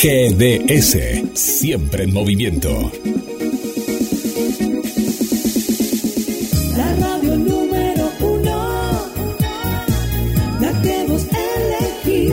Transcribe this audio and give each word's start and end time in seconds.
GDS, 0.00 0.96
siempre 1.34 2.04
en 2.04 2.12
movimiento. 2.12 2.92
La 6.76 6.94
radio 6.94 7.36
número 7.36 8.08
uno, 8.20 9.08
la 10.60 10.82
que 10.82 11.04
vos 11.08 11.26
elegís. 12.06 12.32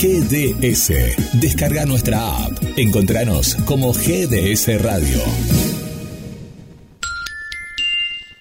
GDS, 0.00 1.38
descarga 1.38 1.84
nuestra 1.84 2.44
app. 2.46 2.52
Encontranos 2.78 3.54
como 3.66 3.92
GDS 3.92 4.80
Radio. 4.80 5.18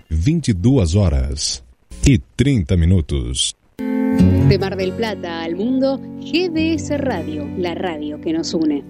22 0.08 0.96
horas 0.96 1.62
y 2.06 2.20
30 2.20 2.78
minutos. 2.78 3.58
De 3.78 4.58
Mar 4.60 4.78
del 4.78 4.94
Plata 4.94 5.41
mundo, 5.56 6.00
GDS 6.20 6.98
Radio, 7.00 7.48
la 7.58 7.76
radio 7.76 8.20
que 8.22 8.34
nos 8.34 8.54
une. 8.54 8.84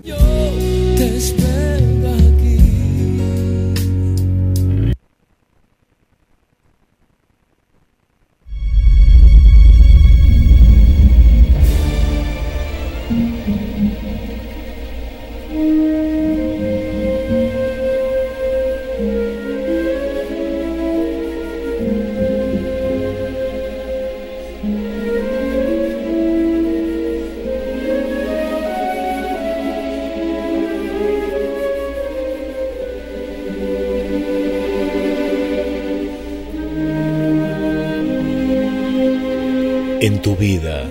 En 40.04 40.20
tu 40.20 40.36
vida 40.36 40.84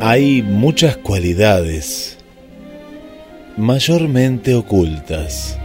hay 0.00 0.42
muchas 0.42 0.96
cualidades 0.96 2.18
mayormente 3.56 4.56
ocultas. 4.56 5.56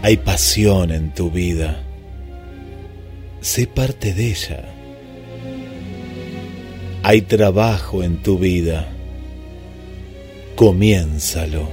Hay 0.00 0.16
pasión 0.16 0.92
en 0.92 1.12
tu 1.12 1.30
vida. 1.30 1.82
Sé 3.42 3.66
parte 3.66 4.14
de 4.14 4.28
ella. 4.28 4.64
Hay 7.02 7.20
trabajo 7.20 8.02
en 8.02 8.22
tu 8.22 8.38
vida. 8.38 8.88
Comiénzalo. 10.56 11.68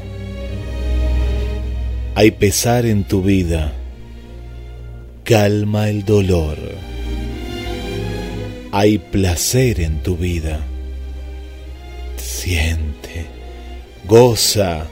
Hay 2.16 2.32
pesar 2.32 2.86
en 2.86 3.06
tu 3.06 3.22
vida. 3.22 3.72
Calma 5.24 5.90
el 5.90 6.04
dolor. 6.04 6.58
Hay 8.80 9.00
placer 9.00 9.82
en 9.82 10.04
tu 10.04 10.18
vida. 10.18 10.60
Siente, 12.16 13.26
goza, 14.06 14.86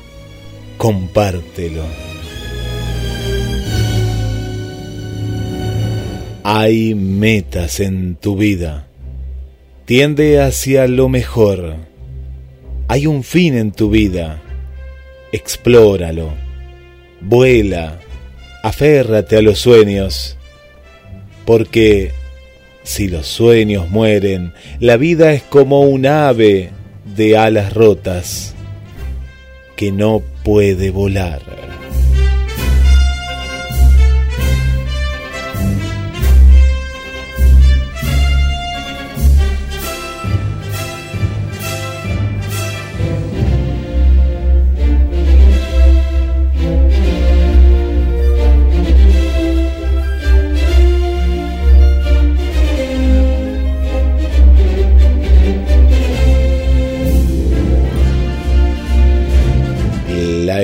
compártelo. 0.75 1.83
Hay 6.43 6.95
metas 6.95 7.79
en 7.79 8.15
tu 8.15 8.35
vida. 8.35 8.87
Tiende 9.85 10.41
hacia 10.41 10.87
lo 10.87 11.07
mejor. 11.07 11.75
Hay 12.87 13.05
un 13.05 13.23
fin 13.23 13.55
en 13.55 13.71
tu 13.71 13.91
vida. 13.91 14.41
Explóralo. 15.31 16.33
Vuela. 17.21 17.99
Aférrate 18.63 19.37
a 19.37 19.43
los 19.43 19.59
sueños. 19.59 20.37
Porque 21.45 22.24
si 22.85 23.07
los 23.07 23.25
sueños 23.27 23.89
mueren, 23.89 24.53
la 24.79 24.95
vida 24.95 25.33
es 25.33 25.41
como 25.41 25.81
un 25.81 26.05
ave 26.05 26.69
de 27.15 27.35
alas 27.35 27.73
rotas 27.73 28.55
que 29.75 29.91
no 29.91 30.21
puede 30.43 30.91
volar. 30.91 31.41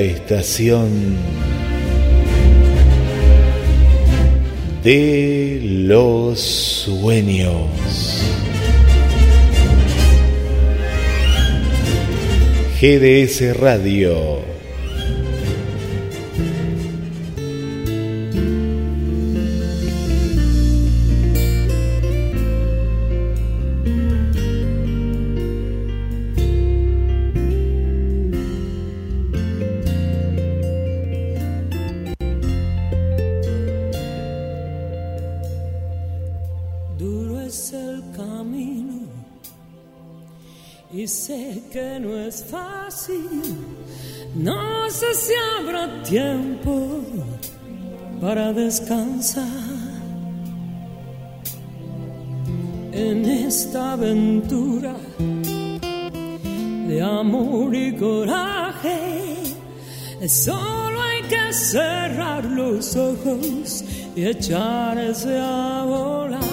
Estación 0.02 0.90
de 4.84 5.60
los 5.64 6.40
sueños. 6.40 7.70
GDS 12.80 13.56
Radio. 13.58 14.61
Aventura 54.02 54.96
de 56.88 57.02
amor 57.02 57.76
y 57.76 57.96
coraje. 57.96 59.36
Solo 60.28 61.02
hay 61.02 61.22
que 61.30 61.54
cerrar 61.54 62.44
los 62.46 62.96
ojos 62.96 63.84
y 64.16 64.26
echarse 64.26 65.38
a 65.38 65.84
volar. 65.86 66.51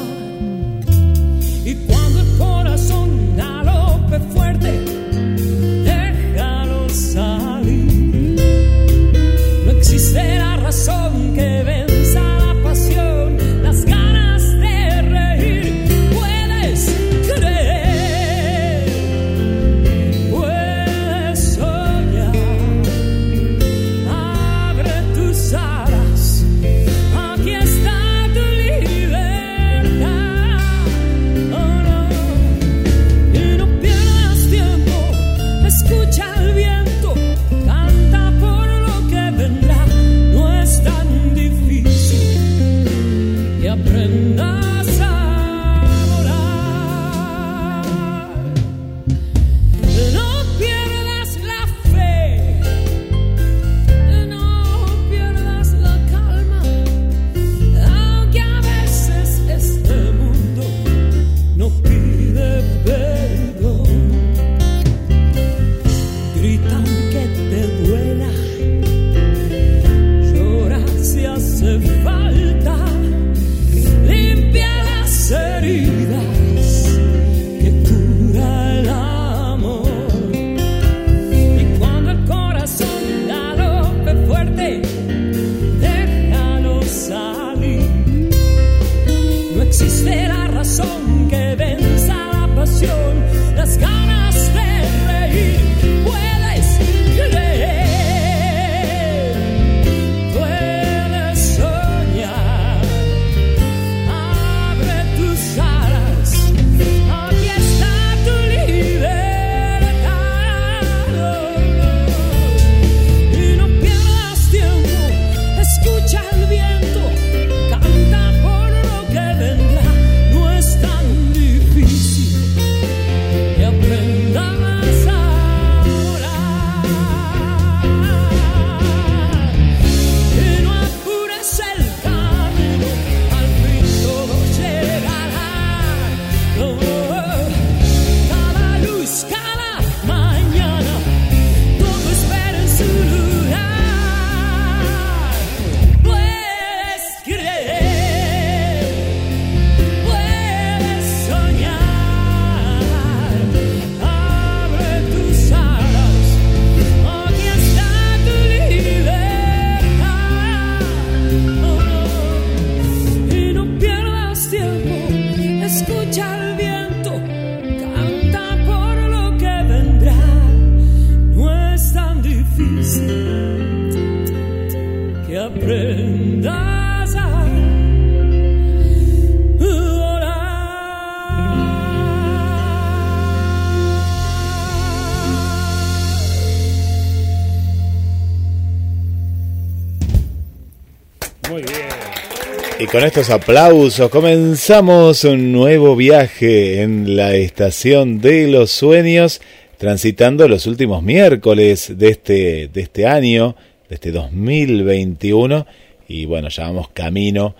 Con 192.98 193.06
estos 193.06 193.30
aplausos 193.30 194.10
comenzamos 194.10 195.22
un 195.22 195.52
nuevo 195.52 195.94
viaje 195.94 196.82
en 196.82 197.14
la 197.14 197.32
estación 197.36 198.20
de 198.20 198.48
los 198.48 198.72
sueños, 198.72 199.40
transitando 199.76 200.48
los 200.48 200.66
últimos 200.66 201.04
miércoles 201.04 201.92
de 201.96 202.08
este, 202.08 202.66
de 202.66 202.80
este 202.80 203.06
año, 203.06 203.54
de 203.88 203.94
este 203.94 204.10
2021, 204.10 205.64
y 206.08 206.24
bueno, 206.24 206.48
ya 206.48 206.64
vamos 206.64 206.88
camino 206.88 207.54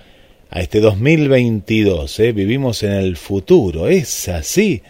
a 0.51 0.61
este 0.61 0.81
2022, 0.81 2.19
¿eh? 2.19 2.33
vivimos 2.33 2.83
en 2.83 2.95
el 2.95 3.17
futuro, 3.17 3.87
¿es 3.87 4.29
así? 4.29 4.83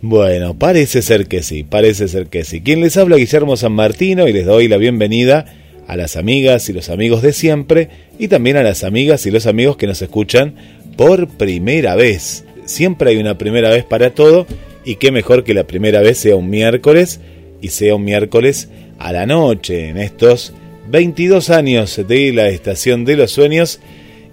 Bueno, 0.00 0.56
parece 0.56 1.02
ser 1.02 1.26
que 1.26 1.42
sí, 1.42 1.64
parece 1.64 2.06
ser 2.06 2.28
que 2.28 2.44
sí. 2.44 2.60
Quien 2.60 2.82
les 2.82 2.96
habla, 2.96 3.16
Guillermo 3.16 3.56
San 3.56 3.72
Martino, 3.72 4.28
y 4.28 4.32
les 4.32 4.46
doy 4.46 4.68
la 4.68 4.76
bienvenida 4.76 5.44
a 5.86 5.96
las 5.96 6.16
amigas 6.16 6.68
y 6.68 6.72
los 6.72 6.88
amigos 6.90 7.22
de 7.22 7.32
siempre 7.32 7.88
y 8.18 8.28
también 8.28 8.56
a 8.56 8.62
las 8.62 8.84
amigas 8.84 9.26
y 9.26 9.30
los 9.30 9.46
amigos 9.46 9.76
que 9.76 9.86
nos 9.86 10.02
escuchan 10.02 10.54
por 10.96 11.28
primera 11.28 11.94
vez. 11.96 12.44
Siempre 12.64 13.10
hay 13.10 13.16
una 13.16 13.38
primera 13.38 13.70
vez 13.70 13.84
para 13.84 14.10
todo 14.10 14.46
y 14.84 14.96
qué 14.96 15.10
mejor 15.10 15.44
que 15.44 15.54
la 15.54 15.66
primera 15.66 16.00
vez 16.00 16.18
sea 16.18 16.36
un 16.36 16.50
miércoles 16.50 17.20
y 17.60 17.68
sea 17.68 17.94
un 17.94 18.04
miércoles 18.04 18.68
a 18.98 19.12
la 19.12 19.26
noche 19.26 19.88
en 19.88 19.98
estos 19.98 20.52
22 20.88 21.50
años 21.50 22.00
de 22.06 22.32
la 22.32 22.48
Estación 22.48 23.04
de 23.04 23.16
los 23.16 23.30
Sueños 23.30 23.80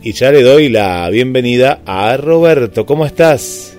y 0.01 0.13
ya 0.13 0.31
le 0.31 0.41
doy 0.41 0.69
la 0.69 1.09
bienvenida 1.09 1.81
a 1.85 2.15
Roberto. 2.17 2.85
¿Cómo 2.85 3.05
estás? 3.05 3.78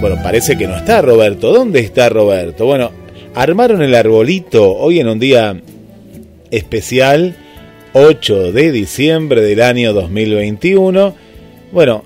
Bueno, 0.00 0.16
parece 0.22 0.58
que 0.58 0.66
no 0.66 0.76
está 0.76 1.00
Roberto. 1.00 1.52
¿Dónde 1.52 1.80
está 1.80 2.08
Roberto? 2.10 2.66
Bueno, 2.66 2.90
armaron 3.34 3.82
el 3.82 3.94
arbolito 3.94 4.76
hoy 4.76 5.00
en 5.00 5.08
un 5.08 5.18
día 5.18 5.58
especial, 6.50 7.34
8 7.94 8.52
de 8.52 8.72
diciembre 8.72 9.40
del 9.40 9.62
año 9.62 9.94
2021. 9.94 11.14
Bueno, 11.72 12.04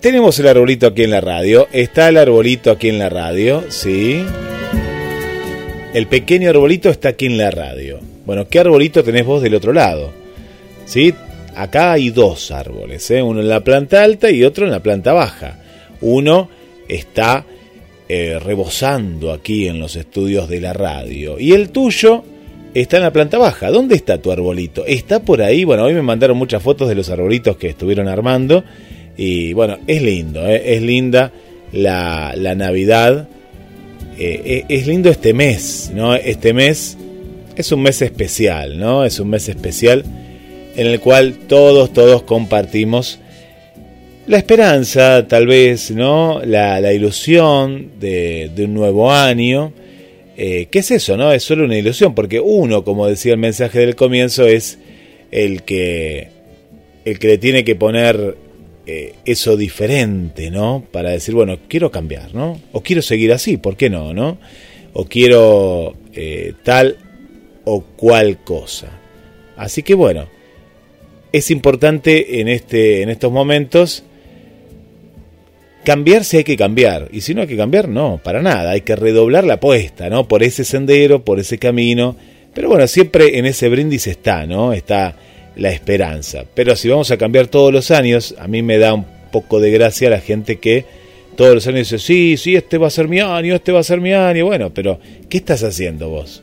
tenemos 0.00 0.36
el 0.40 0.48
arbolito 0.48 0.88
aquí 0.88 1.04
en 1.04 1.12
la 1.12 1.20
radio. 1.20 1.68
Está 1.72 2.08
el 2.08 2.16
arbolito 2.16 2.72
aquí 2.72 2.88
en 2.88 2.98
la 2.98 3.08
radio, 3.08 3.62
¿sí? 3.68 4.24
El 5.94 6.08
pequeño 6.08 6.50
arbolito 6.50 6.90
está 6.90 7.10
aquí 7.10 7.26
en 7.26 7.38
la 7.38 7.52
radio. 7.52 8.00
Bueno, 8.26 8.48
¿qué 8.48 8.58
arbolito 8.58 9.04
tenés 9.04 9.24
vos 9.24 9.40
del 9.40 9.54
otro 9.54 9.72
lado? 9.72 10.10
¿Sí? 10.84 11.14
Acá 11.54 11.92
hay 11.92 12.10
dos 12.10 12.50
árboles, 12.50 13.08
¿eh? 13.12 13.22
uno 13.22 13.40
en 13.40 13.48
la 13.48 13.60
planta 13.60 14.02
alta 14.02 14.30
y 14.30 14.42
otro 14.42 14.64
en 14.64 14.72
la 14.72 14.80
planta 14.80 15.12
baja. 15.12 15.58
Uno 16.00 16.48
está 16.94 17.44
eh, 18.08 18.38
rebosando 18.38 19.32
aquí 19.32 19.68
en 19.68 19.80
los 19.80 19.96
estudios 19.96 20.48
de 20.48 20.60
la 20.60 20.72
radio. 20.72 21.38
Y 21.38 21.52
el 21.52 21.70
tuyo 21.70 22.24
está 22.74 22.98
en 22.98 23.04
la 23.04 23.12
planta 23.12 23.38
baja. 23.38 23.70
¿Dónde 23.70 23.94
está 23.94 24.18
tu 24.18 24.30
arbolito? 24.30 24.84
¿Está 24.86 25.20
por 25.20 25.42
ahí? 25.42 25.64
Bueno, 25.64 25.84
hoy 25.84 25.94
me 25.94 26.02
mandaron 26.02 26.36
muchas 26.36 26.62
fotos 26.62 26.88
de 26.88 26.94
los 26.94 27.08
arbolitos 27.10 27.56
que 27.56 27.68
estuvieron 27.68 28.08
armando. 28.08 28.64
Y 29.16 29.52
bueno, 29.52 29.78
es 29.86 30.02
lindo, 30.02 30.46
¿eh? 30.46 30.74
es 30.74 30.82
linda 30.82 31.32
la, 31.72 32.34
la 32.36 32.54
Navidad. 32.54 33.28
Eh, 34.18 34.64
es 34.68 34.86
lindo 34.86 35.10
este 35.10 35.32
mes, 35.32 35.90
¿no? 35.94 36.14
Este 36.14 36.52
mes 36.52 36.96
es 37.56 37.72
un 37.72 37.82
mes 37.82 38.02
especial, 38.02 38.78
¿no? 38.78 39.04
Es 39.04 39.20
un 39.20 39.30
mes 39.30 39.48
especial 39.48 40.04
en 40.76 40.86
el 40.86 41.00
cual 41.00 41.34
todos, 41.48 41.92
todos 41.92 42.22
compartimos 42.22 43.18
la 44.26 44.38
esperanza, 44.38 45.26
tal 45.26 45.46
vez, 45.46 45.90
¿no? 45.90 46.40
La, 46.44 46.92
ilusión 46.92 47.92
de, 47.98 48.50
un 48.58 48.74
nuevo 48.74 49.10
año. 49.10 49.72
Eh, 50.36 50.68
¿Qué 50.70 50.78
es 50.78 50.90
eso, 50.90 51.16
no? 51.16 51.32
Es 51.32 51.42
solo 51.42 51.64
una 51.64 51.76
ilusión, 51.76 52.14
porque 52.14 52.40
uno, 52.40 52.84
como 52.84 53.06
decía 53.06 53.32
el 53.32 53.38
mensaje 53.38 53.80
del 53.80 53.96
comienzo, 53.96 54.46
es 54.46 54.78
el 55.30 55.62
que, 55.62 56.28
el 57.04 57.18
que 57.18 57.26
le 57.28 57.38
tiene 57.38 57.64
que 57.64 57.74
poner 57.74 58.36
eh, 58.86 59.14
eso 59.24 59.56
diferente, 59.56 60.50
¿no? 60.50 60.84
Para 60.90 61.10
decir, 61.10 61.34
bueno, 61.34 61.58
quiero 61.68 61.90
cambiar, 61.90 62.34
¿no? 62.34 62.60
O 62.72 62.80
quiero 62.80 63.02
seguir 63.02 63.32
así, 63.32 63.56
¿por 63.56 63.76
qué 63.76 63.90
no, 63.90 64.14
no? 64.14 64.38
O 64.92 65.04
quiero 65.04 65.94
eh, 66.14 66.54
tal 66.62 66.96
o 67.64 67.82
cual 67.82 68.38
cosa. 68.42 69.00
Así 69.56 69.82
que 69.82 69.94
bueno, 69.94 70.28
es 71.32 71.50
importante 71.50 72.40
en, 72.40 72.48
este, 72.48 73.02
en 73.02 73.10
estos 73.10 73.32
momentos 73.32 74.04
cambiar 75.84 76.24
si 76.24 76.38
hay 76.38 76.44
que 76.44 76.56
cambiar. 76.56 77.08
Y 77.12 77.20
si 77.20 77.34
no 77.34 77.42
hay 77.42 77.46
que 77.46 77.56
cambiar, 77.56 77.88
no, 77.88 78.20
para 78.22 78.42
nada. 78.42 78.70
Hay 78.70 78.82
que 78.82 78.96
redoblar 78.96 79.44
la 79.44 79.54
apuesta, 79.54 80.08
¿no? 80.10 80.28
Por 80.28 80.42
ese 80.42 80.64
sendero, 80.64 81.24
por 81.24 81.40
ese 81.40 81.58
camino. 81.58 82.16
Pero 82.54 82.68
bueno, 82.68 82.86
siempre 82.86 83.38
en 83.38 83.46
ese 83.46 83.68
brindis 83.68 84.06
está, 84.06 84.46
¿no? 84.46 84.72
Está 84.72 85.16
la 85.56 85.70
esperanza. 85.70 86.44
Pero 86.54 86.76
si 86.76 86.88
vamos 86.88 87.10
a 87.10 87.16
cambiar 87.16 87.46
todos 87.46 87.72
los 87.72 87.90
años, 87.90 88.34
a 88.38 88.48
mí 88.48 88.62
me 88.62 88.78
da 88.78 88.94
un 88.94 89.06
poco 89.30 89.60
de 89.60 89.70
gracia 89.70 90.10
la 90.10 90.20
gente 90.20 90.56
que 90.56 90.84
todos 91.36 91.54
los 91.54 91.66
años 91.66 91.90
dice, 91.90 91.98
sí, 91.98 92.36
sí, 92.36 92.56
este 92.56 92.78
va 92.78 92.88
a 92.88 92.90
ser 92.90 93.08
mi 93.08 93.20
año, 93.20 93.54
este 93.54 93.72
va 93.72 93.80
a 93.80 93.84
ser 93.84 94.00
mi 94.00 94.12
año. 94.12 94.46
Bueno, 94.46 94.72
pero 94.74 94.98
¿qué 95.28 95.38
estás 95.38 95.62
haciendo 95.64 96.10
vos? 96.10 96.42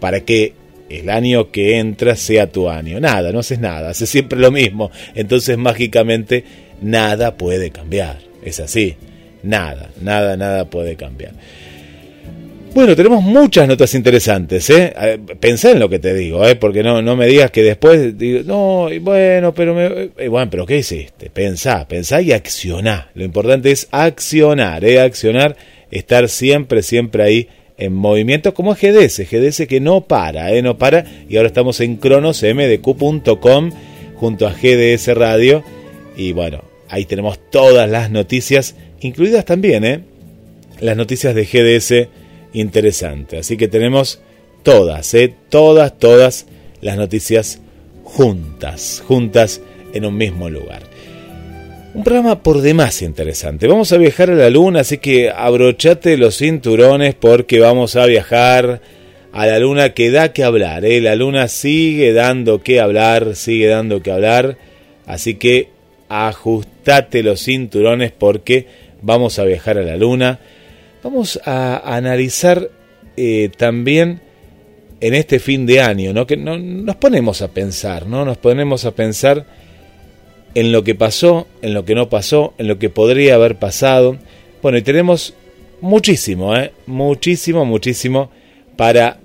Para 0.00 0.20
que 0.20 0.52
el 0.88 1.10
año 1.10 1.50
que 1.50 1.78
entra 1.78 2.16
sea 2.16 2.50
tu 2.50 2.68
año. 2.68 3.00
Nada, 3.00 3.32
no 3.32 3.40
haces 3.40 3.58
nada, 3.58 3.90
haces 3.90 4.08
siempre 4.08 4.38
lo 4.38 4.50
mismo. 4.50 4.90
Entonces 5.14 5.56
mágicamente 5.56 6.44
nada 6.80 7.36
puede 7.36 7.70
cambiar. 7.70 8.25
Es 8.42 8.60
así. 8.60 8.96
Nada, 9.42 9.90
nada, 10.00 10.36
nada 10.36 10.64
puede 10.64 10.96
cambiar. 10.96 11.32
Bueno, 12.76 12.94
tenemos 12.94 13.22
muchas 13.22 13.66
notas 13.66 13.94
interesantes, 13.94 14.68
¿eh? 14.68 15.18
pensá 15.40 15.70
en 15.70 15.80
lo 15.80 15.88
que 15.88 15.98
te 15.98 16.12
digo, 16.12 16.46
¿eh? 16.46 16.56
Porque 16.56 16.82
no, 16.82 17.00
no 17.00 17.16
me 17.16 17.26
digas 17.26 17.50
que 17.50 17.62
después 17.62 18.18
digo, 18.18 18.40
no, 18.44 18.88
bueno, 19.00 19.54
pero 19.54 19.74
me, 19.74 20.10
eh, 20.18 20.28
bueno, 20.28 20.50
pero 20.50 20.66
¿qué 20.66 20.76
hiciste? 20.76 21.30
Pensá, 21.30 21.88
pensá 21.88 22.20
y 22.20 22.32
accioná. 22.32 23.10
Lo 23.14 23.24
importante 23.24 23.70
es 23.70 23.88
accionar, 23.92 24.84
¿eh? 24.84 25.00
Accionar, 25.00 25.56
estar 25.90 26.28
siempre, 26.28 26.82
siempre 26.82 27.22
ahí 27.22 27.48
en 27.78 27.94
movimiento 27.94 28.52
como 28.52 28.74
GDS, 28.74 29.26
GDS 29.30 29.66
que 29.66 29.80
no 29.80 30.02
para, 30.02 30.52
¿eh? 30.52 30.60
No 30.60 30.76
para. 30.76 31.06
Y 31.30 31.38
ahora 31.38 31.46
estamos 31.46 31.80
en 31.80 31.96
cronosmdq.com 31.96 33.70
junto 34.16 34.46
a 34.46 34.52
GDS 34.52 35.14
Radio. 35.14 35.64
Y 36.14 36.32
bueno, 36.32 36.62
ahí 36.88 37.04
tenemos 37.04 37.38
todas 37.50 37.88
las 37.88 38.10
noticias, 38.10 38.76
incluidas 39.00 39.44
también, 39.44 39.84
¿eh? 39.84 40.00
Las 40.80 40.96
noticias 40.96 41.34
de 41.34 41.44
GDS 41.44 42.08
interesante. 42.52 43.38
Así 43.38 43.56
que 43.56 43.68
tenemos 43.68 44.20
todas, 44.62 45.14
¿eh? 45.14 45.34
todas, 45.48 45.98
todas 45.98 46.46
las 46.80 46.96
noticias 46.96 47.60
juntas, 48.04 49.02
juntas 49.06 49.60
en 49.92 50.04
un 50.04 50.16
mismo 50.16 50.48
lugar. 50.48 50.82
Un 51.94 52.04
programa 52.04 52.42
por 52.42 52.60
demás 52.60 53.00
interesante. 53.00 53.66
Vamos 53.66 53.92
a 53.92 53.96
viajar 53.96 54.30
a 54.30 54.34
la 54.34 54.50
luna, 54.50 54.80
así 54.80 54.98
que 54.98 55.30
abrochate 55.30 56.18
los 56.18 56.36
cinturones 56.36 57.14
porque 57.14 57.58
vamos 57.58 57.96
a 57.96 58.04
viajar 58.04 58.82
a 59.32 59.46
la 59.46 59.58
luna 59.58 59.94
que 59.94 60.10
da 60.10 60.32
que 60.32 60.44
hablar. 60.44 60.84
¿eh? 60.84 61.00
La 61.00 61.14
luna 61.14 61.48
sigue 61.48 62.12
dando 62.12 62.62
que 62.62 62.80
hablar, 62.80 63.34
sigue 63.34 63.66
dando 63.66 64.02
que 64.02 64.10
hablar. 64.10 64.58
Así 65.06 65.36
que 65.36 65.70
ajustate 66.08 67.22
los 67.22 67.42
cinturones 67.42 68.12
porque 68.12 68.66
vamos 69.02 69.38
a 69.38 69.44
viajar 69.44 69.78
a 69.78 69.82
la 69.82 69.96
luna 69.96 70.38
vamos 71.06 71.38
a 71.44 71.96
analizar 71.96 72.68
eh, 73.16 73.50
también 73.56 74.20
en 75.00 75.14
este 75.14 75.38
fin 75.38 75.64
de 75.64 75.80
año, 75.80 76.12
¿no? 76.12 76.26
que 76.26 76.36
no, 76.36 76.58
nos 76.58 76.96
ponemos 76.96 77.42
a 77.42 77.48
pensar, 77.52 78.06
¿no? 78.06 78.24
nos 78.24 78.38
ponemos 78.38 78.84
a 78.84 78.90
pensar 78.90 79.46
en 80.56 80.72
lo 80.72 80.82
que 80.82 80.96
pasó, 80.96 81.46
en 81.62 81.74
lo 81.74 81.84
que 81.84 81.94
no 81.94 82.08
pasó, 82.08 82.54
en 82.58 82.66
lo 82.66 82.80
que 82.80 82.90
podría 82.90 83.36
haber 83.36 83.56
pasado. 83.56 84.16
Bueno, 84.62 84.78
y 84.78 84.82
tenemos 84.82 85.34
muchísimo, 85.80 86.56
¿eh? 86.56 86.72
muchísimo, 86.86 87.64
muchísimo 87.64 88.30
para 88.76 89.18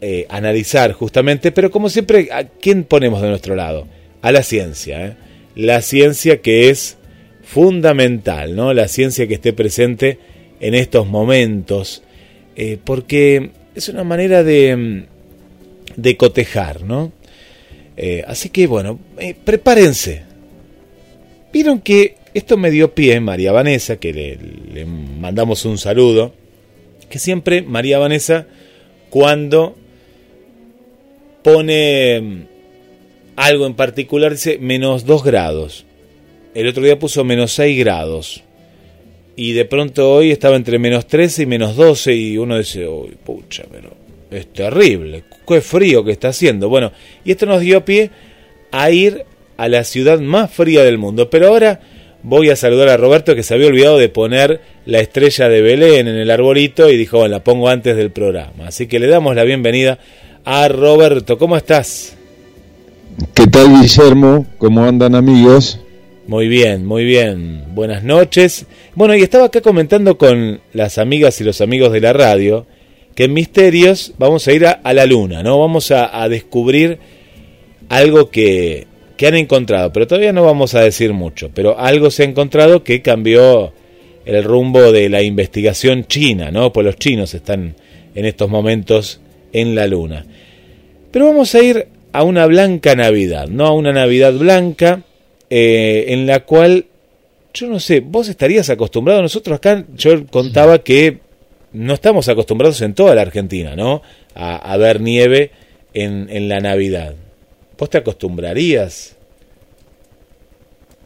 eh, 0.00 0.26
analizar 0.30 0.92
justamente, 0.92 1.52
pero 1.52 1.70
como 1.70 1.88
siempre, 1.88 2.30
¿a 2.32 2.44
quién 2.44 2.82
ponemos 2.82 3.22
de 3.22 3.28
nuestro 3.28 3.54
lado? 3.54 3.86
A 4.22 4.32
la 4.32 4.42
ciencia, 4.42 5.06
¿eh? 5.06 5.16
La 5.58 5.82
ciencia 5.82 6.40
que 6.40 6.70
es 6.70 6.96
fundamental, 7.42 8.54
¿no? 8.54 8.72
la 8.72 8.86
ciencia 8.86 9.26
que 9.26 9.34
esté 9.34 9.52
presente 9.52 10.18
en 10.60 10.74
estos 10.74 11.08
momentos, 11.08 12.04
eh, 12.54 12.78
porque 12.82 13.50
es 13.74 13.88
una 13.88 14.04
manera 14.04 14.44
de, 14.44 14.76
mm, 14.76 15.02
de 15.96 16.16
cotejar, 16.16 16.82
¿no? 16.82 17.12
Eh, 17.96 18.22
así 18.28 18.50
que 18.50 18.68
bueno, 18.68 19.00
eh, 19.18 19.34
prepárense. 19.34 20.22
Vieron 21.52 21.80
que 21.80 22.14
esto 22.34 22.56
me 22.56 22.70
dio 22.70 22.94
pie, 22.94 23.18
María 23.18 23.50
Vanessa, 23.50 23.96
que 23.96 24.12
le, 24.12 24.86
mandamos 24.86 25.64
un 25.64 25.76
saludo, 25.76 26.32
que 27.08 27.18
siempre 27.18 27.62
María 27.62 27.98
Vanessa, 27.98 28.46
cuando 29.10 29.76
pone 31.42 32.20
mm, 32.20 32.57
algo 33.38 33.66
en 33.66 33.74
particular, 33.74 34.32
dice 34.32 34.58
menos 34.58 35.06
2 35.06 35.22
grados. 35.22 35.86
El 36.54 36.66
otro 36.66 36.82
día 36.82 36.98
puso 36.98 37.22
menos 37.22 37.52
6 37.52 37.78
grados 37.78 38.42
y 39.36 39.52
de 39.52 39.64
pronto 39.64 40.12
hoy 40.12 40.32
estaba 40.32 40.56
entre 40.56 40.80
menos 40.80 41.06
13 41.06 41.44
y 41.44 41.46
menos 41.46 41.76
12 41.76 42.12
y 42.12 42.36
uno 42.36 42.58
dice, 42.58 42.88
uy, 42.88 43.16
pucha, 43.24 43.62
pero 43.70 43.90
es 44.32 44.52
terrible, 44.52 45.22
qué 45.46 45.60
frío 45.60 46.04
que 46.04 46.10
está 46.10 46.28
haciendo. 46.28 46.68
Bueno, 46.68 46.90
y 47.24 47.30
esto 47.30 47.46
nos 47.46 47.60
dio 47.60 47.84
pie 47.84 48.10
a 48.72 48.90
ir 48.90 49.24
a 49.56 49.68
la 49.68 49.84
ciudad 49.84 50.18
más 50.18 50.50
fría 50.50 50.82
del 50.82 50.98
mundo. 50.98 51.30
Pero 51.30 51.46
ahora 51.46 51.80
voy 52.24 52.50
a 52.50 52.56
saludar 52.56 52.88
a 52.88 52.96
Roberto 52.96 53.36
que 53.36 53.44
se 53.44 53.54
había 53.54 53.68
olvidado 53.68 53.98
de 53.98 54.08
poner 54.08 54.60
la 54.84 54.98
estrella 54.98 55.48
de 55.48 55.62
Belén 55.62 56.08
en 56.08 56.16
el 56.16 56.32
arbolito 56.32 56.90
y 56.90 56.96
dijo, 56.96 57.28
la 57.28 57.44
pongo 57.44 57.68
antes 57.68 57.96
del 57.96 58.10
programa. 58.10 58.66
Así 58.66 58.88
que 58.88 58.98
le 58.98 59.06
damos 59.06 59.36
la 59.36 59.44
bienvenida 59.44 60.00
a 60.44 60.66
Roberto. 60.66 61.38
¿Cómo 61.38 61.56
estás? 61.56 62.17
¿Qué 63.18 63.48
tal, 63.48 63.80
Guillermo? 63.80 64.46
¿Cómo 64.58 64.84
andan 64.84 65.16
amigos? 65.16 65.80
Muy 66.28 66.46
bien, 66.46 66.86
muy 66.86 67.04
bien. 67.04 67.64
Buenas 67.74 68.04
noches. 68.04 68.66
Bueno, 68.94 69.16
y 69.16 69.22
estaba 69.22 69.46
acá 69.46 69.60
comentando 69.60 70.16
con 70.16 70.60
las 70.72 70.98
amigas 70.98 71.40
y 71.40 71.44
los 71.44 71.60
amigos 71.60 71.92
de 71.92 72.00
la 72.00 72.12
radio 72.12 72.66
que 73.16 73.24
en 73.24 73.32
Misterios 73.32 74.14
vamos 74.18 74.46
a 74.46 74.52
ir 74.52 74.66
a, 74.66 74.80
la 74.94 75.04
luna, 75.04 75.42
¿no? 75.42 75.58
Vamos 75.58 75.90
a, 75.90 76.28
descubrir 76.28 77.00
algo 77.88 78.30
que, 78.30 78.86
que, 79.16 79.26
han 79.26 79.34
encontrado, 79.34 79.92
pero 79.92 80.06
todavía 80.06 80.32
no 80.32 80.44
vamos 80.44 80.76
a 80.76 80.80
decir 80.82 81.12
mucho, 81.12 81.50
pero 81.52 81.76
algo 81.76 82.12
se 82.12 82.22
ha 82.22 82.26
encontrado 82.26 82.84
que 82.84 83.02
cambió 83.02 83.72
el 84.26 84.44
rumbo 84.44 84.92
de 84.92 85.08
la 85.08 85.22
investigación 85.22 86.06
china, 86.06 86.52
¿no? 86.52 86.72
Pues 86.72 86.86
los 86.86 86.94
chinos 86.94 87.34
están 87.34 87.74
en 88.14 88.24
estos 88.24 88.48
momentos 88.48 89.20
en 89.52 89.74
la 89.74 89.88
luna. 89.88 90.24
Pero 91.10 91.26
vamos 91.26 91.52
a 91.56 91.62
ir 91.62 91.97
a 92.18 92.24
una 92.24 92.46
blanca 92.46 92.96
Navidad, 92.96 93.46
¿no? 93.46 93.64
A 93.64 93.72
una 93.72 93.92
Navidad 93.92 94.32
blanca 94.32 95.02
eh, 95.50 96.06
en 96.08 96.26
la 96.26 96.40
cual, 96.40 96.86
yo 97.54 97.68
no 97.68 97.78
sé, 97.78 98.00
vos 98.00 98.28
estarías 98.28 98.68
acostumbrado, 98.70 99.22
nosotros 99.22 99.56
acá, 99.56 99.84
yo 99.94 100.26
contaba 100.26 100.80
que 100.80 101.20
no 101.72 101.94
estamos 101.94 102.28
acostumbrados 102.28 102.82
en 102.82 102.94
toda 102.94 103.14
la 103.14 103.22
Argentina, 103.22 103.76
¿no? 103.76 104.02
A, 104.34 104.76
ver 104.78 105.00
nieve 105.00 105.52
en, 105.94 106.26
en 106.28 106.48
la 106.48 106.58
Navidad. 106.58 107.14
¿Vos 107.78 107.88
te 107.88 107.98
acostumbrarías? 107.98 109.14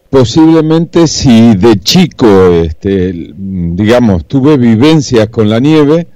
Posiblemente 0.08 1.06
si 1.06 1.54
de 1.56 1.78
chico, 1.78 2.54
este, 2.64 3.12
digamos, 3.36 4.24
tuve 4.24 4.56
vivencias 4.56 5.28
con 5.28 5.50
la 5.50 5.60
nieve, 5.60 6.06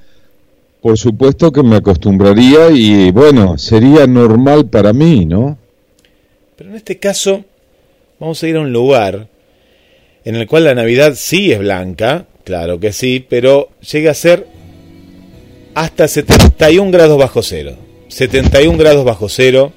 por 0.86 0.98
supuesto 0.98 1.50
que 1.50 1.64
me 1.64 1.74
acostumbraría 1.74 2.70
y 2.70 3.10
bueno, 3.10 3.58
sería 3.58 4.06
normal 4.06 4.70
para 4.70 4.92
mí, 4.92 5.26
¿no? 5.26 5.58
Pero 6.54 6.70
en 6.70 6.76
este 6.76 7.00
caso, 7.00 7.44
vamos 8.20 8.40
a 8.40 8.46
ir 8.46 8.54
a 8.54 8.60
un 8.60 8.72
lugar 8.72 9.26
en 10.24 10.36
el 10.36 10.46
cual 10.46 10.62
la 10.62 10.76
Navidad 10.76 11.14
sí 11.16 11.50
es 11.50 11.58
blanca, 11.58 12.26
claro 12.44 12.78
que 12.78 12.92
sí, 12.92 13.26
pero 13.28 13.70
llega 13.80 14.12
a 14.12 14.14
ser 14.14 14.46
hasta 15.74 16.06
71 16.06 16.92
grados 16.92 17.18
bajo 17.18 17.42
cero. 17.42 17.72
71 18.06 18.78
grados 18.78 19.04
bajo 19.04 19.28
cero 19.28 19.72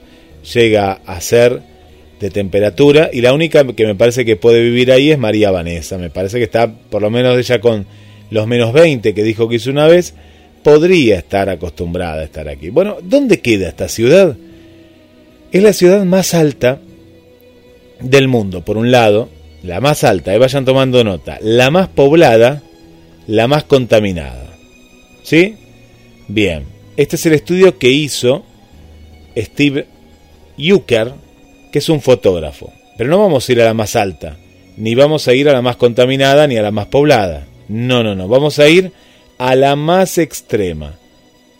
llega 0.53 1.01
a 1.07 1.19
ser 1.21 1.63
de 2.19 2.29
temperatura 2.29 3.09
y 3.11 3.21
la 3.21 3.33
única 3.33 3.65
que 3.65 3.87
me 3.87 3.95
parece 3.95 4.25
que 4.25 4.35
puede 4.35 4.61
vivir 4.61 4.91
ahí 4.91 5.09
es 5.09 5.17
María 5.17 5.49
Vanessa. 5.49 5.97
Me 5.97 6.11
parece 6.11 6.37
que 6.37 6.43
está, 6.43 6.71
por 6.71 7.01
lo 7.01 7.09
menos 7.09 7.35
ella 7.35 7.59
con 7.59 7.87
los 8.29 8.45
menos 8.45 8.73
20 8.73 9.15
que 9.15 9.23
dijo 9.23 9.49
que 9.49 9.55
hizo 9.55 9.71
una 9.71 9.87
vez, 9.87 10.13
podría 10.63 11.17
estar 11.17 11.49
acostumbrada 11.49 12.21
a 12.21 12.25
estar 12.25 12.47
aquí. 12.47 12.69
Bueno, 12.69 12.97
¿dónde 13.01 13.39
queda 13.39 13.69
esta 13.69 13.87
ciudad? 13.87 14.35
Es 15.51 15.63
la 15.63 15.73
ciudad 15.73 16.03
más 16.05 16.33
alta 16.33 16.79
del 17.99 18.27
mundo, 18.27 18.63
por 18.63 18.77
un 18.77 18.91
lado, 18.91 19.29
la 19.63 19.81
más 19.81 20.03
alta, 20.03 20.31
y 20.31 20.35
eh, 20.35 20.39
vayan 20.39 20.65
tomando 20.65 21.03
nota, 21.03 21.37
la 21.41 21.69
más 21.71 21.87
poblada, 21.87 22.61
la 23.27 23.47
más 23.47 23.63
contaminada. 23.63 24.53
¿Sí? 25.23 25.55
Bien, 26.27 26.65
este 26.97 27.15
es 27.15 27.25
el 27.25 27.33
estudio 27.33 27.77
que 27.77 27.89
hizo 27.89 28.43
Steve 29.35 29.87
Yucker, 30.57 31.13
que 31.71 31.79
es 31.79 31.89
un 31.89 32.01
fotógrafo. 32.01 32.71
Pero 32.97 33.09
no 33.09 33.19
vamos 33.19 33.47
a 33.47 33.51
ir 33.51 33.61
a 33.61 33.65
la 33.65 33.73
más 33.73 33.95
alta, 33.95 34.37
ni 34.77 34.95
vamos 34.95 35.27
a 35.27 35.33
ir 35.33 35.49
a 35.49 35.53
la 35.53 35.61
más 35.61 35.77
contaminada, 35.77 36.47
ni 36.47 36.57
a 36.57 36.61
la 36.61 36.71
más 36.71 36.87
poblada. 36.87 37.47
No, 37.67 38.03
no, 38.03 38.15
no, 38.15 38.27
vamos 38.27 38.59
a 38.59 38.67
ir 38.67 38.91
a 39.39 39.55
la 39.55 39.75
más 39.75 40.19
extrema. 40.19 40.93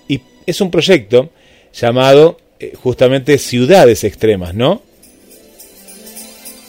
Y 0.07 0.21
es 0.45 0.62
un 0.62 0.69
proyecto 0.69 1.31
llamado 1.74 2.38
eh, 2.59 2.74
justamente 2.75 3.39
Ciudades 3.39 4.03
Extremas, 4.03 4.53
¿no? 4.53 4.83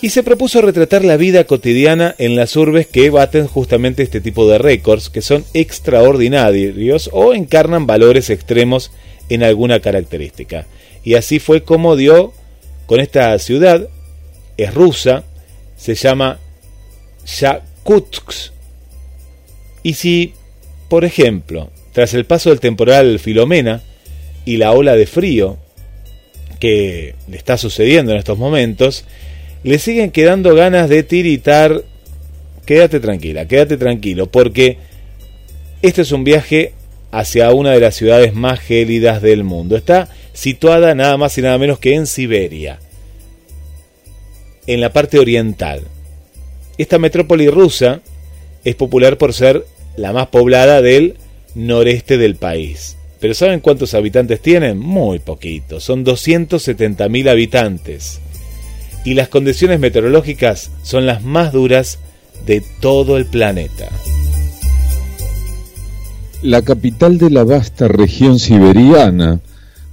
y 0.02 0.10
se 0.10 0.22
propuso 0.22 0.62
retratar 0.62 1.04
la 1.04 1.16
vida 1.16 1.44
cotidiana 1.44 2.14
en 2.18 2.34
las 2.34 2.56
urbes 2.56 2.86
que 2.86 3.10
baten 3.10 3.46
justamente 3.46 4.02
este 4.02 4.20
tipo 4.20 4.48
de 4.48 4.56
récords, 4.56 5.10
que 5.10 5.20
son 5.20 5.44
extraordinarios 5.52 7.10
o 7.12 7.34
encarnan 7.34 7.86
valores 7.86 8.30
extremos 8.30 8.92
en 9.28 9.42
alguna 9.42 9.80
característica. 9.80 10.66
Y 11.04 11.14
así 11.14 11.38
fue 11.38 11.62
como 11.64 11.96
dio 11.96 12.32
con 12.86 13.00
esta 13.00 13.38
ciudad, 13.38 13.88
es 14.56 14.74
rusa, 14.74 15.24
se 15.76 15.94
llama 15.94 16.38
Yakutsk. 17.38 18.52
Y 19.82 19.94
si, 19.94 20.34
por 20.90 21.04
ejemplo, 21.04 21.70
tras 21.92 22.14
el 22.14 22.26
paso 22.26 22.50
del 22.50 22.58
temporal 22.58 23.20
Filomena 23.20 23.80
y 24.44 24.56
la 24.56 24.72
ola 24.72 24.96
de 24.96 25.06
frío 25.06 25.56
que 26.58 27.14
le 27.28 27.36
está 27.36 27.56
sucediendo 27.56 28.10
en 28.10 28.18
estos 28.18 28.36
momentos, 28.36 29.04
le 29.62 29.78
siguen 29.78 30.10
quedando 30.10 30.52
ganas 30.56 30.88
de 30.88 31.04
tiritar, 31.04 31.84
quédate 32.66 32.98
tranquila, 32.98 33.46
quédate 33.46 33.76
tranquilo, 33.76 34.26
porque 34.26 34.78
este 35.80 36.02
es 36.02 36.10
un 36.10 36.24
viaje 36.24 36.74
hacia 37.12 37.52
una 37.52 37.70
de 37.70 37.80
las 37.80 37.94
ciudades 37.94 38.34
más 38.34 38.58
gélidas 38.58 39.22
del 39.22 39.44
mundo. 39.44 39.76
Está 39.76 40.08
situada 40.32 40.96
nada 40.96 41.16
más 41.16 41.38
y 41.38 41.42
nada 41.42 41.56
menos 41.56 41.78
que 41.78 41.94
en 41.94 42.08
Siberia, 42.08 42.80
en 44.66 44.80
la 44.80 44.92
parte 44.92 45.20
oriental. 45.20 45.82
Esta 46.78 46.98
metrópoli 46.98 47.48
rusa 47.48 48.00
es 48.64 48.74
popular 48.74 49.18
por 49.18 49.32
ser 49.32 49.64
la 50.00 50.12
más 50.14 50.28
poblada 50.28 50.80
del 50.80 51.16
noreste 51.54 52.16
del 52.16 52.36
país. 52.36 52.96
Pero 53.20 53.34
¿saben 53.34 53.60
cuántos 53.60 53.92
habitantes 53.92 54.40
tienen? 54.40 54.78
Muy 54.78 55.18
poquitos, 55.18 55.84
son 55.84 56.06
270.000 56.06 57.28
habitantes. 57.28 58.20
Y 59.04 59.12
las 59.12 59.28
condiciones 59.28 59.78
meteorológicas 59.78 60.70
son 60.82 61.04
las 61.04 61.22
más 61.22 61.52
duras 61.52 61.98
de 62.46 62.62
todo 62.80 63.18
el 63.18 63.26
planeta. 63.26 63.88
La 66.42 66.62
capital 66.62 67.18
de 67.18 67.28
la 67.28 67.44
vasta 67.44 67.86
región 67.86 68.38
siberiana, 68.38 69.40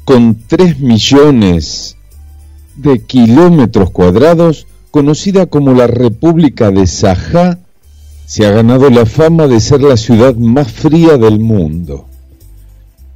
con 0.05 0.37
3 0.47 0.79
millones 0.79 1.97
de 2.77 2.99
kilómetros 2.99 3.91
cuadrados, 3.91 4.67
conocida 4.89 5.47
como 5.47 5.73
la 5.73 5.87
República 5.87 6.71
de 6.71 6.87
Sajá, 6.87 7.59
se 8.27 8.45
ha 8.45 8.51
ganado 8.51 8.89
la 8.89 9.05
fama 9.05 9.47
de 9.47 9.61
ser 9.61 9.81
la 9.81 9.95
ciudad 9.95 10.35
más 10.35 10.69
fría 10.69 11.17
del 11.17 11.39
mundo. 11.39 12.07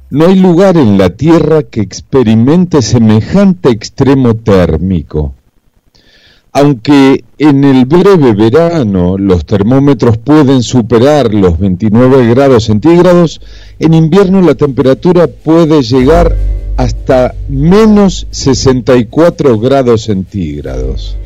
No 0.08 0.26
hay 0.26 0.36
lugar 0.36 0.78
en 0.78 0.96
la 0.96 1.10
Tierra 1.10 1.64
que 1.64 1.82
experimente 1.82 2.80
semejante 2.80 3.68
extremo 3.68 4.36
térmico. 4.36 5.34
Aunque 6.54 7.24
en 7.36 7.62
el 7.62 7.84
breve 7.84 8.32
verano 8.32 9.18
los 9.18 9.44
termómetros 9.44 10.16
pueden 10.16 10.62
superar 10.62 11.34
los 11.34 11.58
29 11.58 12.28
grados 12.28 12.64
centígrados, 12.64 13.42
en 13.78 13.92
invierno 13.92 14.40
la 14.40 14.54
temperatura 14.54 15.26
puede 15.26 15.82
llegar 15.82 16.34
hasta 16.78 17.34
menos 17.50 18.26
64 18.30 19.58
grados 19.58 20.04
centígrados. 20.04 21.18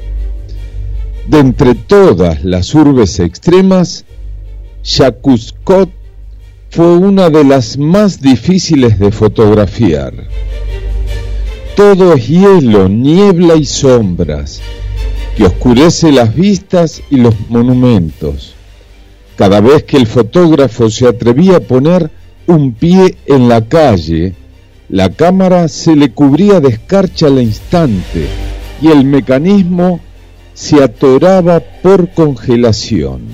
De 1.28 1.40
entre 1.40 1.74
todas 1.74 2.44
las 2.44 2.72
urbes 2.74 3.18
extremas, 3.18 4.04
Yakutkot 4.84 5.90
fue 6.70 6.96
una 6.96 7.30
de 7.30 7.42
las 7.42 7.78
más 7.78 8.20
difíciles 8.20 9.00
de 9.00 9.10
fotografiar. 9.10 10.14
Todo 11.74 12.12
es 12.14 12.28
hielo, 12.28 12.88
niebla 12.88 13.56
y 13.56 13.64
sombras, 13.64 14.60
que 15.36 15.44
oscurece 15.44 16.12
las 16.12 16.32
vistas 16.34 17.02
y 17.10 17.16
los 17.16 17.34
monumentos. 17.48 18.54
Cada 19.34 19.60
vez 19.60 19.82
que 19.82 19.96
el 19.96 20.06
fotógrafo 20.06 20.88
se 20.90 21.08
atrevía 21.08 21.56
a 21.56 21.60
poner 21.60 22.08
un 22.46 22.72
pie 22.72 23.16
en 23.26 23.48
la 23.48 23.62
calle, 23.66 24.34
la 24.88 25.10
cámara 25.10 25.66
se 25.66 25.96
le 25.96 26.12
cubría 26.12 26.60
de 26.60 26.68
escarcha 26.68 27.26
al 27.26 27.42
instante 27.42 28.28
y 28.80 28.88
el 28.88 29.04
mecanismo 29.04 30.00
se 30.56 30.82
atoraba 30.82 31.60
por 31.60 32.08
congelación. 32.12 33.28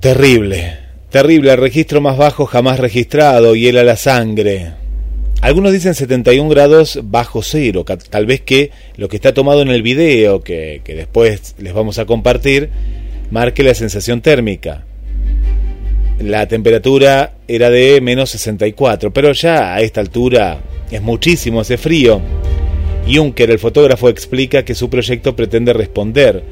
Terrible, 0.00 0.76
terrible, 1.08 1.52
el 1.52 1.58
registro 1.58 2.02
más 2.02 2.18
bajo 2.18 2.44
jamás 2.44 2.78
registrado, 2.78 3.56
y 3.56 3.70
a 3.70 3.82
la 3.82 3.96
sangre. 3.96 4.74
Algunos 5.40 5.72
dicen 5.72 5.94
71 5.94 6.50
grados 6.50 7.00
bajo 7.04 7.42
cero, 7.42 7.86
tal 8.10 8.26
vez 8.26 8.42
que 8.42 8.70
lo 8.96 9.08
que 9.08 9.16
está 9.16 9.32
tomado 9.32 9.62
en 9.62 9.68
el 9.68 9.82
video, 9.82 10.42
que, 10.42 10.82
que 10.84 10.94
después 10.94 11.54
les 11.58 11.72
vamos 11.72 11.98
a 11.98 12.04
compartir, 12.04 12.68
marque 13.30 13.62
la 13.62 13.74
sensación 13.74 14.20
térmica. 14.20 14.84
La 16.18 16.46
temperatura 16.48 17.32
era 17.48 17.70
de 17.70 18.02
menos 18.02 18.28
64, 18.28 19.10
pero 19.10 19.32
ya 19.32 19.74
a 19.74 19.80
esta 19.80 20.02
altura 20.02 20.60
es 20.90 21.00
muchísimo 21.00 21.62
ese 21.62 21.78
frío. 21.78 22.20
Juncker, 23.06 23.50
el 23.50 23.58
fotógrafo, 23.58 24.08
explica 24.08 24.64
que 24.64 24.74
su 24.74 24.88
proyecto 24.88 25.36
pretende 25.36 25.72
responder 25.72 26.42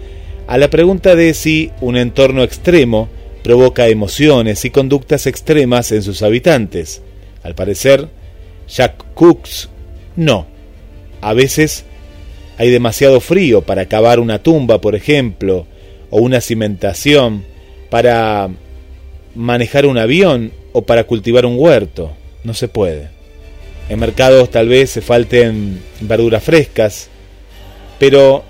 a 0.47 0.59
la 0.59 0.69
pregunta 0.69 1.15
de 1.15 1.35
si 1.35 1.71
un 1.81 1.97
entorno 1.97 2.43
extremo 2.43 3.09
provoca 3.43 3.89
emociones 3.89 4.65
y 4.65 4.71
conductas 4.71 5.27
extremas 5.27 5.93
en 5.93 6.03
sus 6.03 6.23
habitantes. 6.23 7.03
Al 7.43 7.55
parecer, 7.55 8.09
Jack 8.69 9.05
Cooks 9.15 9.69
no. 10.17 10.47
A 11.21 11.35
veces 11.35 11.85
hay 12.59 12.71
demasiado 12.71 13.21
frío 13.21 13.63
para 13.63 13.87
cavar 13.87 14.21
una 14.21 14.41
tumba, 14.41 14.81
por 14.81 14.95
ejemplo, 14.95 15.67
o 16.11 16.21
una 16.21 16.41
cimentación, 16.41 17.45
para 17.91 18.51
manejar 19.35 19.87
un 19.87 19.99
avión 19.99 20.53
o 20.73 20.83
para 20.83 21.05
cultivar 21.05 21.47
un 21.47 21.59
huerto. 21.59 22.13
No 22.45 22.55
se 22.55 22.69
puede. 22.69 23.12
En 23.93 24.01
mercados 24.01 24.51
tal 24.51 24.69
vez 24.69 24.89
se 24.89 25.03
falten 25.03 25.79
verduras 26.01 26.43
frescas, 26.43 27.11
pero 27.99 28.43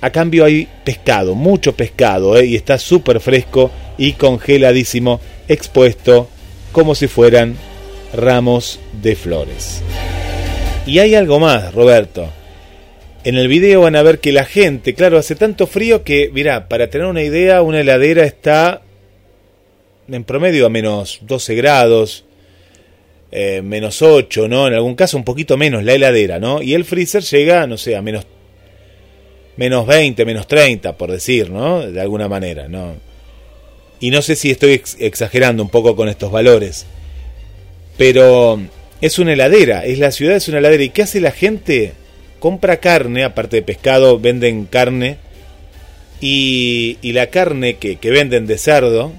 a 0.00 0.10
cambio 0.10 0.44
hay 0.44 0.68
pescado, 0.84 1.34
mucho 1.34 1.72
pescado, 1.74 2.38
¿eh? 2.38 2.46
y 2.46 2.54
está 2.54 2.78
súper 2.78 3.18
fresco 3.18 3.72
y 3.98 4.12
congeladísimo, 4.12 5.20
expuesto 5.48 6.28
como 6.70 6.94
si 6.94 7.08
fueran 7.08 7.56
ramos 8.14 8.78
de 9.02 9.16
flores. 9.16 9.82
Y 10.86 11.00
hay 11.00 11.16
algo 11.16 11.40
más, 11.40 11.74
Roberto. 11.74 12.28
En 13.24 13.34
el 13.34 13.48
video 13.48 13.80
van 13.80 13.96
a 13.96 14.02
ver 14.04 14.20
que 14.20 14.30
la 14.30 14.44
gente, 14.44 14.94
claro, 14.94 15.18
hace 15.18 15.34
tanto 15.34 15.66
frío 15.66 16.04
que, 16.04 16.30
mira, 16.32 16.68
para 16.68 16.88
tener 16.88 17.08
una 17.08 17.24
idea, 17.24 17.62
una 17.62 17.80
heladera 17.80 18.22
está 18.22 18.82
en 20.06 20.22
promedio 20.22 20.66
a 20.66 20.68
menos 20.68 21.18
12 21.22 21.56
grados, 21.56 22.26
eh, 23.34 23.62
menos 23.62 24.02
8, 24.02 24.46
¿no? 24.46 24.66
En 24.66 24.74
algún 24.74 24.94
caso 24.94 25.16
un 25.16 25.24
poquito 25.24 25.56
menos 25.56 25.82
la 25.82 25.94
heladera, 25.94 26.38
¿no? 26.38 26.60
Y 26.60 26.74
el 26.74 26.84
freezer 26.84 27.22
llega, 27.22 27.66
no 27.66 27.78
sé, 27.78 27.96
a 27.96 28.02
menos 28.02 28.26
menos 29.56 29.86
20, 29.86 30.24
menos 30.24 30.46
30, 30.46 30.96
por 30.98 31.10
decir, 31.10 31.50
¿no? 31.50 31.80
De 31.80 32.00
alguna 32.00 32.28
manera, 32.28 32.68
¿no? 32.68 32.94
Y 34.00 34.10
no 34.10 34.20
sé 34.20 34.36
si 34.36 34.50
estoy 34.50 34.82
exagerando 34.98 35.62
un 35.62 35.70
poco 35.70 35.96
con 35.96 36.10
estos 36.10 36.30
valores, 36.30 36.84
pero 37.96 38.60
es 39.00 39.18
una 39.18 39.32
heladera, 39.32 39.86
es 39.86 39.98
la 39.98 40.10
ciudad, 40.10 40.36
es 40.36 40.48
una 40.48 40.58
heladera. 40.58 40.82
¿Y 40.82 40.90
qué 40.90 41.02
hace 41.02 41.20
la 41.20 41.30
gente? 41.30 41.92
Compra 42.38 42.78
carne, 42.78 43.24
aparte 43.24 43.56
de 43.56 43.62
pescado, 43.62 44.18
venden 44.18 44.66
carne, 44.66 45.16
y, 46.20 46.98
y 47.00 47.12
la 47.12 47.28
carne 47.28 47.76
que, 47.76 47.96
que 47.96 48.10
venden 48.10 48.46
de 48.46 48.58
cerdo, 48.58 49.12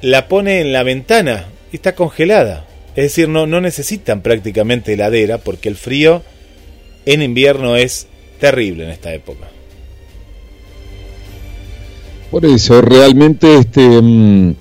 la 0.00 0.28
pone 0.28 0.60
en 0.60 0.72
la 0.72 0.82
ventana 0.82 1.46
y 1.72 1.76
está 1.76 1.94
congelada. 1.94 2.66
Es 2.96 3.04
decir, 3.04 3.28
no, 3.28 3.46
no 3.46 3.60
necesitan 3.60 4.22
prácticamente 4.22 4.94
heladera 4.94 5.36
porque 5.38 5.68
el 5.68 5.76
frío 5.76 6.22
en 7.04 7.22
invierno 7.22 7.76
es 7.76 8.06
terrible 8.40 8.84
en 8.84 8.90
esta 8.90 9.12
época. 9.12 9.48
Por 12.30 12.46
eso, 12.46 12.80
realmente 12.80 13.58
este, 13.58 13.82
mm, 13.82 14.54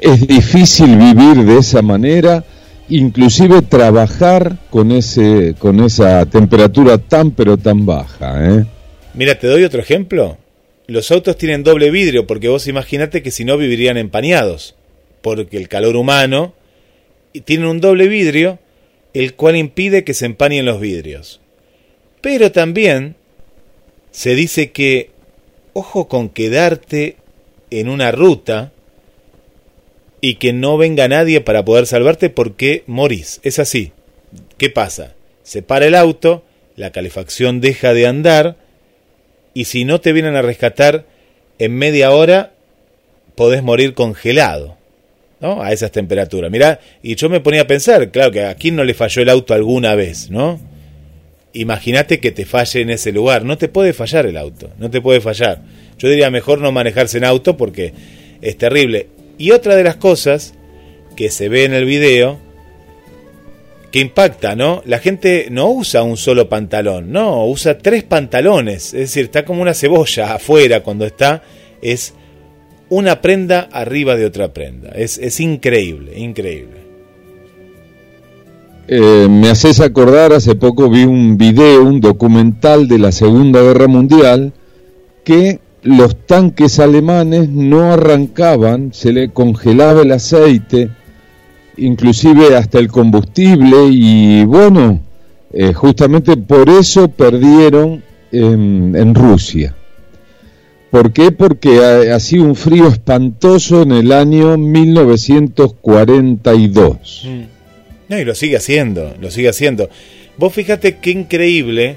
es 0.00 0.26
difícil 0.26 0.96
vivir 0.96 1.44
de 1.44 1.58
esa 1.58 1.82
manera, 1.82 2.44
inclusive 2.88 3.60
trabajar 3.60 4.56
con, 4.70 4.90
ese, 4.90 5.54
con 5.58 5.80
esa 5.80 6.24
temperatura 6.26 6.96
tan 6.96 7.30
pero 7.30 7.58
tan 7.58 7.84
baja. 7.84 8.34
¿eh? 8.48 8.64
Mira, 9.12 9.38
te 9.38 9.46
doy 9.46 9.64
otro 9.64 9.80
ejemplo. 9.80 10.38
Los 10.86 11.10
autos 11.10 11.36
tienen 11.36 11.62
doble 11.62 11.90
vidrio 11.90 12.26
porque 12.26 12.48
vos 12.48 12.66
imaginate 12.66 13.22
que 13.22 13.30
si 13.30 13.44
no 13.44 13.56
vivirían 13.56 13.98
empañados, 13.98 14.74
porque 15.20 15.58
el 15.58 15.68
calor 15.68 15.94
humano 15.96 16.54
tiene 17.40 17.68
un 17.68 17.80
doble 17.80 18.08
vidrio, 18.08 18.58
el 19.14 19.34
cual 19.34 19.56
impide 19.56 20.04
que 20.04 20.14
se 20.14 20.26
empañen 20.26 20.66
los 20.66 20.80
vidrios. 20.80 21.40
Pero 22.20 22.52
también 22.52 23.16
se 24.10 24.34
dice 24.34 24.70
que 24.70 25.10
ojo 25.72 26.08
con 26.08 26.28
quedarte 26.28 27.16
en 27.70 27.88
una 27.88 28.12
ruta 28.12 28.72
y 30.20 30.36
que 30.36 30.52
no 30.52 30.76
venga 30.76 31.08
nadie 31.08 31.40
para 31.40 31.64
poder 31.64 31.86
salvarte 31.86 32.30
porque 32.30 32.84
morís. 32.86 33.40
Es 33.42 33.58
así. 33.58 33.92
¿Qué 34.56 34.70
pasa? 34.70 35.14
Se 35.42 35.62
para 35.62 35.86
el 35.86 35.94
auto, 35.94 36.44
la 36.76 36.92
calefacción 36.92 37.60
deja 37.60 37.92
de 37.92 38.06
andar 38.06 38.56
y 39.54 39.64
si 39.64 39.84
no 39.84 40.00
te 40.00 40.12
vienen 40.12 40.36
a 40.36 40.42
rescatar 40.42 41.04
en 41.58 41.74
media 41.74 42.12
hora 42.12 42.52
podés 43.34 43.62
morir 43.62 43.94
congelado. 43.94 44.76
A 45.42 45.72
esas 45.72 45.90
temperaturas. 45.90 46.50
Mirá, 46.50 46.78
y 47.02 47.16
yo 47.16 47.28
me 47.28 47.40
ponía 47.40 47.62
a 47.62 47.66
pensar, 47.66 48.10
claro 48.10 48.30
que 48.30 48.44
a 48.44 48.54
quién 48.54 48.76
no 48.76 48.84
le 48.84 48.94
falló 48.94 49.22
el 49.22 49.28
auto 49.28 49.54
alguna 49.54 49.94
vez, 49.94 50.30
¿no? 50.30 50.60
imagínate 51.52 52.20
que 52.20 52.32
te 52.32 52.44
falle 52.44 52.80
en 52.80 52.90
ese 52.90 53.12
lugar. 53.12 53.44
No 53.44 53.58
te 53.58 53.68
puede 53.68 53.92
fallar 53.92 54.26
el 54.26 54.36
auto, 54.36 54.70
no 54.78 54.90
te 54.90 55.00
puede 55.00 55.20
fallar. 55.20 55.62
Yo 55.98 56.08
diría 56.08 56.30
mejor 56.30 56.60
no 56.60 56.72
manejarse 56.72 57.18
en 57.18 57.24
auto 57.24 57.56
porque 57.56 57.92
es 58.40 58.56
terrible. 58.56 59.08
Y 59.38 59.50
otra 59.50 59.76
de 59.76 59.84
las 59.84 59.96
cosas 59.96 60.54
que 61.16 61.30
se 61.30 61.48
ve 61.48 61.64
en 61.64 61.74
el 61.74 61.84
video 61.84 62.38
que 63.90 64.00
impacta, 64.00 64.56
¿no? 64.56 64.82
La 64.86 64.98
gente 64.98 65.48
no 65.50 65.70
usa 65.70 66.02
un 66.02 66.16
solo 66.16 66.48
pantalón, 66.48 67.12
no, 67.12 67.46
usa 67.46 67.78
tres 67.78 68.04
pantalones. 68.04 68.94
Es 68.94 69.00
decir, 69.00 69.24
está 69.24 69.44
como 69.44 69.60
una 69.60 69.74
cebolla 69.74 70.34
afuera 70.34 70.80
cuando 70.80 71.04
está. 71.04 71.42
Es 71.82 72.14
una 72.92 73.22
prenda 73.22 73.68
arriba 73.72 74.16
de 74.16 74.26
otra 74.26 74.52
prenda. 74.52 74.90
Es, 74.90 75.16
es 75.18 75.40
increíble, 75.40 76.18
increíble. 76.18 76.82
Eh, 78.86 79.28
me 79.30 79.48
haces 79.48 79.80
acordar, 79.80 80.34
hace 80.34 80.54
poco 80.54 80.90
vi 80.90 81.04
un 81.04 81.38
video, 81.38 81.82
un 81.82 82.00
documental 82.00 82.88
de 82.88 82.98
la 82.98 83.10
Segunda 83.10 83.62
Guerra 83.62 83.88
Mundial, 83.88 84.52
que 85.24 85.60
los 85.82 86.26
tanques 86.26 86.78
alemanes 86.78 87.48
no 87.48 87.92
arrancaban, 87.92 88.92
se 88.92 89.12
le 89.12 89.30
congelaba 89.30 90.02
el 90.02 90.12
aceite, 90.12 90.90
inclusive 91.78 92.54
hasta 92.56 92.78
el 92.78 92.88
combustible, 92.88 93.86
y 93.90 94.44
bueno, 94.44 95.00
eh, 95.52 95.72
justamente 95.72 96.36
por 96.36 96.68
eso 96.68 97.08
perdieron 97.08 98.02
en, 98.30 99.14
Rusia. 99.14 99.74
¿Por 100.92 101.12
qué? 101.14 101.32
Porque 101.32 101.80
ha, 102.12 102.20
sido 102.20 102.44
un 102.44 102.54
frío 102.54 102.86
espantoso 102.86 103.80
en 103.80 103.92
el 103.92 104.12
año 104.12 104.58
1942. 104.58 107.24
Mm. 107.24 107.44
No, 108.10 108.18
y 108.18 108.26
lo 108.26 108.34
sigue 108.34 108.58
haciendo, 108.58 109.14
lo 109.18 109.30
sigue 109.30 109.48
haciendo. 109.48 109.88
Vos 110.36 110.52
fíjate 110.52 110.98
qué 110.98 111.12
increíble 111.12 111.96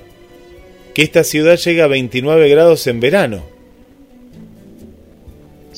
que 0.93 1.03
esta 1.03 1.25
ciudad 1.25 1.57
llega 1.57 1.83
a 1.83 1.87
29 1.87 2.47
grados 2.47 2.87
en 2.87 3.01
verano. 3.01 3.43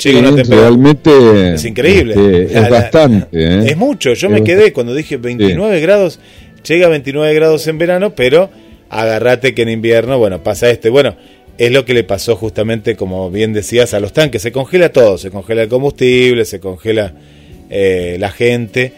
Llega 0.04 0.30
realmente 0.44 1.56
es 1.56 1.66
increíble. 1.66 2.14
Este, 2.14 2.60
es 2.60 2.70
bastante. 2.70 3.30
¿eh? 3.32 3.72
Es 3.72 3.78
mucho. 3.78 4.14
Yo 4.14 4.30
me 4.30 4.44
quedé 4.44 4.72
cuando 4.74 4.94
dije 4.94 5.18
29 5.18 5.80
grados 5.80 6.20
llega 6.64 6.86
a 6.86 6.90
29 6.90 7.34
grados 7.34 7.66
en 7.66 7.80
verano, 7.80 8.14
pero 8.14 8.52
agarrate 8.90 9.56
que 9.56 9.64
en 9.64 9.70
invierno, 9.70 10.20
bueno, 10.20 10.44
pasa 10.44 10.70
este. 10.70 10.92
Bueno, 10.92 11.16
es 11.58 11.72
lo 11.72 11.86
que 11.86 11.94
le 11.94 12.04
pasó 12.04 12.36
justamente, 12.36 12.96
como 12.96 13.32
bien 13.32 13.54
decías, 13.54 13.94
a 13.94 14.00
los 14.00 14.14
tanques. 14.14 14.42
Se 14.42 14.52
congela 14.52 14.92
todo, 14.92 15.18
se 15.18 15.32
congela 15.32 15.64
el 15.64 15.70
combustible, 15.70 16.46
se 16.46 16.60
congela 16.60 17.14
eh, 17.70 18.18
la 18.20 18.30
gente. 18.32 18.94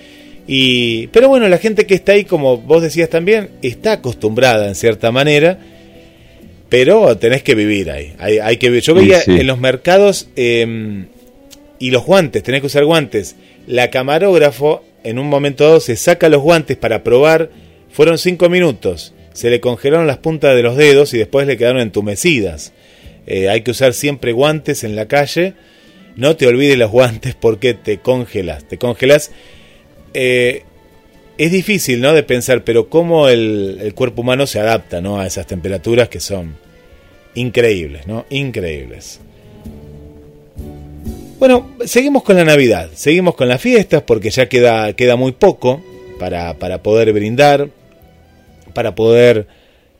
Y, 0.48 1.08
pero 1.08 1.30
bueno, 1.30 1.48
la 1.48 1.58
gente 1.58 1.86
que 1.86 1.94
está 1.94 2.14
ahí, 2.14 2.26
como 2.26 2.58
vos 2.58 2.82
decías 2.82 3.10
también, 3.10 3.50
está 3.62 3.94
acostumbrada 3.94 4.68
en 4.68 4.76
cierta 4.76 5.12
manera, 5.12 5.60
pero 6.70 7.18
tenés 7.18 7.44
que 7.44 7.56
vivir 7.56 7.92
ahí. 7.92 8.14
Hay, 8.20 8.58
que 8.58 8.82
Yo 8.82 8.94
veía 8.94 9.22
en 9.26 9.48
los 9.48 9.60
mercados 9.60 10.28
em, 10.36 11.08
y 11.78 11.92
los 11.92 12.04
guantes, 12.06 12.44
tenés 12.44 12.62
que 12.62 12.68
usar 12.68 12.84
guantes. 12.84 13.36
La 13.68 13.90
camarógrafo 13.90 14.84
en 15.04 15.20
un 15.20 15.28
momento 15.28 15.66
dado 15.66 15.80
se 15.80 15.96
saca 15.96 16.30
los 16.30 16.42
guantes 16.42 16.78
para 16.78 17.04
probar, 17.04 17.52
fueron 17.92 18.18
cinco 18.18 18.50
minutos, 18.50 19.14
se 19.34 19.50
le 19.50 19.60
congelaron 19.60 20.08
las 20.08 20.18
puntas 20.18 20.56
de 20.56 20.64
los 20.64 20.76
dedos 20.76 21.14
y 21.14 21.18
después 21.18 21.48
le 21.48 21.58
quedaron 21.58 21.82
entumecidas. 21.82 22.74
Eh, 23.28 23.50
hay 23.50 23.62
que 23.62 23.72
usar 23.72 23.94
siempre 23.94 24.32
guantes 24.32 24.84
en 24.84 24.96
la 24.96 25.08
calle, 25.08 25.54
no 26.16 26.36
te 26.36 26.48
olvides 26.48 26.78
los 26.78 26.92
guantes 26.92 27.36
porque 27.36 27.74
te 27.74 28.00
congelas, 28.00 28.68
te 28.68 28.78
congelas. 28.78 29.32
Eh, 30.14 30.64
es 31.38 31.52
difícil, 31.52 32.02
¿no? 32.02 32.14
De 32.14 32.24
pensar, 32.24 32.64
pero 32.64 32.90
cómo 32.90 33.30
el, 33.30 33.80
el, 33.82 33.94
cuerpo 33.94 34.22
humano 34.22 34.46
se 34.46 34.60
adapta, 34.60 35.00
¿no? 35.00 35.20
A 35.20 35.28
esas 35.28 35.48
temperaturas 35.48 36.10
que 36.10 36.20
son 36.20 36.56
increíbles, 37.36 38.08
¿no? 38.08 38.26
Increíbles. 38.30 39.22
Bueno, 41.40 41.72
seguimos 41.86 42.24
con 42.24 42.36
la 42.36 42.44
Navidad, 42.44 42.90
seguimos 42.96 43.36
con 43.36 43.48
las 43.48 43.62
fiestas 43.62 44.02
porque 44.02 44.30
ya 44.30 44.50
queda, 44.50 44.92
queda 44.92 45.16
muy 45.16 45.32
poco 45.32 45.82
para, 46.20 46.56
para 46.56 46.84
poder 46.84 47.14
brindar, 47.14 47.70
para 48.80 48.96
poder, 48.96 49.46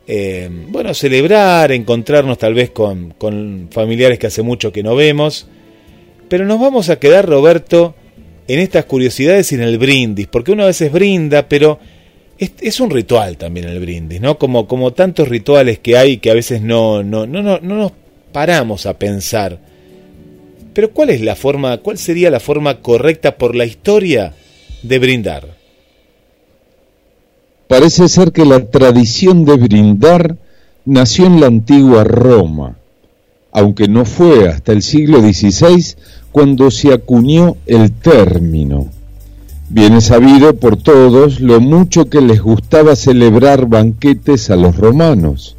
eh, 0.06 0.48
bueno, 0.68 0.94
celebrar, 0.94 1.70
encontrarnos 1.70 2.38
tal 2.38 2.54
vez 2.54 2.70
con, 2.70 3.12
con 3.18 3.68
familiares 3.70 4.18
que 4.18 4.28
hace 4.28 4.40
mucho 4.40 4.72
que 4.72 4.82
no 4.82 4.96
vemos. 4.96 5.48
Pero 6.30 6.46
nos 6.46 6.58
vamos 6.58 6.88
a 6.88 6.98
quedar, 6.98 7.28
Roberto, 7.28 7.94
en 8.48 8.58
estas 8.58 8.86
curiosidades 8.86 9.52
y 9.52 9.56
en 9.56 9.60
el 9.60 9.76
brindis, 9.76 10.28
porque 10.28 10.52
uno 10.52 10.62
a 10.62 10.68
veces 10.68 10.90
brinda, 10.90 11.46
pero 11.46 11.78
es, 12.38 12.52
es, 12.62 12.80
un 12.80 12.88
ritual 12.88 13.36
también 13.36 13.68
el 13.68 13.80
brindis, 13.80 14.22
¿no? 14.22 14.38
Como, 14.38 14.66
como 14.66 14.94
tantos 14.94 15.28
rituales 15.28 15.78
que 15.78 15.98
hay 15.98 16.16
que 16.16 16.30
a 16.30 16.34
veces 16.34 16.62
no, 16.62 17.02
no, 17.02 17.26
no, 17.26 17.42
no, 17.42 17.58
no 17.60 17.76
nos 17.76 17.92
paramos 18.32 18.86
a 18.86 18.98
pensar 18.98 19.60
pero 20.72 20.92
¿cuál 20.92 21.10
es 21.10 21.20
la 21.20 21.34
forma, 21.34 21.78
cuál 21.78 21.98
sería 21.98 22.30
la 22.30 22.40
forma 22.40 22.80
correcta 22.80 23.36
por 23.36 23.54
la 23.54 23.64
historia 23.66 24.32
de 24.82 24.98
brindar? 24.98 25.59
Parece 27.70 28.08
ser 28.08 28.32
que 28.32 28.44
la 28.44 28.68
tradición 28.68 29.44
de 29.44 29.54
brindar 29.54 30.36
nació 30.84 31.26
en 31.26 31.40
la 31.40 31.46
antigua 31.46 32.02
Roma, 32.02 32.74
aunque 33.52 33.86
no 33.86 34.04
fue 34.04 34.48
hasta 34.48 34.72
el 34.72 34.82
siglo 34.82 35.20
XVI 35.20 35.94
cuando 36.32 36.72
se 36.72 36.92
acuñó 36.92 37.58
el 37.66 37.92
término. 37.92 38.88
Viene 39.68 40.00
sabido 40.00 40.56
por 40.56 40.78
todos 40.78 41.38
lo 41.38 41.60
mucho 41.60 42.10
que 42.10 42.20
les 42.20 42.42
gustaba 42.42 42.96
celebrar 42.96 43.66
banquetes 43.66 44.50
a 44.50 44.56
los 44.56 44.76
romanos, 44.76 45.56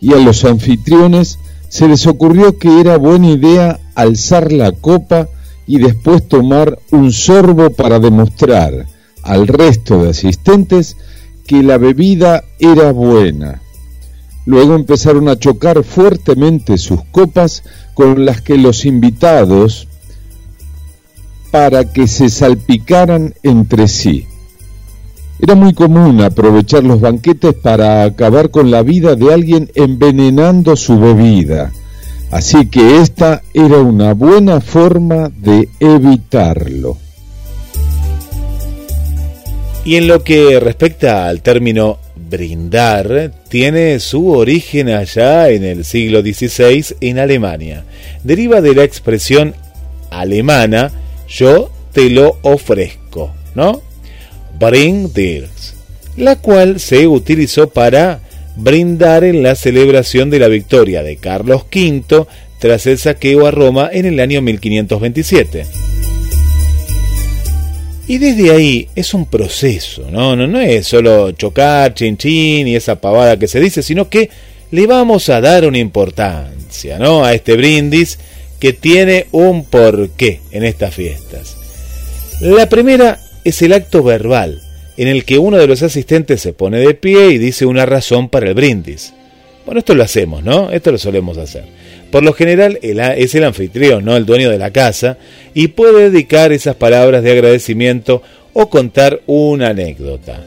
y 0.00 0.14
a 0.14 0.16
los 0.16 0.44
anfitriones 0.44 1.38
se 1.68 1.86
les 1.86 2.08
ocurrió 2.08 2.58
que 2.58 2.80
era 2.80 2.96
buena 2.96 3.30
idea 3.30 3.78
alzar 3.94 4.50
la 4.50 4.72
copa 4.72 5.28
y 5.68 5.78
después 5.78 6.26
tomar 6.26 6.80
un 6.90 7.12
sorbo 7.12 7.70
para 7.70 8.00
demostrar 8.00 8.86
al 9.22 9.46
resto 9.46 10.02
de 10.02 10.10
asistentes 10.10 10.96
que 11.48 11.62
la 11.62 11.78
bebida 11.78 12.44
era 12.58 12.92
buena. 12.92 13.62
Luego 14.44 14.74
empezaron 14.74 15.28
a 15.28 15.38
chocar 15.38 15.82
fuertemente 15.82 16.76
sus 16.76 17.02
copas 17.04 17.64
con 17.94 18.26
las 18.26 18.42
que 18.42 18.58
los 18.58 18.84
invitados 18.84 19.88
para 21.50 21.90
que 21.90 22.06
se 22.06 22.28
salpicaran 22.28 23.34
entre 23.42 23.88
sí. 23.88 24.26
Era 25.40 25.54
muy 25.54 25.72
común 25.72 26.20
aprovechar 26.20 26.84
los 26.84 27.00
banquetes 27.00 27.54
para 27.54 28.04
acabar 28.04 28.50
con 28.50 28.70
la 28.70 28.82
vida 28.82 29.16
de 29.16 29.32
alguien 29.32 29.70
envenenando 29.74 30.76
su 30.76 31.00
bebida, 31.00 31.72
así 32.30 32.66
que 32.66 33.00
esta 33.00 33.42
era 33.54 33.78
una 33.78 34.12
buena 34.12 34.60
forma 34.60 35.30
de 35.30 35.70
evitarlo. 35.80 36.98
Y 39.84 39.96
en 39.96 40.06
lo 40.06 40.22
que 40.22 40.60
respecta 40.60 41.28
al 41.28 41.40
término 41.40 41.98
brindar, 42.16 43.32
tiene 43.48 44.00
su 44.00 44.28
origen 44.30 44.90
allá 44.90 45.48
en 45.48 45.64
el 45.64 45.84
siglo 45.84 46.20
XVI 46.20 46.96
en 47.00 47.18
Alemania. 47.18 47.84
Deriva 48.22 48.60
de 48.60 48.74
la 48.74 48.84
expresión 48.84 49.54
alemana 50.10 50.92
yo 51.28 51.70
te 51.92 52.10
lo 52.10 52.38
ofrezco, 52.42 53.32
¿no? 53.54 53.82
Bring 54.58 55.10
la 56.16 56.36
cual 56.36 56.80
se 56.80 57.06
utilizó 57.06 57.68
para 57.68 58.20
brindar 58.56 59.22
en 59.22 59.42
la 59.42 59.54
celebración 59.54 60.30
de 60.30 60.40
la 60.40 60.48
victoria 60.48 61.02
de 61.02 61.16
Carlos 61.16 61.64
V 61.72 62.26
tras 62.58 62.86
el 62.86 62.98
saqueo 62.98 63.46
a 63.46 63.52
Roma 63.52 63.88
en 63.92 64.06
el 64.06 64.18
año 64.18 64.42
1527. 64.42 65.87
Y 68.08 68.16
desde 68.16 68.50
ahí 68.50 68.88
es 68.94 69.12
un 69.12 69.26
proceso, 69.26 70.10
¿no? 70.10 70.34
No, 70.34 70.46
no 70.46 70.58
es 70.58 70.86
solo 70.86 71.30
chocar, 71.32 71.92
chin 71.92 72.16
chin 72.16 72.66
y 72.66 72.74
esa 72.74 72.98
pavada 72.98 73.38
que 73.38 73.46
se 73.46 73.60
dice, 73.60 73.82
sino 73.82 74.08
que 74.08 74.30
le 74.70 74.86
vamos 74.86 75.28
a 75.28 75.42
dar 75.42 75.66
una 75.66 75.76
importancia, 75.76 76.98
¿no? 76.98 77.22
A 77.22 77.34
este 77.34 77.54
brindis 77.54 78.18
que 78.58 78.72
tiene 78.72 79.26
un 79.30 79.64
porqué 79.66 80.40
en 80.52 80.64
estas 80.64 80.94
fiestas. 80.94 81.56
La 82.40 82.66
primera 82.70 83.20
es 83.44 83.60
el 83.60 83.74
acto 83.74 84.02
verbal, 84.02 84.62
en 84.96 85.08
el 85.08 85.26
que 85.26 85.38
uno 85.38 85.58
de 85.58 85.66
los 85.66 85.82
asistentes 85.82 86.40
se 86.40 86.54
pone 86.54 86.78
de 86.78 86.94
pie 86.94 87.28
y 87.28 87.38
dice 87.38 87.66
una 87.66 87.84
razón 87.84 88.30
para 88.30 88.48
el 88.48 88.54
brindis. 88.54 89.12
Bueno, 89.66 89.80
esto 89.80 89.94
lo 89.94 90.02
hacemos, 90.02 90.42
¿no? 90.42 90.70
Esto 90.70 90.92
lo 90.92 90.98
solemos 90.98 91.36
hacer. 91.36 91.64
Por 92.10 92.22
lo 92.22 92.32
general 92.32 92.78
es 92.82 93.34
el 93.34 93.44
anfitrión, 93.44 94.04
¿no? 94.04 94.16
El 94.16 94.26
dueño 94.26 94.50
de 94.50 94.58
la 94.58 94.70
casa, 94.70 95.18
y 95.54 95.68
puede 95.68 96.10
dedicar 96.10 96.52
esas 96.52 96.76
palabras 96.76 97.22
de 97.22 97.32
agradecimiento 97.32 98.22
o 98.54 98.70
contar 98.70 99.20
una 99.26 99.68
anécdota. 99.68 100.42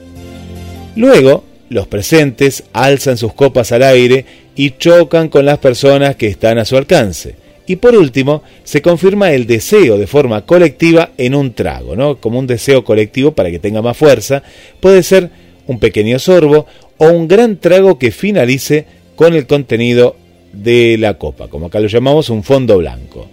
Luego, 0.95 1.43
los 1.69 1.87
presentes 1.87 2.63
alzan 2.73 3.17
sus 3.17 3.33
copas 3.33 3.71
al 3.71 3.83
aire 3.83 4.25
y 4.55 4.71
chocan 4.71 5.29
con 5.29 5.45
las 5.45 5.59
personas 5.59 6.15
que 6.15 6.27
están 6.27 6.57
a 6.57 6.65
su 6.65 6.75
alcance. 6.75 7.35
Y 7.67 7.77
por 7.77 7.95
último, 7.95 8.43
se 8.63 8.81
confirma 8.81 9.31
el 9.31 9.45
deseo 9.45 9.97
de 9.97 10.07
forma 10.07 10.45
colectiva 10.45 11.11
en 11.17 11.35
un 11.35 11.53
trago, 11.53 11.95
¿no? 11.95 12.17
Como 12.17 12.39
un 12.39 12.47
deseo 12.47 12.83
colectivo 12.83 13.31
para 13.31 13.51
que 13.51 13.59
tenga 13.59 13.81
más 13.81 13.95
fuerza. 13.95 14.43
Puede 14.81 15.03
ser 15.03 15.29
un 15.67 15.79
pequeño 15.79 16.19
sorbo 16.19 16.65
o 16.97 17.07
un 17.07 17.27
gran 17.29 17.57
trago 17.57 17.97
que 17.97 18.11
finalice 18.11 18.85
con 19.15 19.33
el 19.35 19.47
contenido 19.47 20.17
de 20.53 20.97
la 20.97 21.17
copa, 21.17 21.47
como 21.47 21.67
acá 21.67 21.79
lo 21.79 21.87
llamamos 21.87 22.29
un 22.29 22.43
fondo 22.43 22.77
blanco. 22.77 23.27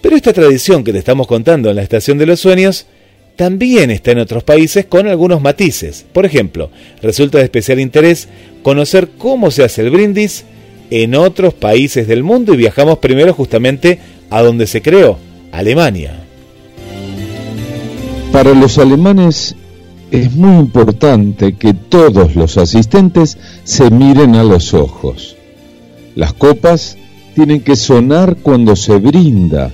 Pero 0.00 0.16
esta 0.16 0.32
tradición 0.32 0.82
que 0.82 0.92
te 0.92 0.98
estamos 0.98 1.26
contando 1.26 1.70
en 1.70 1.76
la 1.76 1.82
Estación 1.82 2.18
de 2.18 2.26
los 2.26 2.40
Sueños 2.40 2.86
también 3.36 3.90
está 3.90 4.10
en 4.10 4.18
otros 4.18 4.42
países 4.44 4.86
con 4.86 5.06
algunos 5.06 5.40
matices. 5.40 6.04
Por 6.12 6.26
ejemplo, 6.26 6.70
resulta 7.00 7.38
de 7.38 7.44
especial 7.44 7.80
interés 7.80 8.28
conocer 8.62 9.10
cómo 9.16 9.50
se 9.50 9.64
hace 9.64 9.82
el 9.82 9.90
brindis 9.90 10.44
en 10.90 11.14
otros 11.14 11.54
países 11.54 12.06
del 12.06 12.22
mundo 12.22 12.52
y 12.52 12.58
viajamos 12.58 12.98
primero 12.98 13.32
justamente 13.32 13.98
a 14.28 14.42
donde 14.42 14.66
se 14.66 14.82
creó, 14.82 15.18
Alemania. 15.50 16.24
Para 18.32 18.54
los 18.54 18.78
alemanes 18.78 19.54
es 20.10 20.32
muy 20.32 20.58
importante 20.58 21.54
que 21.54 21.74
todos 21.74 22.34
los 22.34 22.58
asistentes 22.58 23.38
se 23.64 23.90
miren 23.90 24.34
a 24.34 24.44
los 24.44 24.74
ojos. 24.74 25.36
Las 26.14 26.32
copas 26.32 26.96
tienen 27.34 27.60
que 27.60 27.76
sonar 27.76 28.36
cuando 28.42 28.76
se 28.76 28.96
brinda 28.96 29.70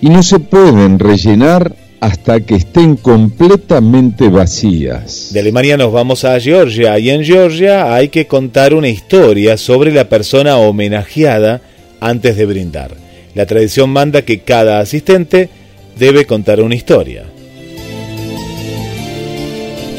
y 0.00 0.08
no 0.08 0.22
se 0.22 0.38
pueden 0.38 0.98
rellenar 0.98 1.74
hasta 2.00 2.40
que 2.40 2.56
estén 2.56 2.96
completamente 2.96 4.28
vacías. 4.28 5.30
De 5.32 5.40
Alemania 5.40 5.76
nos 5.76 5.92
vamos 5.92 6.24
a 6.24 6.40
Georgia 6.40 6.98
y 6.98 7.10
en 7.10 7.24
Georgia 7.24 7.94
hay 7.94 8.08
que 8.08 8.26
contar 8.26 8.74
una 8.74 8.88
historia 8.88 9.56
sobre 9.56 9.92
la 9.92 10.08
persona 10.08 10.56
homenajeada 10.56 11.60
antes 12.00 12.36
de 12.36 12.46
brindar. 12.46 12.96
La 13.34 13.46
tradición 13.46 13.90
manda 13.90 14.22
que 14.22 14.40
cada 14.40 14.80
asistente 14.80 15.48
debe 15.96 16.26
contar 16.26 16.60
una 16.60 16.74
historia. 16.74 17.24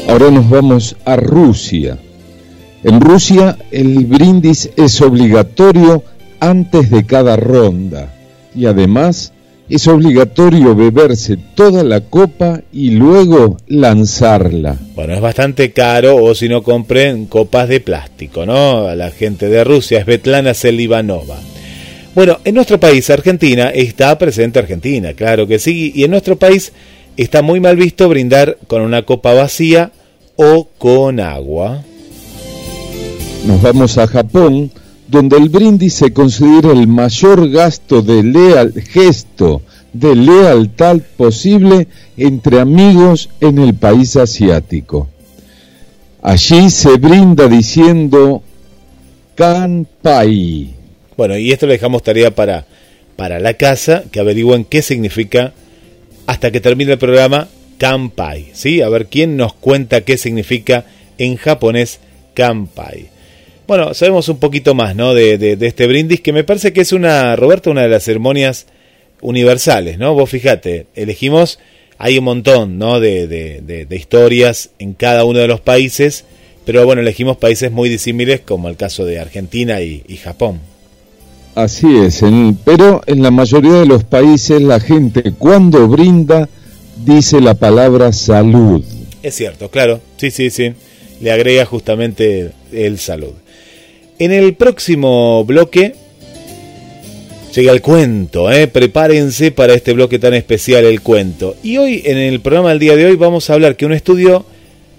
Ahora 0.06 0.30
nos 0.30 0.50
vamos 0.50 0.96
a 1.06 1.16
Rusia. 1.16 1.98
En 2.84 3.00
Rusia 3.00 3.56
el 3.70 4.04
brindis 4.04 4.70
es 4.76 5.00
obligatorio 5.00 6.04
antes 6.38 6.90
de 6.90 7.06
cada 7.06 7.34
ronda 7.34 8.14
y 8.54 8.66
además 8.66 9.32
es 9.70 9.88
obligatorio 9.88 10.74
beberse 10.74 11.38
toda 11.54 11.82
la 11.82 12.02
copa 12.02 12.60
y 12.74 12.90
luego 12.90 13.56
lanzarla. 13.68 14.76
Bueno, 14.94 15.14
es 15.14 15.22
bastante 15.22 15.72
caro 15.72 16.16
o 16.22 16.34
si 16.34 16.50
no 16.50 16.62
compren 16.62 17.24
copas 17.24 17.70
de 17.70 17.80
plástico, 17.80 18.44
¿no? 18.44 18.86
A 18.86 18.94
la 18.94 19.10
gente 19.10 19.48
de 19.48 19.64
Rusia, 19.64 20.00
es 20.00 20.06
Betlana 20.06 20.52
Selivanova. 20.52 21.38
Bueno, 22.14 22.38
en 22.44 22.54
nuestro 22.54 22.78
país, 22.78 23.08
Argentina, 23.08 23.70
está 23.70 24.18
presente 24.18 24.58
Argentina, 24.58 25.14
claro 25.14 25.46
que 25.46 25.58
sí, 25.58 25.90
y 25.94 26.04
en 26.04 26.10
nuestro 26.10 26.36
país 26.36 26.74
está 27.16 27.40
muy 27.40 27.60
mal 27.60 27.76
visto 27.76 28.10
brindar 28.10 28.58
con 28.66 28.82
una 28.82 29.04
copa 29.04 29.32
vacía 29.32 29.90
o 30.36 30.68
con 30.76 31.18
agua. 31.18 31.82
Nos 33.46 33.60
vamos 33.60 33.98
a 33.98 34.06
Japón, 34.06 34.70
donde 35.06 35.36
el 35.36 35.50
brindis 35.50 35.92
se 35.92 36.14
considera 36.14 36.72
el 36.72 36.86
mayor 36.88 37.50
gasto 37.50 38.00
de 38.00 38.22
leal, 38.22 38.72
gesto 38.72 39.60
de 39.92 40.16
lealtad 40.16 40.96
posible 41.18 41.86
entre 42.16 42.58
amigos 42.60 43.28
en 43.42 43.58
el 43.58 43.74
país 43.74 44.16
asiático. 44.16 45.08
Allí 46.22 46.70
se 46.70 46.96
brinda 46.96 47.46
diciendo 47.46 48.42
Kanpai. 49.34 50.70
Bueno, 51.14 51.36
y 51.36 51.52
esto 51.52 51.66
le 51.66 51.74
dejamos 51.74 52.02
tarea 52.02 52.34
para, 52.34 52.64
para 53.14 53.40
la 53.40 53.54
casa, 53.54 54.04
que 54.10 54.20
averigüen 54.20 54.64
qué 54.64 54.80
significa 54.80 55.52
hasta 56.26 56.50
que 56.50 56.62
termine 56.62 56.92
el 56.92 56.98
programa 56.98 57.48
Kanpai, 57.76 58.52
¿sí? 58.54 58.80
A 58.80 58.88
ver 58.88 59.06
quién 59.06 59.36
nos 59.36 59.52
cuenta 59.52 60.00
qué 60.00 60.16
significa 60.16 60.86
en 61.18 61.36
japonés 61.36 62.00
Kanpai. 62.32 63.13
Bueno, 63.66 63.94
sabemos 63.94 64.28
un 64.28 64.38
poquito 64.38 64.74
más, 64.74 64.94
¿no? 64.94 65.14
De, 65.14 65.38
de, 65.38 65.66
este 65.66 65.86
brindis, 65.86 66.20
que 66.20 66.32
me 66.32 66.44
parece 66.44 66.72
que 66.72 66.82
es 66.82 66.92
una, 66.92 67.34
Roberto, 67.34 67.70
una 67.70 67.82
de 67.82 67.88
las 67.88 68.04
ceremonias 68.04 68.66
universales, 69.22 69.98
¿no? 69.98 70.12
Vos 70.14 70.28
fíjate, 70.28 70.86
elegimos, 70.94 71.58
hay 71.96 72.18
un 72.18 72.24
montón, 72.24 72.78
¿no? 72.78 73.00
De, 73.00 73.26
de, 73.26 73.96
historias 73.96 74.70
en 74.78 74.92
cada 74.92 75.24
uno 75.24 75.38
de 75.38 75.48
los 75.48 75.60
países, 75.60 76.26
pero 76.66 76.84
bueno, 76.84 77.00
elegimos 77.00 77.38
países 77.38 77.72
muy 77.72 77.88
disímiles, 77.88 78.40
como 78.40 78.68
el 78.68 78.76
caso 78.76 79.06
de 79.06 79.18
Argentina 79.18 79.80
y, 79.80 80.02
y 80.08 80.16
Japón. 80.16 80.60
Así 81.54 81.86
es, 81.98 82.20
pero 82.64 83.00
en 83.06 83.22
la 83.22 83.30
mayoría 83.30 83.74
de 83.74 83.86
los 83.86 84.02
países 84.02 84.60
la 84.60 84.80
gente 84.80 85.32
cuando 85.38 85.86
brinda 85.86 86.48
dice 87.04 87.40
la 87.40 87.54
palabra 87.54 88.12
salud. 88.12 88.84
Es 89.22 89.36
cierto, 89.36 89.70
claro, 89.70 90.00
sí, 90.16 90.30
sí, 90.30 90.50
sí, 90.50 90.74
le 91.20 91.32
agrega 91.32 91.64
justamente 91.64 92.50
el 92.72 92.98
salud. 92.98 93.32
En 94.18 94.30
el 94.30 94.54
próximo 94.54 95.44
bloque 95.44 95.94
llega 97.52 97.72
el 97.72 97.80
cuento, 97.80 98.50
¿eh? 98.50 98.68
prepárense 98.68 99.50
para 99.50 99.74
este 99.74 99.92
bloque 99.92 100.20
tan 100.20 100.34
especial, 100.34 100.84
el 100.84 101.00
cuento. 101.00 101.56
Y 101.64 101.78
hoy, 101.78 102.02
en 102.04 102.18
el 102.18 102.40
programa 102.40 102.68
del 102.70 102.78
día 102.78 102.94
de 102.94 103.06
hoy, 103.06 103.16
vamos 103.16 103.50
a 103.50 103.54
hablar 103.54 103.74
que 103.74 103.86
un 103.86 103.92
estudio 103.92 104.46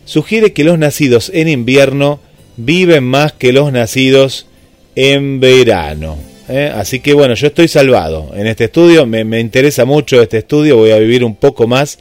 sugiere 0.03 0.51
que 0.51 0.65
los 0.65 0.77
nacidos 0.77 1.31
en 1.33 1.47
invierno 1.47 2.19
viven 2.57 3.05
más 3.05 3.31
que 3.31 3.53
los 3.53 3.71
nacidos 3.71 4.47
en 4.95 5.39
verano. 5.39 6.17
¿eh? 6.49 6.69
Así 6.75 6.99
que 6.99 7.13
bueno, 7.13 7.35
yo 7.35 7.47
estoy 7.47 7.69
salvado 7.69 8.31
en 8.35 8.47
este 8.47 8.65
estudio, 8.65 9.05
me, 9.05 9.23
me, 9.23 9.39
interesa 9.39 9.85
mucho 9.85 10.21
este 10.21 10.39
estudio, 10.39 10.75
voy 10.75 10.91
a 10.91 10.99
vivir 10.99 11.23
un 11.23 11.35
poco 11.35 11.67
más 11.67 11.99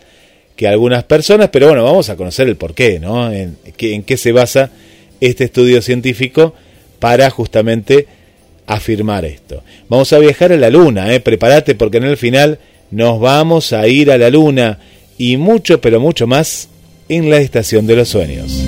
que 0.56 0.66
algunas 0.66 1.04
personas, 1.04 1.50
pero 1.50 1.68
bueno, 1.68 1.84
vamos 1.84 2.10
a 2.10 2.16
conocer 2.16 2.48
el 2.48 2.56
porqué, 2.56 2.98
¿no? 2.98 3.32
En, 3.32 3.56
en 3.78 4.02
qué 4.02 4.16
se 4.16 4.32
basa 4.32 4.70
este 5.20 5.44
estudio 5.44 5.80
científico 5.80 6.54
para 7.04 7.28
justamente 7.28 8.06
afirmar 8.66 9.26
esto. 9.26 9.62
Vamos 9.90 10.10
a 10.14 10.18
viajar 10.18 10.52
a 10.52 10.56
la 10.56 10.70
luna, 10.70 11.12
¿eh? 11.12 11.20
prepárate 11.20 11.74
porque 11.74 11.98
en 11.98 12.04
el 12.04 12.16
final 12.16 12.58
nos 12.90 13.20
vamos 13.20 13.74
a 13.74 13.86
ir 13.86 14.10
a 14.10 14.16
la 14.16 14.30
luna 14.30 14.78
y 15.18 15.36
mucho, 15.36 15.82
pero 15.82 16.00
mucho 16.00 16.26
más 16.26 16.70
en 17.10 17.28
la 17.28 17.40
estación 17.40 17.86
de 17.86 17.96
los 17.96 18.08
sueños. 18.08 18.58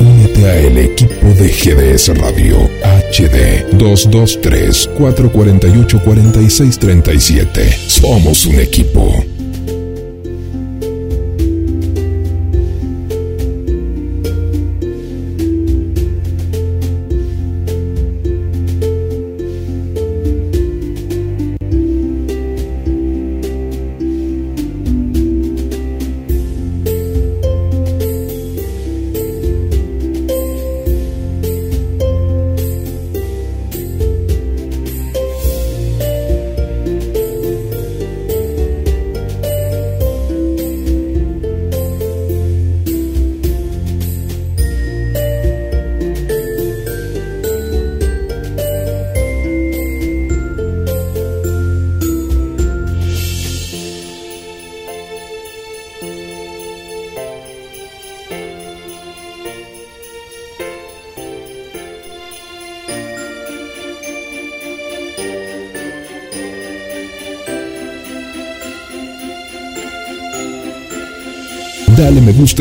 Únete 0.00 0.46
a 0.46 0.56
el 0.56 0.78
equipo 0.78 1.26
de 1.26 1.48
GDS 1.50 2.16
Radio 2.16 2.70
HD 3.12 3.66
223 3.76 4.88
448 4.96 6.00
4637. 6.02 7.70
Somos 7.86 8.46
un 8.46 8.58
equipo. 8.58 9.37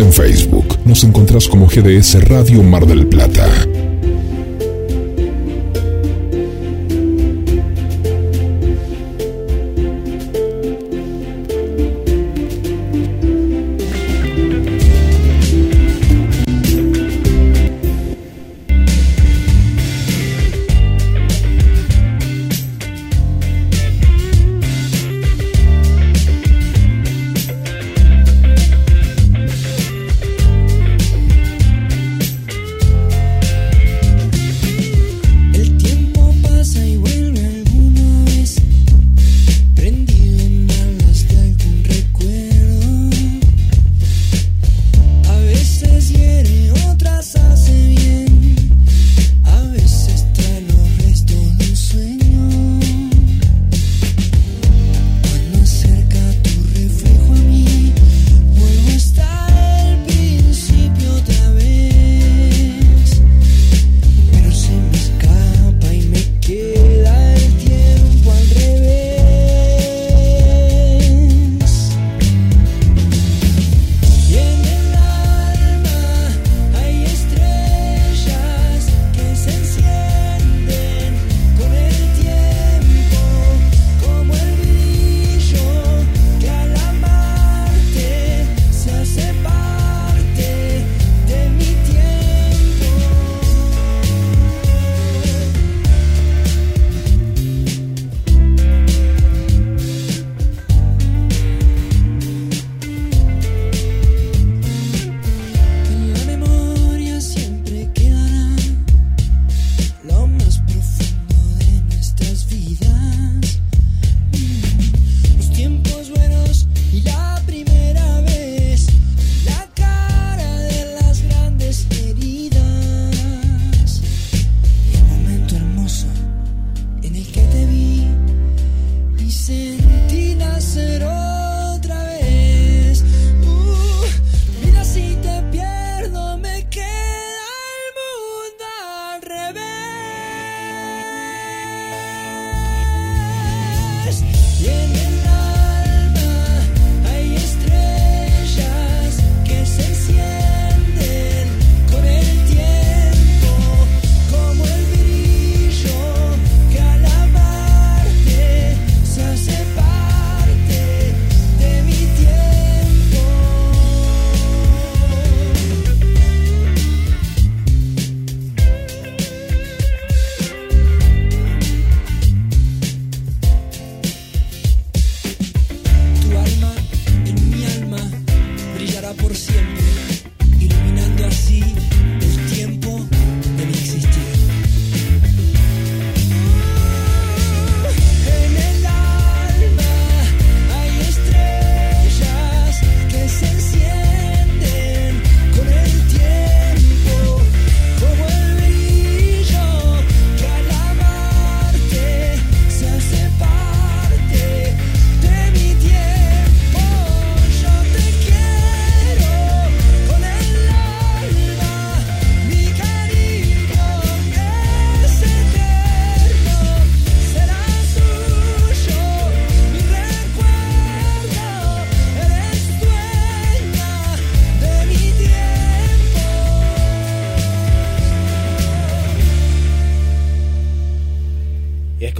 En 0.01 0.13
Facebook. 0.13 0.77
Nos 0.85 1.03
encontrás 1.03 1.47
como 1.47 1.67
GDS 1.67 2.27
Radio 2.27 2.63
Mar 2.63 2.85
del 2.85 3.07
Plata. 3.07 3.47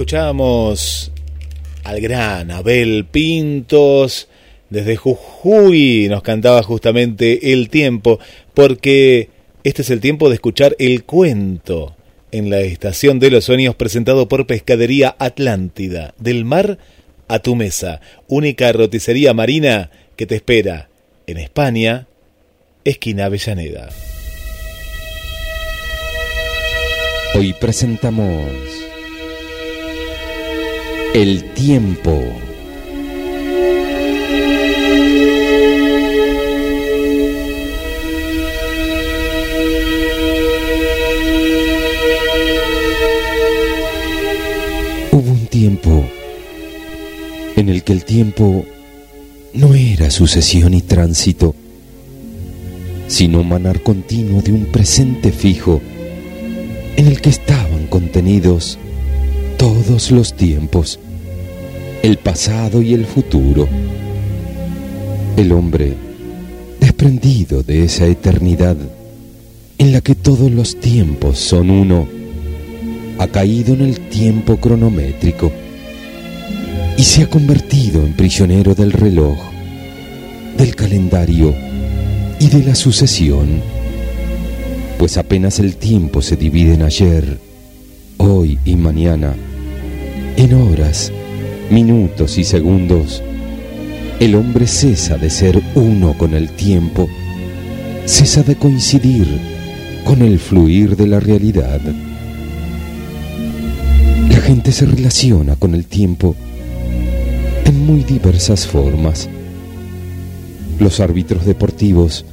Escuchamos 0.08 1.12
al 1.84 2.00
gran 2.00 2.50
Abel 2.50 3.04
Pintos 3.04 4.28
desde 4.70 4.96
Jujuy, 4.96 6.08
nos 6.08 6.22
cantaba 6.22 6.62
justamente 6.62 7.52
el 7.52 7.68
tiempo, 7.68 8.18
porque 8.54 9.28
este 9.64 9.82
es 9.82 9.90
el 9.90 10.00
tiempo 10.00 10.30
de 10.30 10.36
escuchar 10.36 10.74
el 10.78 11.04
cuento 11.04 11.94
en 12.32 12.48
la 12.48 12.60
Estación 12.60 13.18
de 13.18 13.30
los 13.30 13.44
Sueños 13.44 13.74
presentado 13.74 14.28
por 14.28 14.46
Pescadería 14.46 15.14
Atlántida, 15.18 16.14
del 16.18 16.46
mar 16.46 16.78
a 17.28 17.40
tu 17.40 17.54
mesa, 17.54 18.00
única 18.28 18.72
roticería 18.72 19.34
marina 19.34 19.90
que 20.16 20.24
te 20.24 20.36
espera 20.36 20.88
en 21.26 21.36
España, 21.36 22.06
esquina 22.82 23.26
Avellaneda. 23.26 23.90
Hoy 27.34 27.52
presentamos 27.60 28.87
el 31.14 31.44
tiempo. 31.54 32.12
Hubo 45.10 45.30
un 45.30 45.46
tiempo 45.46 46.04
en 47.56 47.68
el 47.68 47.82
que 47.82 47.92
el 47.92 48.04
tiempo 48.04 48.64
no 49.54 49.74
era 49.74 50.10
sucesión 50.10 50.74
y 50.74 50.82
tránsito, 50.82 51.54
sino 53.08 53.42
manar 53.42 53.82
continuo 53.82 54.42
de 54.42 54.52
un 54.52 54.66
presente 54.66 55.32
fijo 55.32 55.80
en 56.96 57.06
el 57.06 57.20
que 57.20 57.30
estaban 57.30 57.86
contenidos 57.86 58.78
todos 59.58 60.12
los 60.12 60.34
tiempos, 60.34 61.00
el 62.08 62.16
pasado 62.16 62.80
y 62.80 62.94
el 62.94 63.04
futuro. 63.04 63.68
El 65.36 65.52
hombre, 65.52 65.92
desprendido 66.80 67.62
de 67.62 67.84
esa 67.84 68.06
eternidad 68.06 68.76
en 69.76 69.92
la 69.92 70.00
que 70.00 70.14
todos 70.14 70.50
los 70.50 70.80
tiempos 70.80 71.38
son 71.38 71.68
uno, 71.68 72.08
ha 73.18 73.26
caído 73.26 73.74
en 73.74 73.82
el 73.82 74.00
tiempo 74.08 74.56
cronométrico 74.56 75.52
y 76.96 77.02
se 77.02 77.24
ha 77.24 77.30
convertido 77.30 78.02
en 78.02 78.14
prisionero 78.14 78.74
del 78.74 78.92
reloj, 78.92 79.36
del 80.56 80.74
calendario 80.74 81.54
y 82.40 82.48
de 82.48 82.64
la 82.64 82.74
sucesión, 82.74 83.60
pues 84.98 85.18
apenas 85.18 85.58
el 85.58 85.76
tiempo 85.76 86.22
se 86.22 86.36
divide 86.36 86.72
en 86.72 86.82
ayer, 86.82 87.38
hoy 88.16 88.58
y 88.64 88.76
mañana, 88.76 89.34
en 90.36 90.54
horas, 90.54 91.12
minutos 91.70 92.38
y 92.38 92.44
segundos, 92.44 93.22
el 94.20 94.34
hombre 94.34 94.66
cesa 94.66 95.16
de 95.16 95.30
ser 95.30 95.60
uno 95.74 96.16
con 96.16 96.34
el 96.34 96.50
tiempo, 96.50 97.08
cesa 98.06 98.42
de 98.42 98.56
coincidir 98.56 99.26
con 100.04 100.22
el 100.22 100.38
fluir 100.38 100.96
de 100.96 101.06
la 101.06 101.20
realidad. 101.20 101.80
La 104.30 104.40
gente 104.40 104.72
se 104.72 104.86
relaciona 104.86 105.56
con 105.56 105.74
el 105.74 105.86
tiempo 105.86 106.34
en 107.64 107.86
muy 107.86 108.02
diversas 108.02 108.66
formas. 108.66 109.28
Los 110.78 111.00
árbitros 111.00 111.44
deportivos 111.44 112.24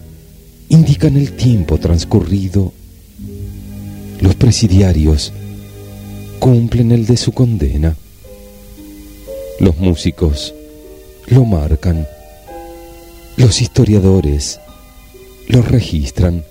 indican 0.69 1.17
el 1.17 1.33
tiempo 1.33 1.77
transcurrido. 1.77 2.73
Los 4.21 4.35
presidiarios 4.35 5.33
cumplen 6.39 6.91
el 6.91 7.05
de 7.05 7.17
su 7.17 7.31
condena. 7.31 7.95
Los 9.59 9.77
músicos 9.77 10.53
lo 11.27 11.45
marcan, 11.45 12.05
los 13.37 13.61
historiadores 13.61 14.59
lo 15.47 15.61
registran, 15.61 16.43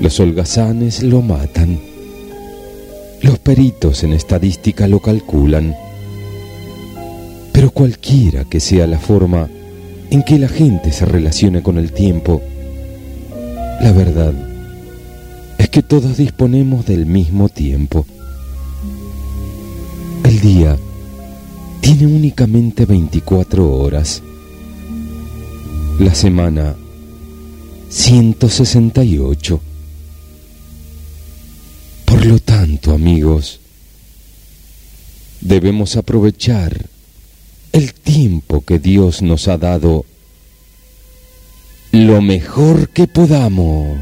los 0.00 0.18
holgazanes 0.18 1.04
lo 1.04 1.22
matan, 1.22 1.78
los 3.22 3.38
peritos 3.38 4.02
en 4.02 4.14
estadística 4.14 4.88
lo 4.88 4.98
calculan, 4.98 5.76
pero 7.52 7.70
cualquiera 7.70 8.44
que 8.44 8.58
sea 8.58 8.88
la 8.88 8.98
forma 8.98 9.48
en 10.10 10.24
que 10.24 10.40
la 10.40 10.48
gente 10.48 10.90
se 10.90 11.04
relacione 11.04 11.62
con 11.62 11.78
el 11.78 11.92
tiempo, 11.92 12.42
la 13.80 13.92
verdad 13.92 14.34
es 15.56 15.68
que 15.68 15.84
todos 15.84 16.16
disponemos 16.16 16.84
del 16.84 17.06
mismo 17.06 17.48
tiempo. 17.48 18.04
El 20.24 20.40
día 20.40 20.76
tiene 21.80 22.06
únicamente 22.06 22.86
24 22.86 23.70
horas. 23.70 24.22
La 25.98 26.14
semana 26.14 26.74
168. 27.88 29.60
Por 32.04 32.26
lo 32.26 32.38
tanto, 32.38 32.92
amigos, 32.92 33.60
debemos 35.40 35.96
aprovechar 35.96 36.86
el 37.72 37.94
tiempo 37.94 38.62
que 38.62 38.78
Dios 38.78 39.22
nos 39.22 39.48
ha 39.48 39.58
dado 39.58 40.04
lo 41.92 42.20
mejor 42.22 42.90
que 42.90 43.06
podamos. 43.06 43.98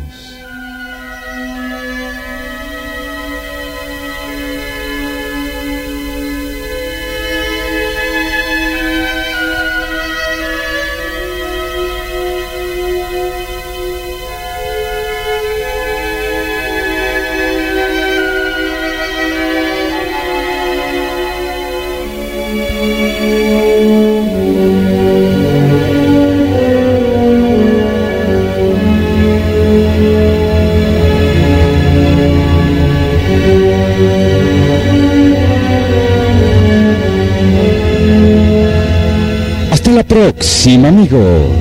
Go. 41.09 41.58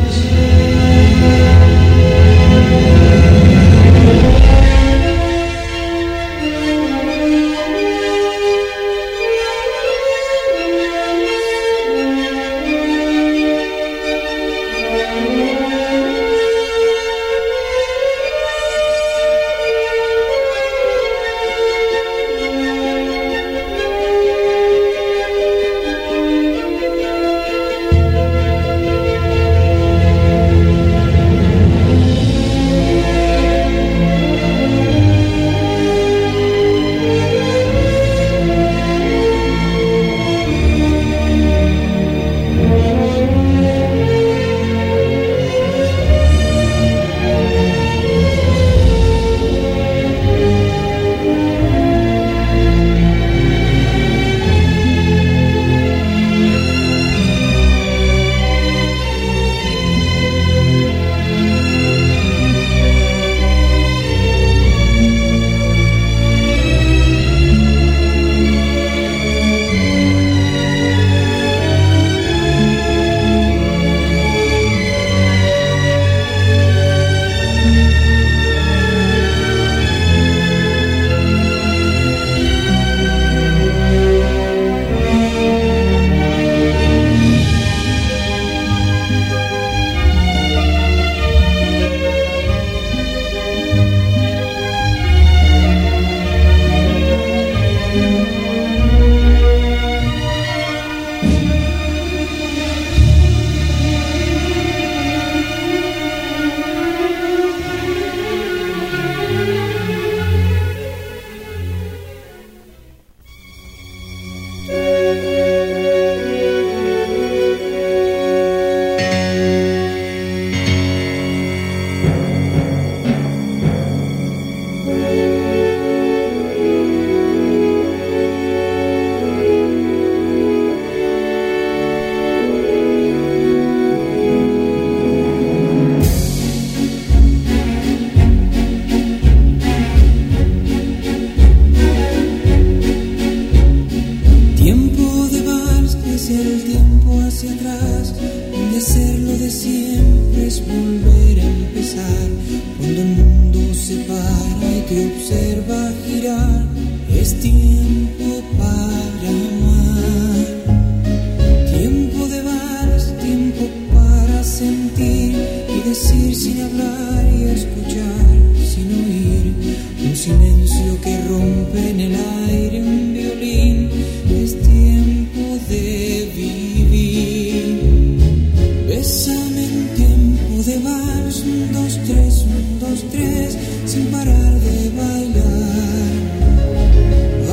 sin 183.87 184.07
parar 184.07 184.53
de 184.59 184.89
bailar. 184.99 186.11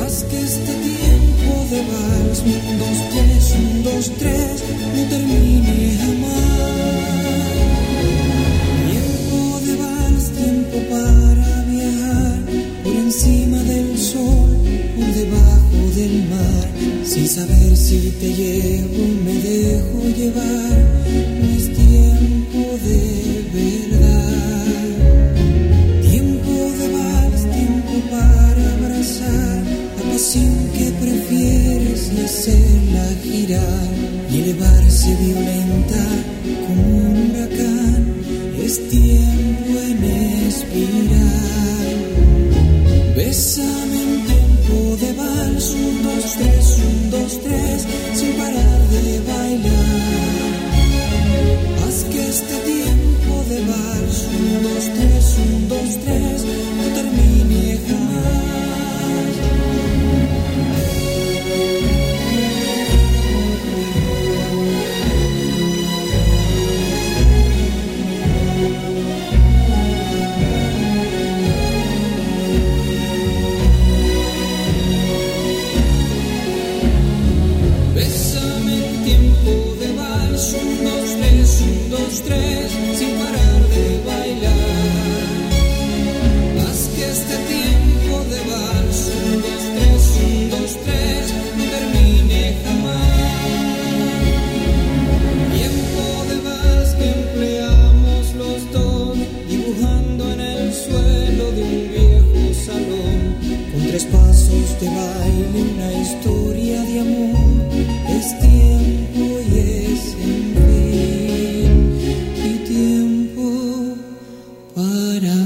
Haz 0.01 0.23
que 0.23 0.37
este 0.37 0.73
tiempo 0.89 1.51
de 1.71 1.79
vals, 1.91 2.39
un, 2.41 2.77
dos, 2.83 2.97
tres, 3.13 3.43
un, 3.57 3.83
dos, 3.83 4.11
tres, 4.19 4.63
no 4.95 5.03
termine 5.13 5.97
jamás. 6.01 6.75
Tiempo 8.91 9.59
de 9.65 9.73
vals, 9.83 10.25
tiempo 10.41 10.77
para 10.91 11.63
viajar, 11.71 12.39
por 12.83 12.93
encima 12.93 13.57
del 13.63 13.97
sol, 13.97 14.49
por 14.95 15.09
debajo 15.21 15.79
del 15.95 16.15
mar, 16.29 16.67
sin 17.05 17.27
saber 17.29 17.77
si 17.77 18.11
te 18.19 18.33
llevo, 18.33 19.03
me 19.25 19.35
dejo 19.41 19.99
llevar 20.17 21.04
se 35.05 35.15
violenta 35.17 36.03
como 36.65 36.97
un 36.97 37.29
huracán. 37.29 38.15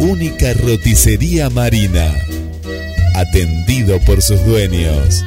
única 0.00 0.52
roticería 0.54 1.50
marina. 1.50 2.12
Atendido 3.14 3.98
por 4.00 4.22
sus 4.22 4.44
dueños. 4.44 5.24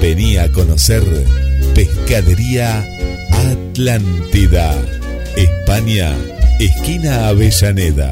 Venía 0.00 0.44
a 0.44 0.52
conocer 0.52 1.02
Pescadería 1.74 2.78
Atlántida. 2.78 2.97
España, 5.36 6.12
esquina 6.58 7.28
Avellaneda. 7.28 8.10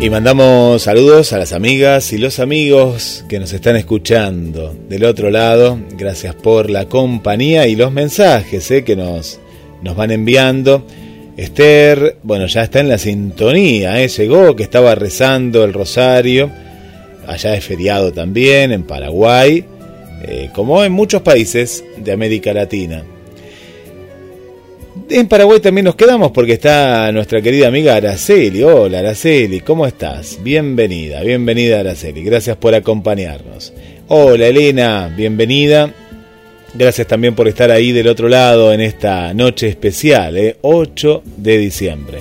Y 0.00 0.10
mandamos 0.10 0.82
saludos 0.82 1.32
a 1.32 1.38
las 1.38 1.52
amigas 1.52 2.12
y 2.12 2.18
los 2.18 2.38
amigos 2.38 3.24
que 3.28 3.40
nos 3.40 3.52
están 3.52 3.74
escuchando 3.74 4.76
del 4.88 5.02
otro 5.02 5.30
lado. 5.30 5.80
Gracias 5.98 6.36
por 6.36 6.70
la 6.70 6.88
compañía 6.88 7.66
y 7.66 7.74
los 7.74 7.90
mensajes 7.90 8.70
eh, 8.70 8.84
que 8.84 8.94
nos, 8.94 9.40
nos 9.82 9.96
van 9.96 10.12
enviando. 10.12 10.86
Esther, 11.36 12.16
bueno, 12.22 12.46
ya 12.46 12.62
está 12.62 12.80
en 12.80 12.88
la 12.88 12.96
sintonía, 12.96 14.02
eh, 14.02 14.08
llegó 14.08 14.56
que 14.56 14.62
estaba 14.62 14.94
rezando 14.94 15.64
el 15.64 15.74
rosario. 15.74 16.50
Allá 17.26 17.54
es 17.54 17.64
feriado 17.64 18.12
también, 18.12 18.72
en 18.72 18.84
Paraguay, 18.84 19.64
eh, 20.22 20.48
como 20.54 20.82
en 20.82 20.92
muchos 20.92 21.20
países 21.22 21.84
de 21.98 22.12
América 22.12 22.54
Latina. 22.54 23.04
En 25.10 25.28
Paraguay 25.28 25.60
también 25.60 25.84
nos 25.84 25.94
quedamos 25.94 26.32
porque 26.32 26.54
está 26.54 27.12
nuestra 27.12 27.42
querida 27.42 27.68
amiga 27.68 27.96
Araceli. 27.96 28.62
Hola 28.62 29.00
Araceli, 29.00 29.60
¿cómo 29.60 29.86
estás? 29.86 30.38
Bienvenida, 30.42 31.22
bienvenida 31.22 31.80
Araceli. 31.80 32.24
Gracias 32.24 32.56
por 32.56 32.74
acompañarnos. 32.74 33.72
Hola 34.08 34.46
Elena, 34.46 35.12
bienvenida. 35.14 35.92
Gracias 36.78 37.06
también 37.06 37.34
por 37.34 37.48
estar 37.48 37.70
ahí 37.70 37.92
del 37.92 38.06
otro 38.06 38.28
lado 38.28 38.70
en 38.70 38.82
esta 38.82 39.32
noche 39.32 39.66
especial, 39.66 40.36
¿eh? 40.36 40.58
8 40.60 41.22
de 41.38 41.56
diciembre. 41.56 42.18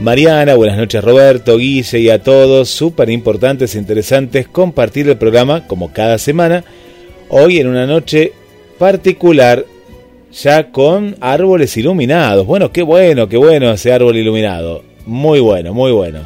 Mariana, 0.00 0.54
buenas 0.54 0.78
noches 0.78 1.04
Roberto, 1.04 1.58
Guille 1.58 1.98
y 1.98 2.08
a 2.08 2.22
todos. 2.22 2.70
Súper 2.70 3.10
importantes 3.10 3.74
e 3.74 3.78
interesantes 3.78 4.48
compartir 4.48 5.06
el 5.10 5.18
programa 5.18 5.66
como 5.66 5.92
cada 5.92 6.16
semana. 6.16 6.64
Hoy 7.28 7.58
en 7.58 7.66
una 7.66 7.86
noche 7.86 8.32
particular 8.78 9.66
ya 10.32 10.70
con 10.70 11.14
árboles 11.20 11.76
iluminados. 11.76 12.46
Bueno, 12.46 12.72
qué 12.72 12.80
bueno, 12.80 13.28
qué 13.28 13.36
bueno 13.36 13.72
ese 13.72 13.92
árbol 13.92 14.16
iluminado. 14.16 14.84
Muy 15.04 15.40
bueno, 15.40 15.74
muy 15.74 15.92
bueno. 15.92 16.20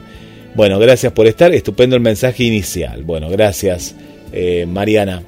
Bueno, 0.54 0.78
gracias 0.78 1.12
por 1.12 1.26
estar. 1.26 1.52
Estupendo 1.52 1.96
el 1.96 2.02
mensaje 2.02 2.44
inicial. 2.44 3.02
Bueno, 3.02 3.28
gracias, 3.28 3.96
eh, 4.32 4.66
Mariana. 4.68 5.24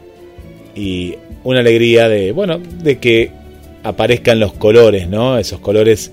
Y 0.75 1.17
una 1.45 1.61
alegría 1.61 2.09
de, 2.09 2.33
bueno, 2.33 2.61
de 2.83 2.99
que 2.99 3.31
aparezcan 3.83 4.41
los 4.41 4.53
colores, 4.53 5.09
¿no? 5.09 5.39
Esos 5.39 5.61
colores 5.61 6.13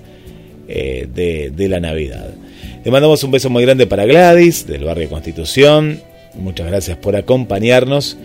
eh, 0.68 1.06
de, 1.12 1.50
de 1.50 1.68
la 1.68 1.80
Navidad. 1.80 2.34
Le 2.84 2.90
mandamos 2.90 3.22
un 3.24 3.30
beso 3.30 3.50
muy 3.50 3.62
grande 3.62 3.86
para 3.86 4.06
Gladys, 4.06 4.66
del 4.66 4.84
barrio 4.84 5.08
Constitución. 5.08 6.00
Muchas 6.34 6.66
gracias 6.66 6.96
por 6.96 7.16
acompañarnos 7.16 8.16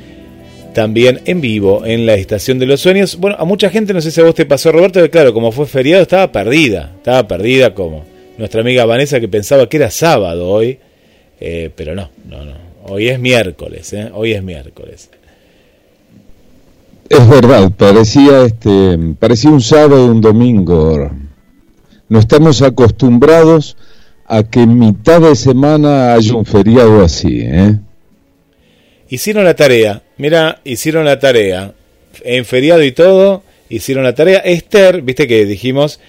también 0.75 1.21
en 1.25 1.41
vivo 1.41 1.85
en 1.85 2.05
la 2.05 2.15
Estación 2.15 2.59
de 2.59 2.65
los 2.65 2.81
Sueños. 2.81 3.17
Bueno, 3.17 3.37
a 3.39 3.45
mucha 3.45 3.69
gente, 3.69 3.93
no 3.93 4.01
sé 4.01 4.11
si 4.11 4.21
a 4.21 4.25
vos 4.25 4.35
te 4.35 4.45
pasó, 4.45 4.71
Roberto, 4.71 5.01
que 5.01 5.09
claro, 5.09 5.33
como 5.33 5.51
fue 5.51 5.65
feriado, 5.65 6.03
estaba 6.03 6.31
perdida, 6.31 6.91
estaba 6.97 7.27
perdida 7.27 7.73
como 7.73 8.03
nuestra 8.37 8.61
amiga 8.61 8.85
Vanessa 8.85 9.19
que 9.19 9.29
pensaba 9.29 9.67
que 9.69 9.77
era 9.77 9.89
sábado 9.89 10.49
hoy, 10.49 10.77
eh, 11.39 11.69
pero 11.75 11.95
no, 11.95 12.09
no, 12.25 12.43
no, 12.43 12.55
hoy 12.87 13.07
es 13.07 13.19
miércoles, 13.19 13.93
¿eh? 13.93 14.09
hoy 14.13 14.33
es 14.33 14.43
miércoles. 14.43 15.09
Es 17.07 17.29
verdad, 17.29 17.71
parecía, 17.77 18.45
este, 18.45 18.97
parecía 19.19 19.51
un 19.51 19.61
sábado, 19.61 20.07
un 20.07 20.21
domingo. 20.21 21.11
No 22.09 22.19
estamos 22.19 22.63
acostumbrados 22.63 23.77
a 24.25 24.43
que 24.43 24.61
en 24.61 24.79
mitad 24.79 25.21
de 25.21 25.35
semana 25.35 26.13
haya 26.15 26.33
un 26.33 26.45
feriado 26.45 27.03
así, 27.03 27.41
¿eh? 27.41 27.77
Hicieron 29.07 29.45
la 29.45 29.55
tarea, 29.55 30.01
mira, 30.17 30.61
hicieron 30.63 31.05
la 31.05 31.19
tarea. 31.19 31.75
En 32.23 32.43
feriado 32.43 32.83
y 32.83 32.91
todo, 32.91 33.43
hicieron 33.69 34.03
la 34.03 34.15
tarea. 34.15 34.39
Esther, 34.39 35.03
viste 35.03 35.27
que 35.27 35.45
dijimos 35.45 35.99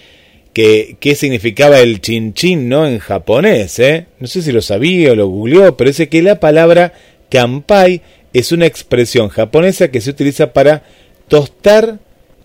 que 0.55 0.97
qué 0.99 1.15
significaba 1.15 1.79
el 1.81 2.01
chin 2.01 2.33
chin, 2.33 2.71
¿no? 2.71 2.87
En 2.87 3.01
japonés, 3.01 3.79
¿eh? 3.81 4.07
No 4.19 4.27
sé 4.27 4.41
si 4.41 4.51
lo 4.51 4.63
sabía 4.63 5.13
o 5.13 5.15
lo 5.15 5.29
googleó, 5.29 5.77
pero 5.77 5.91
es 5.91 6.09
que 6.09 6.23
la 6.23 6.41
palabra 6.41 6.95
kampai 7.29 8.01
es 8.39 8.53
una 8.53 8.67
expresión 8.67 9.29
japonesa 9.29 9.89
que 9.91 10.03
se 10.03 10.11
utiliza 10.11 10.53
para 10.53 10.83
tostar 11.27 11.99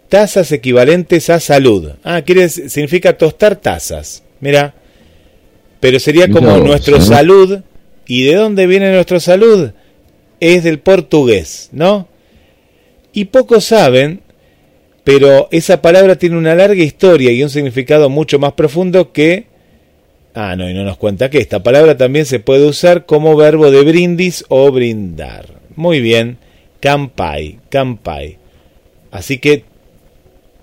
tazas 0.08 0.52
equivalentes 0.54 1.30
a 1.30 1.42
salud. 1.42 1.92
Ah, 2.04 2.22
quiere 2.22 2.48
significa 2.48 3.18
tostar 3.18 3.58
tazas. 3.58 4.24
Mira, 4.40 4.74
pero 5.82 6.00
sería 6.00 6.30
como 6.30 6.58
nuestro 6.60 7.02
salud. 7.02 7.60
¿Y 8.08 8.24
de 8.24 8.36
dónde 8.36 8.68
viene 8.68 8.92
nuestro 8.94 9.20
salud? 9.20 9.72
Es 10.40 10.64
del 10.64 10.80
portugués, 10.80 11.70
¿no? 11.74 12.08
Y 13.12 13.26
pocos 13.26 13.66
saben, 13.66 14.22
pero 15.04 15.50
esa 15.52 15.82
palabra 15.82 16.16
tiene 16.16 16.38
una 16.38 16.56
larga 16.56 16.84
historia 16.84 17.32
y 17.32 17.44
un 17.44 17.50
significado 17.50 18.10
mucho 18.10 18.40
más 18.40 18.54
profundo 18.54 19.12
que... 19.12 19.48
Ah, 20.34 20.56
no, 20.56 20.70
y 20.70 20.74
no 20.74 20.86
nos 20.86 20.98
cuenta 20.98 21.30
que 21.30 21.40
esta 21.40 21.62
palabra 21.62 21.98
también 21.98 22.26
se 22.26 22.40
puede 22.40 22.66
usar 22.66 23.06
como 23.06 23.36
verbo 23.36 23.70
de 23.70 23.84
brindis 23.84 24.46
o 24.48 24.72
brindar. 24.72 25.61
Muy 25.76 26.02
bien, 26.02 26.38
campai, 26.80 27.60
campai. 27.70 28.38
Así 29.12 29.38
que 29.38 29.64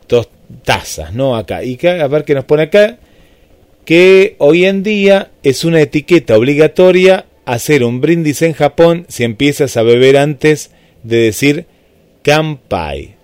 dos 0.09 0.29
tazas, 0.65 1.15
¿no? 1.15 1.37
Acá. 1.37 1.63
Y 1.63 1.79
a 1.87 2.07
ver 2.07 2.25
qué 2.25 2.35
nos 2.35 2.45
pone 2.45 2.65
acá. 2.65 2.99
Que 3.85 4.37
hoy 4.39 4.65
en 4.65 4.83
día 4.83 5.31
es 5.43 5.65
una 5.65 5.81
etiqueta 5.81 6.37
obligatoria 6.37 7.27
hacer 7.47 7.83
un 7.83 8.03
brindis 8.03 8.43
en 8.43 8.53
Japón 8.53 9.07
si 9.09 9.25
empiezas 9.25 9.79
a 9.79 9.83
beber 9.83 10.19
antes 10.19 10.71
de 11.03 11.17
decir 11.17 11.67
kampai. 12.23 13.17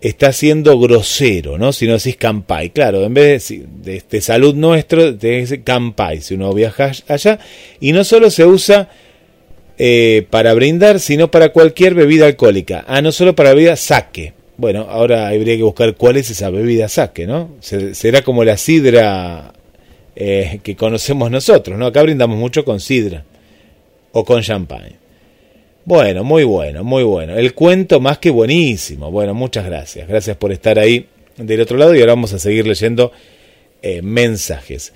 Está 0.00 0.32
siendo 0.32 0.78
grosero, 0.78 1.56
¿no? 1.56 1.72
Si 1.72 1.86
no 1.86 1.94
decís 1.94 2.16
kampai. 2.16 2.70
Claro, 2.70 3.04
en 3.04 3.14
vez 3.14 3.48
de, 3.48 3.66
de 3.82 3.96
este 3.96 4.20
salud 4.20 4.54
nuestro, 4.54 5.16
te 5.16 5.38
dice 5.38 5.62
kampai 5.62 6.20
si 6.20 6.34
uno 6.34 6.52
viaja 6.52 6.92
allá. 7.08 7.38
Y 7.80 7.92
no 7.92 8.04
solo 8.04 8.30
se 8.30 8.44
usa 8.44 8.90
eh, 9.78 10.26
para 10.30 10.54
brindar, 10.54 11.00
sino 11.00 11.30
para 11.30 11.50
cualquier 11.50 11.94
bebida 11.94 12.26
alcohólica. 12.26 12.84
Ah, 12.86 13.02
no 13.02 13.12
solo 13.12 13.34
para 13.34 13.54
bebida 13.54 13.76
saque. 13.76 14.32
Bueno, 14.56 14.86
ahora 14.88 15.28
habría 15.28 15.56
que 15.56 15.62
buscar 15.62 15.94
cuál 15.96 16.16
es 16.16 16.30
esa 16.30 16.50
bebida 16.50 16.88
saque, 16.88 17.26
¿no? 17.26 17.50
Será 17.60 18.22
como 18.22 18.44
la 18.44 18.56
sidra 18.56 19.52
eh, 20.14 20.60
que 20.62 20.76
conocemos 20.76 21.30
nosotros, 21.30 21.76
¿no? 21.76 21.86
Acá 21.86 22.02
brindamos 22.02 22.38
mucho 22.38 22.64
con 22.64 22.78
sidra 22.78 23.24
o 24.12 24.24
con 24.24 24.42
champagne. 24.42 24.96
Bueno, 25.84 26.22
muy 26.22 26.44
bueno, 26.44 26.84
muy 26.84 27.02
bueno. 27.02 27.36
El 27.36 27.52
cuento 27.52 28.00
más 28.00 28.18
que 28.18 28.30
buenísimo. 28.30 29.10
Bueno, 29.10 29.34
muchas 29.34 29.66
gracias. 29.66 30.08
Gracias 30.08 30.36
por 30.36 30.52
estar 30.52 30.78
ahí 30.78 31.06
del 31.36 31.60
otro 31.60 31.76
lado 31.76 31.94
y 31.94 32.00
ahora 32.00 32.12
vamos 32.12 32.32
a 32.32 32.38
seguir 32.38 32.66
leyendo 32.66 33.10
eh, 33.82 34.00
mensajes. 34.02 34.92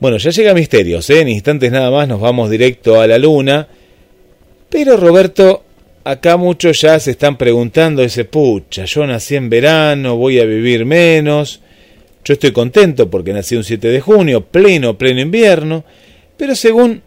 Bueno, 0.00 0.16
ya 0.16 0.30
llega 0.30 0.52
Misterios, 0.52 1.08
¿eh? 1.10 1.20
en 1.20 1.28
instantes 1.28 1.70
nada 1.70 1.90
más 1.90 2.08
nos 2.08 2.20
vamos 2.20 2.50
directo 2.50 3.00
a 3.00 3.06
la 3.06 3.18
luna. 3.18 3.68
Pero 4.68 4.96
Roberto, 4.96 5.64
acá 6.04 6.36
muchos 6.36 6.80
ya 6.80 6.98
se 7.00 7.12
están 7.12 7.36
preguntando 7.36 8.02
ese 8.02 8.24
pucha, 8.24 8.84
yo 8.84 9.06
nací 9.06 9.36
en 9.36 9.48
verano, 9.48 10.16
voy 10.16 10.40
a 10.40 10.44
vivir 10.44 10.84
menos. 10.84 11.60
Yo 12.24 12.34
estoy 12.34 12.50
contento 12.50 13.08
porque 13.08 13.32
nací 13.32 13.54
un 13.54 13.62
7 13.62 13.88
de 13.88 14.00
junio, 14.00 14.44
pleno, 14.44 14.98
pleno 14.98 15.20
invierno, 15.20 15.84
pero 16.36 16.56
según 16.56 17.02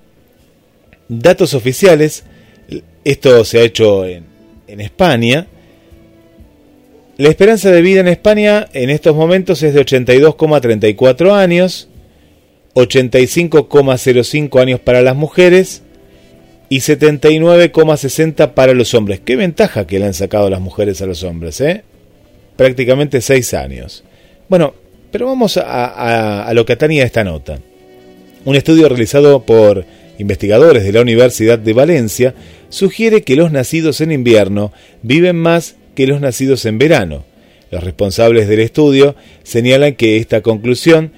datos 1.10 1.54
oficiales, 1.54 2.24
esto 3.04 3.44
se 3.44 3.60
ha 3.60 3.64
hecho 3.64 4.06
en, 4.06 4.24
en 4.68 4.80
España, 4.80 5.48
la 7.18 7.28
esperanza 7.28 7.70
de 7.70 7.82
vida 7.82 8.00
en 8.00 8.08
España 8.08 8.70
en 8.72 8.90
estos 8.90 9.14
momentos 9.14 9.62
es 9.62 9.74
de 9.74 9.86
82,34 9.86 11.34
años, 11.34 11.90
85,05 12.76 14.62
años 14.62 14.80
para 14.80 15.02
las 15.02 15.18
mujeres 15.18 15.84
y 16.70 16.78
79,60 16.78 18.54
para 18.54 18.74
los 18.74 18.94
hombres. 18.94 19.20
Qué 19.20 19.36
ventaja 19.36 19.88
que 19.88 20.00
le 20.00 20.06
han 20.06 20.14
sacado 20.14 20.50
las 20.50 20.62
mujeres 20.62 21.02
a 21.02 21.08
los 21.08 21.24
hombres, 21.24 21.60
¿eh? 21.62 21.84
Prácticamente 22.56 23.22
6 23.22 23.54
años. 23.56 24.04
Bueno, 24.48 24.76
pero 25.12 25.26
vamos 25.26 25.58
a, 25.58 26.52
lo 26.54 26.66
que 26.66 26.74
atañe 26.74 27.02
a 27.02 27.06
esta 27.06 27.24
nota. 27.24 27.60
Un 28.46 28.56
estudio 28.56 28.88
realizado 28.88 29.44
por 29.44 29.86
investigadores 30.20 30.84
de 30.84 30.92
la 30.92 31.02
Universidad 31.02 31.58
de 31.58 31.74
Valencia 31.74 32.36
sugiere 32.70 33.24
que 33.24 33.36
los 33.36 33.52
nacidos 33.52 34.02
en 34.02 34.12
invierno 34.12 34.72
viven 35.02 35.36
más 35.36 35.76
que 35.96 36.06
los 36.08 36.22
nacidos 36.22 36.66
en 36.66 36.78
verano. 36.78 37.26
Los 37.72 37.84
responsables 37.84 38.48
del 38.48 38.60
estudio 38.60 39.16
señalan 39.44 39.96
que 39.96 40.18
esta 40.18 40.42
conclusión 40.42 41.12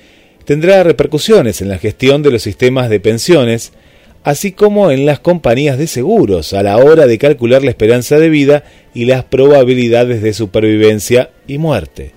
tendrá 0.45 0.83
repercusiones 0.83 1.61
en 1.61 1.69
la 1.69 1.77
gestión 1.77 2.23
de 2.23 2.31
los 2.31 2.41
sistemas 2.41 2.89
de 2.89 2.99
pensiones, 2.99 3.73
así 4.23 4.51
como 4.51 4.91
en 4.91 5.05
las 5.05 5.19
compañías 5.19 5.77
de 5.77 5.87
seguros 5.87 6.53
a 6.53 6.63
la 6.63 6.77
hora 6.77 7.07
de 7.07 7.17
calcular 7.17 7.63
la 7.63 7.71
esperanza 7.71 8.19
de 8.19 8.29
vida 8.29 8.63
y 8.93 9.05
las 9.05 9.23
probabilidades 9.23 10.21
de 10.21 10.33
supervivencia 10.33 11.31
y 11.47 11.57
muerte. 11.57 12.11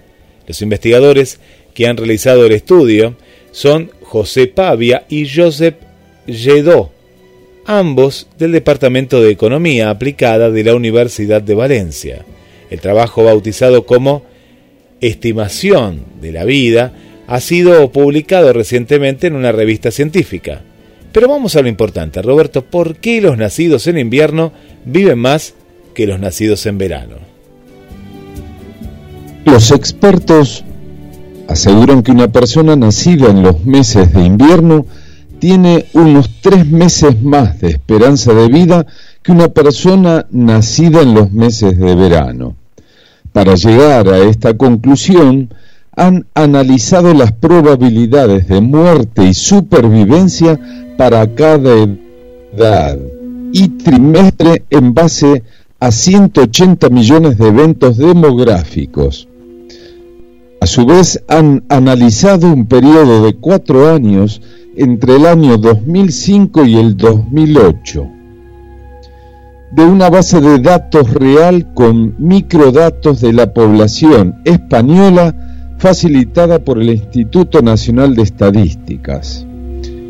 Los 0.47 0.61
investigadores 0.61 1.41
que 1.73 1.87
han 1.87 1.97
realizado 1.97 2.45
el 2.45 2.53
estudio 2.53 3.17
son 3.53 3.91
José 4.03 4.47
Pavia 4.47 5.05
y 5.09 5.29
Josep 5.29 5.81
Lledó, 6.27 6.91
ambos 7.67 8.29
del 8.39 8.53
Departamento 8.53 9.21
de 9.21 9.31
Economía 9.31 9.91
Aplicada 9.91 10.51
de 10.51 10.65
la 10.65 10.75
Universidad 10.75 11.43
de 11.43 11.55
Valencia. 11.55 12.25
El 12.71 12.81
trabajo 12.81 13.25
bautizado 13.25 13.85
como 13.85 14.25
Estimación 15.01 16.05
de 16.21 16.33
la 16.33 16.45
Vida 16.45 16.95
ha 17.27 17.41
sido 17.41 17.91
publicado 17.93 18.53
recientemente 18.53 19.27
en 19.27 19.37
una 19.37 19.53
revista 19.53 19.91
científica. 19.91 20.63
Pero 21.15 21.29
vamos 21.29 21.55
a 21.55 21.63
lo 21.63 21.69
importante, 21.69 22.21
Roberto, 22.23 22.63
¿por 22.65 22.97
qué 22.97 23.21
los 23.21 23.39
nacidos 23.39 23.87
en 23.87 23.99
invierno 23.99 24.51
viven 24.85 25.21
más 25.21 25.55
que 25.95 26.09
los 26.09 26.19
nacidos 26.19 26.67
en 26.67 26.77
verano? 26.77 27.19
Los 29.45 29.71
expertos 29.71 30.65
aseguran 31.47 32.03
que 32.03 32.11
una 32.11 32.33
persona 32.33 32.75
nacida 32.75 33.31
en 33.31 33.45
los 33.45 33.65
meses 33.65 34.13
de 34.13 34.25
invierno 34.25 34.87
tiene 35.39 35.87
unos 35.93 36.29
tres 36.41 36.67
meses 36.67 37.23
más 37.23 37.61
de 37.61 37.69
esperanza 37.69 38.35
de 38.35 38.49
vida 38.49 38.85
que 39.23 39.31
una 39.31 39.51
persona 39.51 40.27
nacida 40.33 41.01
en 41.03 41.15
los 41.15 41.31
meses 41.31 41.79
de 41.79 41.95
verano. 41.95 42.57
Para 43.33 43.55
llegar 43.55 44.09
a 44.09 44.19
esta 44.19 44.57
conclusión, 44.57 45.55
han 45.97 46.27
analizado 46.35 47.15
las 47.15 47.33
probabilidades 47.33 48.49
de 48.49 48.61
muerte 48.61 49.25
y 49.25 49.35
supervivencia 49.35 50.59
para 50.97 51.35
cada 51.35 51.75
edad 52.55 52.99
y 53.53 53.69
trimestre 53.69 54.65
en 54.71 54.95
base 54.95 55.43
a 55.79 55.91
180 55.91 56.89
millones 56.89 57.39
de 57.39 57.49
eventos 57.49 57.97
demográficos. 57.97 59.29
A 60.61 60.67
su 60.67 60.87
vez, 60.87 61.23
han 61.29 61.65
analizado 61.69 62.53
un 62.53 62.67
periodo 62.67 63.25
de 63.25 63.35
cuatro 63.35 63.93
años 63.93 64.41
entre 64.77 65.17
el 65.17 65.27
año 65.27 65.59
2005 65.59 66.65
y 66.65 66.77
el 66.77 66.97
2008 66.97 68.09
de 69.75 69.85
una 69.85 70.09
base 70.09 70.41
de 70.41 70.61
datos 70.61 71.13
real 71.13 71.75
con 71.75 72.15
microdatos 72.19 73.21
de 73.21 73.33
la 73.33 73.53
población 73.53 74.37
española 74.45 75.35
facilitada 75.79 76.59
por 76.59 76.81
el 76.81 76.91
Instituto 76.91 77.63
Nacional 77.63 78.15
de 78.15 78.23
Estadísticas. 78.23 79.47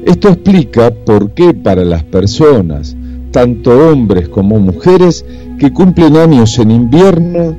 Esto 0.05 0.29
explica 0.29 0.91
por 0.91 1.31
qué 1.33 1.55
para 1.55 1.85
las 1.85 2.05
personas, 2.05 2.97
tanto 3.31 3.91
hombres 3.91 4.29
como 4.29 4.59
mujeres, 4.59 5.25
que 5.59 5.73
cumplen 5.73 6.17
años 6.17 6.59
en 6.59 6.71
invierno, 6.71 7.57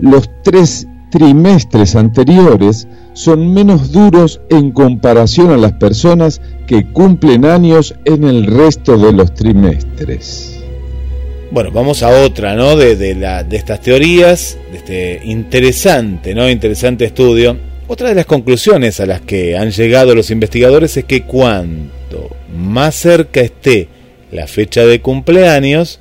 los 0.00 0.28
tres 0.42 0.88
trimestres 1.10 1.94
anteriores 1.94 2.88
son 3.12 3.54
menos 3.54 3.92
duros 3.92 4.40
en 4.50 4.72
comparación 4.72 5.52
a 5.52 5.56
las 5.56 5.74
personas 5.74 6.40
que 6.66 6.90
cumplen 6.92 7.44
años 7.44 7.94
en 8.04 8.24
el 8.24 8.46
resto 8.46 8.98
de 8.98 9.12
los 9.12 9.32
trimestres. 9.32 10.63
Bueno, 11.54 11.70
vamos 11.70 12.02
a 12.02 12.08
otra, 12.08 12.56
¿no? 12.56 12.74
De, 12.74 13.14
la, 13.14 13.44
de 13.44 13.56
estas 13.56 13.80
teorías, 13.80 14.58
de 14.72 14.76
este 14.76 15.20
interesante, 15.22 16.34
¿no? 16.34 16.50
Interesante 16.50 17.04
estudio. 17.04 17.56
Otra 17.86 18.08
de 18.08 18.16
las 18.16 18.26
conclusiones 18.26 18.98
a 18.98 19.06
las 19.06 19.20
que 19.20 19.56
han 19.56 19.70
llegado 19.70 20.16
los 20.16 20.32
investigadores 20.32 20.96
es 20.96 21.04
que 21.04 21.22
cuanto 21.22 22.34
más 22.52 22.96
cerca 22.96 23.40
esté 23.40 23.86
la 24.32 24.48
fecha 24.48 24.84
de 24.84 25.00
cumpleaños, 25.00 26.00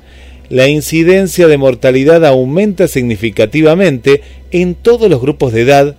la 0.50 0.68
incidencia 0.68 1.48
de 1.48 1.58
mortalidad 1.58 2.26
aumenta 2.26 2.88
significativamente 2.88 4.24
en 4.50 4.74
todos 4.74 5.08
los 5.08 5.22
grupos 5.22 5.54
de 5.54 5.62
edad, 5.62 5.96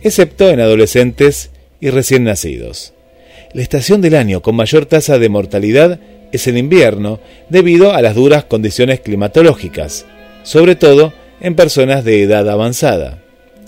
excepto 0.00 0.48
en 0.48 0.60
adolescentes 0.60 1.50
y 1.78 1.90
recién 1.90 2.24
nacidos. 2.24 2.94
La 3.52 3.60
estación 3.60 4.00
del 4.00 4.14
año 4.14 4.40
con 4.40 4.56
mayor 4.56 4.86
tasa 4.86 5.18
de 5.18 5.28
mortalidad 5.28 6.00
es 6.36 6.46
el 6.46 6.58
invierno 6.58 7.20
debido 7.48 7.92
a 7.92 8.02
las 8.02 8.14
duras 8.14 8.44
condiciones 8.44 9.00
climatológicas, 9.00 10.06
sobre 10.42 10.74
todo 10.74 11.12
en 11.40 11.54
personas 11.54 12.04
de 12.04 12.22
edad 12.22 12.48
avanzada. 12.48 13.22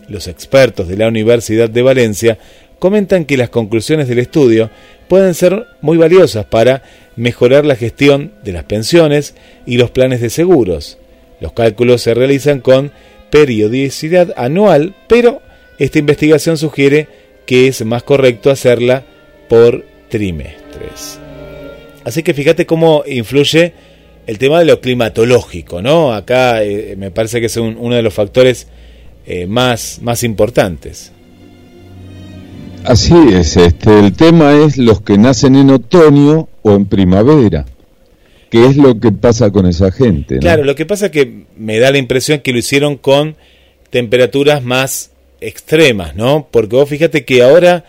Los 0.08 0.28
expertos 0.28 0.88
de 0.88 0.96
la 0.96 1.08
Universidad 1.08 1.68
de 1.68 1.82
Valencia 1.82 2.38
comentan 2.78 3.24
que 3.24 3.36
las 3.36 3.50
conclusiones 3.50 4.08
del 4.08 4.18
estudio 4.18 4.70
pueden 5.08 5.34
ser 5.34 5.66
muy 5.80 5.96
valiosas 5.96 6.44
para 6.46 6.82
mejorar 7.16 7.64
la 7.64 7.76
gestión 7.76 8.32
de 8.44 8.52
las 8.52 8.64
pensiones 8.64 9.34
y 9.64 9.78
los 9.78 9.90
planes 9.90 10.20
de 10.20 10.30
seguros. 10.30 10.98
Los 11.40 11.52
cálculos 11.52 12.02
se 12.02 12.14
realizan 12.14 12.60
con 12.60 12.92
periodicidad 13.30 14.32
anual, 14.36 14.94
pero 15.08 15.42
esta 15.78 15.98
investigación 15.98 16.56
sugiere 16.56 17.08
que 17.46 17.68
es 17.68 17.84
más 17.84 18.02
correcto 18.02 18.50
hacerla 18.50 19.04
por 19.48 19.84
trimestres. 20.08 21.20
Así 22.07 22.22
que 22.22 22.34
fíjate 22.34 22.66
cómo 22.66 23.02
influye 23.04 23.72
el 24.28 24.38
tema 24.38 24.61
de 24.61 24.64
lo 24.64 24.80
climatológico, 24.80 25.82
¿no? 25.82 26.12
Acá 26.12 26.62
eh, 26.62 26.94
me 26.96 27.11
parece 27.11 27.40
que 27.40 27.46
es 27.46 27.57
uno 27.57 27.96
de 27.96 28.02
los 28.02 28.14
factores 28.14 28.68
eh, 29.26 29.48
más, 29.48 29.98
más 30.02 30.22
importantes. 30.22 31.11
Así 32.84 33.12
es, 33.32 33.57
este, 33.57 33.98
el 33.98 34.12
tema 34.12 34.52
es 34.52 34.78
los 34.78 35.00
que 35.00 35.18
nacen 35.18 35.57
en 35.57 35.70
otoño 35.70 36.48
o 36.62 36.74
en 36.74 36.86
primavera. 36.86 37.66
¿Qué 38.50 38.66
es 38.66 38.76
lo 38.76 39.00
que 39.00 39.11
pasa 39.11 39.50
con 39.50 39.66
esa 39.66 39.90
gente? 39.90 40.38
Claro, 40.38 40.62
lo 40.62 40.76
que 40.76 40.86
pasa 40.86 41.07
es 41.07 41.11
que 41.11 41.46
me 41.57 41.80
da 41.80 41.90
la 41.90 41.98
impresión 41.98 42.38
que 42.38 42.52
lo 42.52 42.61
hicieron 42.61 42.98
con 42.98 43.34
temperaturas 43.90 44.62
más 44.62 45.11
extremas, 45.40 46.14
¿no? 46.14 46.46
Porque 46.52 46.76
vos 46.76 46.88
fíjate 46.88 47.24
que 47.24 47.42
ahora 47.42 47.84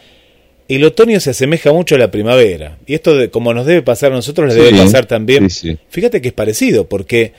el 0.68 0.84
otoño 0.84 1.20
se 1.20 1.32
asemeja 1.32 1.72
mucho 1.72 1.96
a 1.96 1.98
la 1.98 2.12
primavera. 2.12 2.78
Y 2.86 2.94
esto, 2.94 3.16
de, 3.16 3.30
como 3.30 3.54
nos 3.54 3.66
debe 3.66 3.82
pasar 3.82 4.12
a 4.12 4.16
nosotros, 4.16 4.48
les 4.54 4.56
debe 4.56 4.78
pasar 4.78 5.06
también. 5.06 5.50
Fíjate 5.90 6.22
que 6.22 6.30
es 6.30 6.34
parecido, 6.34 6.88
porque 6.88 7.34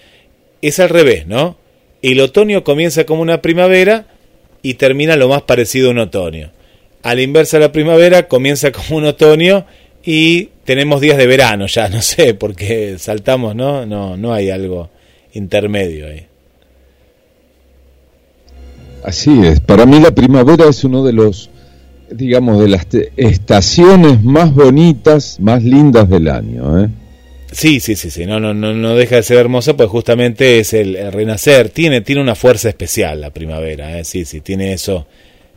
es 0.63 0.81
al 0.81 0.89
revés, 0.89 1.27
¿no? 1.27 1.57
El 2.03 2.21
otoño 2.21 2.65
comienza 2.65 3.05
como 3.05 3.23
una 3.23 3.43
primavera 3.43 4.07
y 4.63 4.75
termina 4.75 5.17
lo 5.17 5.29
más 5.29 5.43
parecido 5.43 5.89
a 5.89 5.91
un 5.93 5.99
otoño 5.99 6.53
a 7.03 7.15
la 7.15 7.23
inversa 7.23 7.59
la 7.59 7.73
primavera 7.73 8.29
comienza 8.29 8.73
como 8.73 8.99
un 8.99 9.05
otoño 9.05 9.65
y 10.05 10.51
tenemos 10.65 11.01
días 11.01 11.19
de 11.19 11.27
verano 11.27 11.67
ya, 11.67 11.89
no 11.89 12.03
sé, 12.03 12.35
porque 12.35 12.99
saltamos, 12.99 13.55
¿no? 13.55 13.87
No, 13.87 14.17
no 14.17 14.33
hay 14.33 14.51
algo 14.51 14.91
intermedio 15.33 16.07
ahí. 16.07 16.27
Así 19.05 19.41
es, 19.45 19.61
para 19.61 19.87
mí 19.87 20.01
la 20.01 20.11
primavera 20.11 20.69
es 20.69 20.85
uno 20.85 21.05
de 21.05 21.13
los, 21.13 21.51
digamos, 22.11 22.61
de 22.61 22.69
las 22.69 22.87
estaciones 23.17 24.23
más 24.23 24.55
bonitas, 24.55 25.39
más 25.41 25.63
lindas 25.63 26.09
del 26.09 26.29
año, 26.29 26.85
¿eh? 26.85 26.89
Sí, 27.51 27.81
sí, 27.81 27.97
sí, 27.97 28.11
sí, 28.11 28.27
no, 28.27 28.39
no, 28.39 28.53
no, 28.53 28.75
no 28.75 28.95
deja 28.95 29.17
de 29.17 29.23
ser 29.23 29.39
hermosa, 29.39 29.75
pues 29.75 29.89
justamente 29.89 30.59
es 30.59 30.75
el, 30.75 31.11
renacer, 31.13 31.71
tiene, 31.71 32.03
tiene 32.03 32.21
una 32.21 32.35
fuerza 32.35 32.69
especial 32.69 33.23
la 33.23 33.31
primavera, 33.31 33.99
¿eh? 33.99 34.05
sí, 34.05 34.27
sí, 34.27 34.43
tiene 34.43 34.75
eso, 34.75 35.07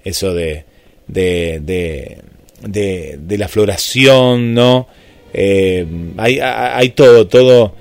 eso 0.03 0.33
de, 0.33 0.63
de, 1.07 1.59
de, 1.59 3.37
la 3.37 3.47
floración, 3.49 4.53
¿no? 4.53 4.87
Eh, 5.33 5.85
hay, 6.17 6.39
hay 6.39 6.89
todo, 6.91 7.27
todo 7.27 7.75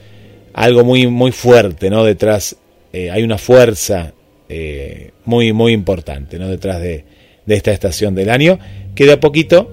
algo 0.52 0.84
muy, 0.84 1.06
muy 1.06 1.32
fuerte, 1.32 1.90
¿no? 1.90 2.04
Detrás 2.04 2.56
eh, 2.92 3.10
hay 3.10 3.22
una 3.22 3.38
fuerza 3.38 4.12
eh, 4.48 5.12
muy, 5.24 5.52
muy 5.52 5.72
importante, 5.72 6.38
¿no? 6.38 6.48
Detrás 6.48 6.80
de, 6.80 7.04
de, 7.50 7.56
esta 7.56 7.72
estación 7.72 8.14
del 8.14 8.30
año, 8.30 8.58
que 8.94 9.06
de 9.06 9.12
a 9.12 9.20
poquito 9.20 9.70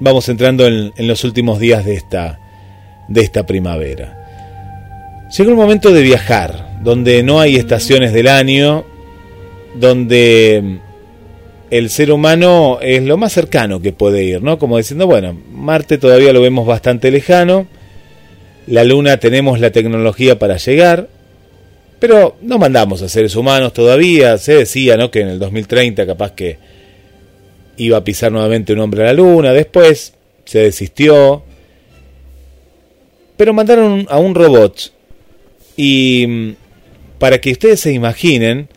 vamos 0.00 0.28
entrando 0.28 0.66
en, 0.66 0.92
en, 0.96 1.06
los 1.06 1.24
últimos 1.24 1.58
días 1.58 1.84
de 1.84 1.94
esta, 1.94 2.40
de 3.08 3.20
esta 3.20 3.46
primavera. 3.46 5.26
Llegó 5.36 5.50
el 5.50 5.56
momento 5.56 5.92
de 5.92 6.02
viajar, 6.02 6.80
donde 6.82 7.22
no 7.22 7.40
hay 7.40 7.56
estaciones 7.56 8.12
del 8.12 8.28
año, 8.28 8.84
donde 9.74 10.80
el 11.70 11.90
ser 11.90 12.12
humano 12.12 12.78
es 12.80 13.02
lo 13.02 13.16
más 13.16 13.32
cercano 13.32 13.80
que 13.80 13.92
puede 13.92 14.24
ir, 14.24 14.42
¿no? 14.42 14.58
Como 14.58 14.78
diciendo, 14.78 15.06
bueno, 15.06 15.36
Marte 15.50 15.98
todavía 15.98 16.32
lo 16.32 16.40
vemos 16.40 16.66
bastante 16.66 17.10
lejano, 17.10 17.66
la 18.66 18.84
Luna 18.84 19.18
tenemos 19.18 19.58
la 19.60 19.70
tecnología 19.70 20.38
para 20.38 20.56
llegar, 20.56 21.08
pero 21.98 22.36
no 22.42 22.58
mandamos 22.58 23.02
a 23.02 23.08
seres 23.08 23.36
humanos 23.36 23.72
todavía, 23.72 24.38
se 24.38 24.54
decía, 24.54 24.96
¿no? 24.96 25.10
Que 25.10 25.20
en 25.20 25.28
el 25.28 25.38
2030 25.38 26.06
capaz 26.06 26.32
que 26.32 26.58
iba 27.76 27.96
a 27.96 28.04
pisar 28.04 28.30
nuevamente 28.30 28.72
un 28.72 28.80
hombre 28.80 29.02
a 29.02 29.06
la 29.06 29.12
Luna, 29.14 29.52
después 29.52 30.14
se 30.44 30.60
desistió, 30.60 31.42
pero 33.36 33.52
mandaron 33.52 34.06
a 34.10 34.18
un 34.18 34.34
robot 34.34 34.92
y 35.76 36.26
mm, 36.26 36.54
para 37.18 37.40
que 37.40 37.52
ustedes 37.52 37.80
se 37.80 37.92
imaginen, 37.92 38.68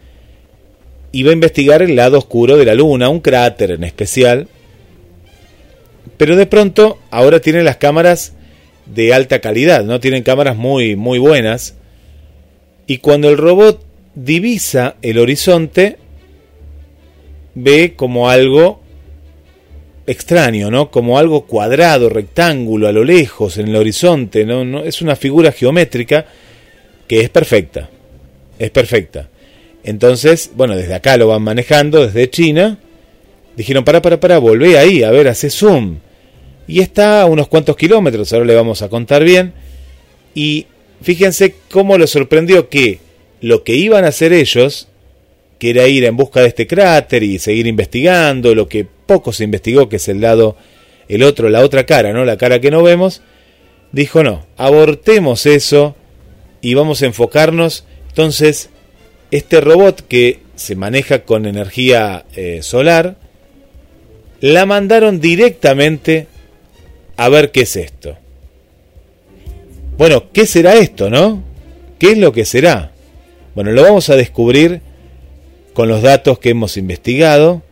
iba 1.12 1.32
a 1.32 1.34
investigar 1.34 1.82
el 1.82 1.96
lado 1.96 2.18
oscuro 2.18 2.58
de 2.58 2.66
la 2.66 2.76
Luna, 2.76 3.10
un 3.10 3.20
cráter 3.20 3.72
en 3.72 3.84
especial. 3.84 4.48
Pero 6.18 6.36
de 6.36 6.46
pronto 6.46 7.00
ahora 7.12 7.40
tienen 7.40 7.66
las 7.66 7.78
cámaras 7.78 8.34
de 8.86 9.14
alta 9.14 9.40
calidad, 9.40 9.84
no 9.84 10.00
tienen 10.00 10.24
cámaras 10.24 10.56
muy 10.56 10.96
muy 10.96 11.20
buenas. 11.20 11.76
Y 12.88 13.00
cuando 13.00 13.30
el 13.30 13.38
robot 13.38 13.86
divisa 14.16 14.96
el 15.02 15.20
horizonte 15.20 15.98
ve 17.54 17.94
como 17.96 18.30
algo 18.30 18.82
extraño, 20.08 20.72
¿no? 20.72 20.90
Como 20.90 21.20
algo 21.20 21.46
cuadrado, 21.46 22.10
rectángulo 22.10 22.88
a 22.88 22.94
lo 22.94 23.04
lejos 23.04 23.58
en 23.58 23.68
el 23.68 23.76
horizonte, 23.76 24.46
¿no? 24.46 24.64
no 24.64 24.84
es 24.84 25.02
una 25.02 25.18
figura 25.18 25.52
geométrica 25.52 26.26
que 27.08 27.20
es 27.20 27.30
perfecta. 27.30 27.90
Es 28.58 28.72
perfecta. 28.72 29.30
Entonces, 29.84 30.52
bueno, 30.56 30.76
desde 30.76 30.96
acá 30.96 31.18
lo 31.18 31.28
van 31.28 31.42
manejando, 31.42 32.06
desde 32.06 32.30
China. 32.30 32.80
Dijeron, 33.56 33.84
para, 33.84 34.02
para, 34.02 34.20
para, 34.20 34.38
volvé 34.38 34.78
ahí, 34.78 35.04
a 35.04 35.12
ver, 35.12 35.28
hace 35.28 35.50
zoom. 35.50 35.98
Y 36.68 36.80
está 36.82 37.22
a 37.22 37.26
unos 37.26 37.48
cuantos 37.48 37.76
kilómetros, 37.76 38.32
ahora 38.34 38.46
le 38.46 38.56
vamos 38.56 38.82
a 38.82 38.90
contar 38.90 39.24
bien. 39.24 39.54
Y 40.34 40.68
fíjense 41.02 41.56
cómo 41.70 41.98
lo 41.98 42.08
sorprendió 42.08 42.70
que 42.70 43.00
lo 43.42 43.64
que 43.64 43.76
iban 43.76 44.06
a 44.06 44.10
hacer 44.10 44.34
ellos, 44.34 44.88
que 45.60 45.72
era 45.72 45.88
ir 45.88 46.04
en 46.06 46.18
busca 46.18 46.42
de 46.42 46.48
este 46.48 46.68
cráter 46.68 47.24
y 47.24 47.40
seguir 47.40 47.68
investigando, 47.68 48.56
lo 48.56 48.68
que 48.68 48.86
poco 48.86 49.34
se 49.34 49.44
investigó, 49.44 49.90
que 49.90 49.98
es 49.98 50.08
el 50.08 50.22
lado, 50.22 50.58
el 51.08 51.24
otro, 51.24 51.50
la 51.50 51.62
otra 51.62 51.86
cara, 51.86 52.14
¿no? 52.14 52.26
La 52.26 52.38
cara 52.38 52.60
que 52.60 52.72
no 52.72 52.84
vemos, 52.84 53.22
dijo, 53.92 54.24
no, 54.24 54.46
abortemos 54.58 55.46
eso 55.46 55.96
y 56.62 56.74
vamos 56.74 57.02
a 57.02 57.06
enfocarnos. 57.06 57.86
Entonces, 58.10 58.70
este 59.32 59.62
robot 59.62 60.08
que 60.08 60.42
se 60.56 60.76
maneja 60.76 61.24
con 61.24 61.46
energía 61.46 62.26
eh, 62.36 62.60
solar, 62.62 63.18
la 64.40 64.66
mandaron 64.66 65.20
directamente 65.20 66.28
a 67.16 67.30
ver 67.30 67.52
qué 67.52 67.62
es 67.62 67.76
esto. 67.76 68.18
Bueno, 69.98 70.32
¿qué 70.32 70.46
será 70.46 70.76
esto, 70.76 71.10
no? 71.10 71.44
¿Qué 71.98 72.12
es 72.12 72.18
lo 72.18 72.32
que 72.32 72.46
será? 72.46 72.92
Bueno, 73.56 73.72
lo 73.72 73.82
vamos 73.82 74.10
a 74.10 74.16
descubrir 74.16 74.82
con 75.74 75.88
los 75.88 76.04
datos 76.04 76.38
que 76.38 76.50
hemos 76.50 76.78
investigado 76.78 77.64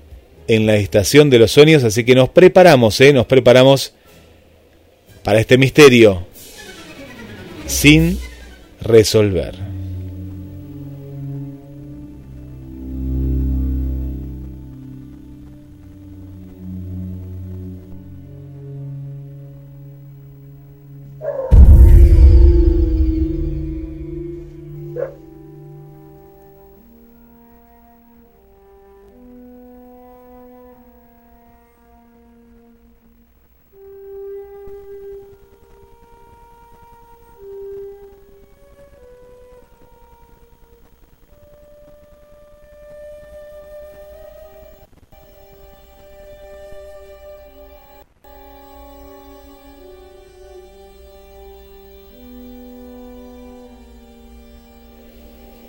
en 0.48 0.66
la 0.66 0.76
estación 0.76 1.30
de 1.30 1.40
los 1.40 1.52
sueños, 1.52 1.84
así 1.84 2.04
que 2.04 2.16
nos 2.16 2.30
preparamos, 2.30 3.00
¿eh? 3.02 3.14
Nos 3.14 3.28
preparamos 3.28 3.94
para 5.24 5.40
este 5.40 5.58
misterio 5.58 6.26
sin 7.68 8.20
resolver. 8.82 9.65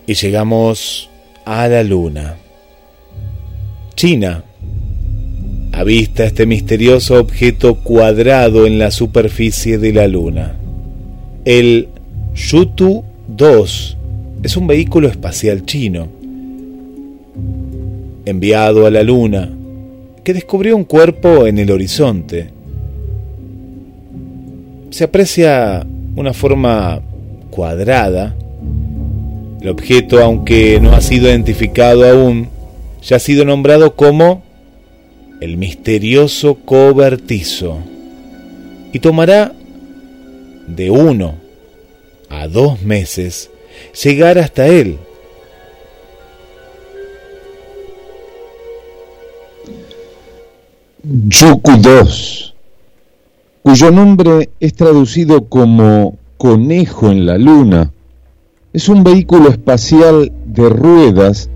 Y 0.07 0.15
llegamos 0.15 1.11
a 1.45 1.69
la 1.69 1.83
luna. 1.83 2.37
China 3.95 4.45
avista 5.73 6.25
este 6.25 6.47
misterioso 6.47 7.21
objeto 7.21 7.75
cuadrado 7.75 8.67
en 8.67 8.79
la 8.79 8.91
superficie 8.91 9.77
de 9.79 9.93
la 9.93 10.09
luna. 10.09 10.57
El 11.45 11.89
Yutu 12.35 13.05
2 13.29 13.97
es 14.43 14.57
un 14.57 14.67
vehículo 14.67 15.09
espacial 15.09 15.65
chino. 15.67 16.09
enviado 18.25 18.87
a 18.87 18.91
la 18.91 19.05
luna, 19.05 19.49
que 20.25 20.35
descubrió 20.35 20.77
un 20.77 20.83
cuerpo 20.83 21.47
en 21.47 21.59
el 21.59 21.71
horizonte. 21.71 22.51
Se 24.91 25.05
aprecia 25.05 25.87
una 26.17 26.33
forma 26.33 27.01
cuadrada. 27.51 28.35
El 29.67 29.71
objeto, 29.71 30.23
aunque 30.23 30.79
no 30.81 30.93
ha 30.93 31.01
sido 31.01 31.29
identificado 31.29 32.09
aún, 32.09 32.51
ya 33.03 33.17
ha 33.17 33.19
sido 33.19 33.45
nombrado 33.45 33.97
como 33.97 34.45
el 35.41 35.57
misterioso 35.57 36.55
cobertizo 36.65 37.81
y 38.93 39.01
tomará 39.01 39.53
de 40.69 40.93
uno 40.93 41.35
a 42.29 42.47
dos 42.47 42.81
meses 42.83 43.51
llegar 44.05 44.39
hasta 44.39 44.69
él. 44.69 44.99
Yuku 51.03 51.73
2, 51.77 52.55
cuyo 53.65 53.91
nombre 53.91 54.49
es 54.61 54.75
traducido 54.75 55.49
como 55.49 56.17
conejo 56.39 57.11
en 57.11 57.27
la 57.27 57.37
luna, 57.37 57.91
es 58.77 58.91
un 58.91 59.03
vehículo 59.03 59.49
espacial 59.49 60.31
de 60.45 60.69
ruedas 60.69 61.49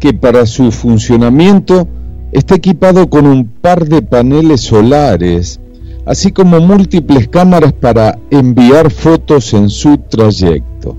que 0.00 0.12
para 0.12 0.44
su 0.44 0.72
funcionamiento 0.72 1.86
está 2.32 2.56
equipado 2.56 3.08
con 3.08 3.28
un 3.28 3.46
par 3.46 3.86
de 3.86 4.02
paneles 4.02 4.62
solares, 4.62 5.60
así 6.04 6.32
como 6.32 6.58
múltiples 6.58 7.28
cámaras 7.28 7.72
para 7.74 8.18
enviar 8.32 8.90
fotos 8.90 9.54
en 9.54 9.70
su 9.70 9.98
trayecto. 9.98 10.96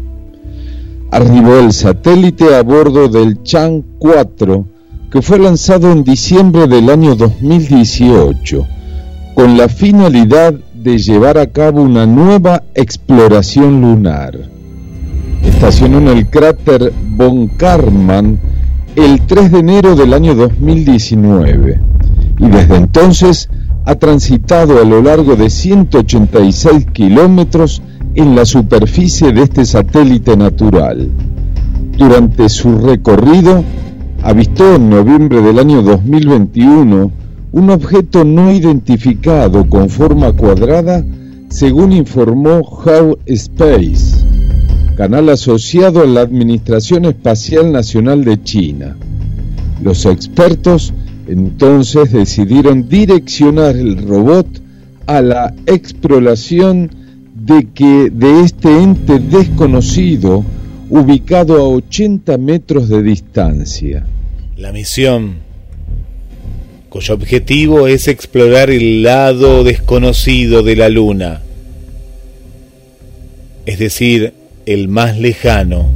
Arribó 1.12 1.56
el 1.60 1.74
satélite 1.74 2.56
a 2.56 2.64
bordo 2.64 3.10
del 3.10 3.44
Chang 3.44 3.84
4, 4.00 4.66
que 5.12 5.22
fue 5.22 5.40
lanzado 5.40 5.92
en 5.92 6.06
diciembre 6.06 6.68
del 6.68 6.90
año 6.90 7.16
2018, 7.16 8.66
con 9.36 9.58
la 9.58 9.68
finalidad 9.68 10.54
de 10.74 10.98
llevar 10.98 11.38
a 11.38 11.48
cabo 11.48 11.82
una 11.82 12.06
nueva 12.06 12.64
exploración 12.76 13.82
lunar. 13.82 14.59
Estacionó 15.44 16.00
en 16.00 16.08
el 16.10 16.28
cráter 16.28 16.92
Von 17.16 17.48
Karman 17.50 18.40
el 18.96 19.22
3 19.22 19.52
de 19.52 19.60
enero 19.60 19.96
del 19.96 20.14
año 20.14 20.36
2019 20.36 21.80
y 22.40 22.48
desde 22.48 22.76
entonces 22.76 23.50
ha 23.86 23.96
transitado 23.96 24.82
a 24.82 24.86
lo 24.86 25.02
largo 25.02 25.36
de 25.36 25.50
186 25.50 26.88
kilómetros 26.92 27.82
en 28.16 28.36
la 28.36 28.46
superficie 28.46 29.32
de 29.32 29.44
este 29.44 29.66
satélite 29.66 30.36
natural. 30.36 31.10
Durante 31.98 32.50
su 32.50 32.78
recorrido, 32.78 33.64
avistó 34.24 34.76
en 34.76 34.90
noviembre 34.90 35.42
del 35.42 35.60
año 35.60 35.82
2021 35.82 37.12
un 37.52 37.70
objeto 37.70 38.24
no 38.24 38.52
identificado 38.52 39.68
con 39.68 39.90
forma 39.90 40.32
cuadrada, 40.34 41.04
según 41.50 41.94
informó 41.94 42.60
How 42.60 43.18
Space 43.26 44.19
canal 45.00 45.30
asociado 45.30 46.02
a 46.02 46.06
la 46.06 46.20
Administración 46.20 47.06
Espacial 47.06 47.72
Nacional 47.72 48.26
de 48.26 48.44
China. 48.44 48.98
Los 49.82 50.06
expertos 50.06 50.94
entonces 51.26 52.12
decidieron 52.12 52.90
direccionar 52.90 53.78
el 53.78 54.06
robot 54.06 54.46
a 55.08 55.22
la 55.22 55.54
exploración 55.68 56.92
de 57.34 57.70
que 57.74 58.10
de 58.12 58.42
este 58.42 58.68
ente 58.68 59.20
desconocido 59.20 60.44
ubicado 60.90 61.56
a 61.56 61.70
80 61.70 62.38
metros 62.38 62.90
de 62.90 63.02
distancia. 63.02 64.06
La 64.58 64.74
misión, 64.74 65.36
cuyo 66.90 67.14
objetivo 67.14 67.88
es 67.88 68.10
explorar 68.10 68.70
el 68.70 69.02
lado 69.04 69.64
desconocido 69.64 70.62
de 70.62 70.76
la 70.76 70.90
Luna, 70.90 71.42
es 73.66 73.80
decir, 73.80 74.34
el 74.70 74.88
más 74.88 75.18
lejano, 75.18 75.90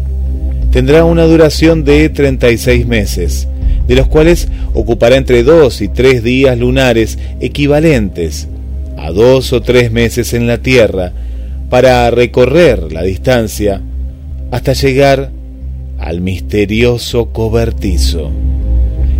tendrá 0.72 1.06
una 1.06 1.26
duración 1.26 1.84
de 1.84 2.10
36 2.10 2.88
meses, 2.88 3.48
de 3.88 3.96
los 3.96 4.08
cuales 4.08 4.48
ocupará 4.74 5.16
entre 5.16 5.44
2 5.44 5.82
y 5.82 5.90
3 5.90 6.24
días 6.24 6.58
lunares 6.58 7.20
equivalentes 7.40 8.48
a 8.98 9.12
2 9.12 9.54
o 9.54 9.62
3 9.62 9.92
meses 9.92 10.34
en 10.34 10.48
la 10.48 10.58
Tierra 10.58 11.14
para 11.70 12.10
recorrer 12.10 12.92
la 12.92 13.04
distancia 13.04 13.80
hasta 14.50 14.74
llegar 14.74 15.30
al 16.00 16.22
misterioso 16.22 17.32
cobertizo. 17.32 18.32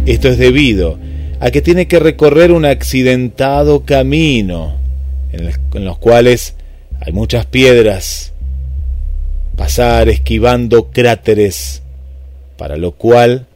Esto 0.08 0.30
es 0.30 0.40
debido 0.40 0.98
a 1.40 1.52
que 1.52 1.62
tiene 1.62 1.88
que 1.88 2.00
recorrer 2.00 2.52
un 2.52 2.66
accidentado 2.66 3.86
camino 3.86 4.78
en 5.32 5.86
los 5.86 5.98
cuales 6.00 6.56
hay 7.00 7.14
muchas 7.14 7.46
piedras 7.46 8.33
pasar 9.56 10.10
esquivando 10.10 10.92
cráteres, 10.92 11.82
para 12.58 12.78
lo 12.78 12.92
cual 12.92 13.48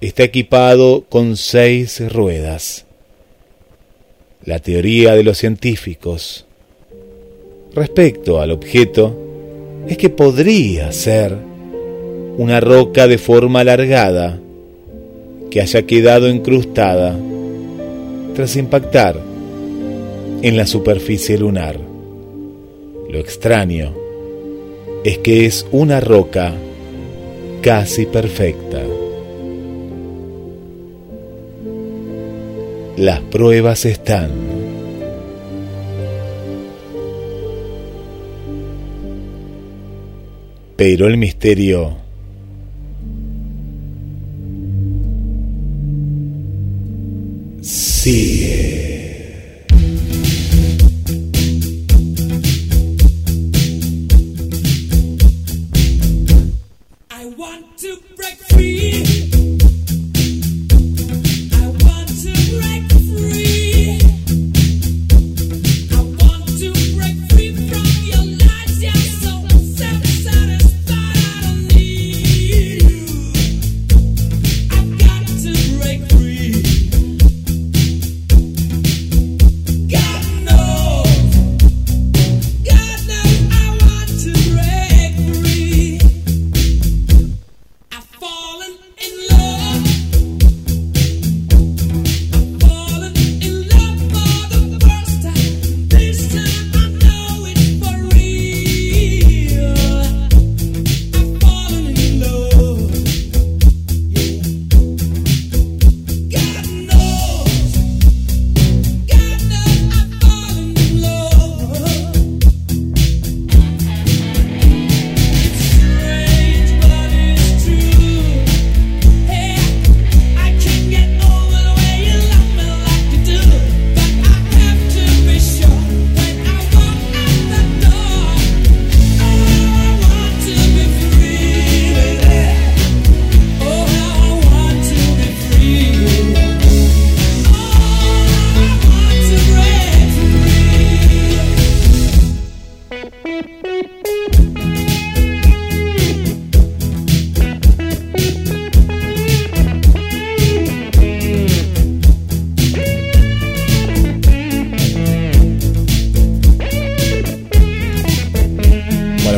está 0.00 0.24
equipado 0.24 1.04
con 1.08 1.36
seis 1.36 2.02
ruedas. 2.12 2.84
La 4.44 4.58
teoría 4.58 5.14
de 5.14 5.22
los 5.22 5.38
científicos 5.38 6.46
respecto 7.74 8.40
al 8.40 8.50
objeto 8.50 9.16
es 9.88 9.96
que 9.96 10.10
podría 10.10 10.90
ser 10.92 11.36
una 12.36 12.60
roca 12.60 13.06
de 13.06 13.18
forma 13.18 13.60
alargada 13.60 14.40
que 15.50 15.60
haya 15.60 15.82
quedado 15.82 16.28
incrustada 16.28 17.16
tras 18.34 18.56
impactar 18.56 19.20
en 20.42 20.56
la 20.56 20.66
superficie 20.66 21.38
lunar. 21.38 21.78
Lo 23.08 23.18
extraño 23.18 24.01
es 25.04 25.18
que 25.18 25.46
es 25.46 25.66
una 25.72 26.00
roca 26.00 26.52
casi 27.60 28.06
perfecta. 28.06 28.82
Las 32.96 33.20
pruebas 33.20 33.84
están. 33.84 34.30
Pero 40.76 41.06
el 41.06 41.16
misterio 41.16 41.96
sigue. 47.60 48.31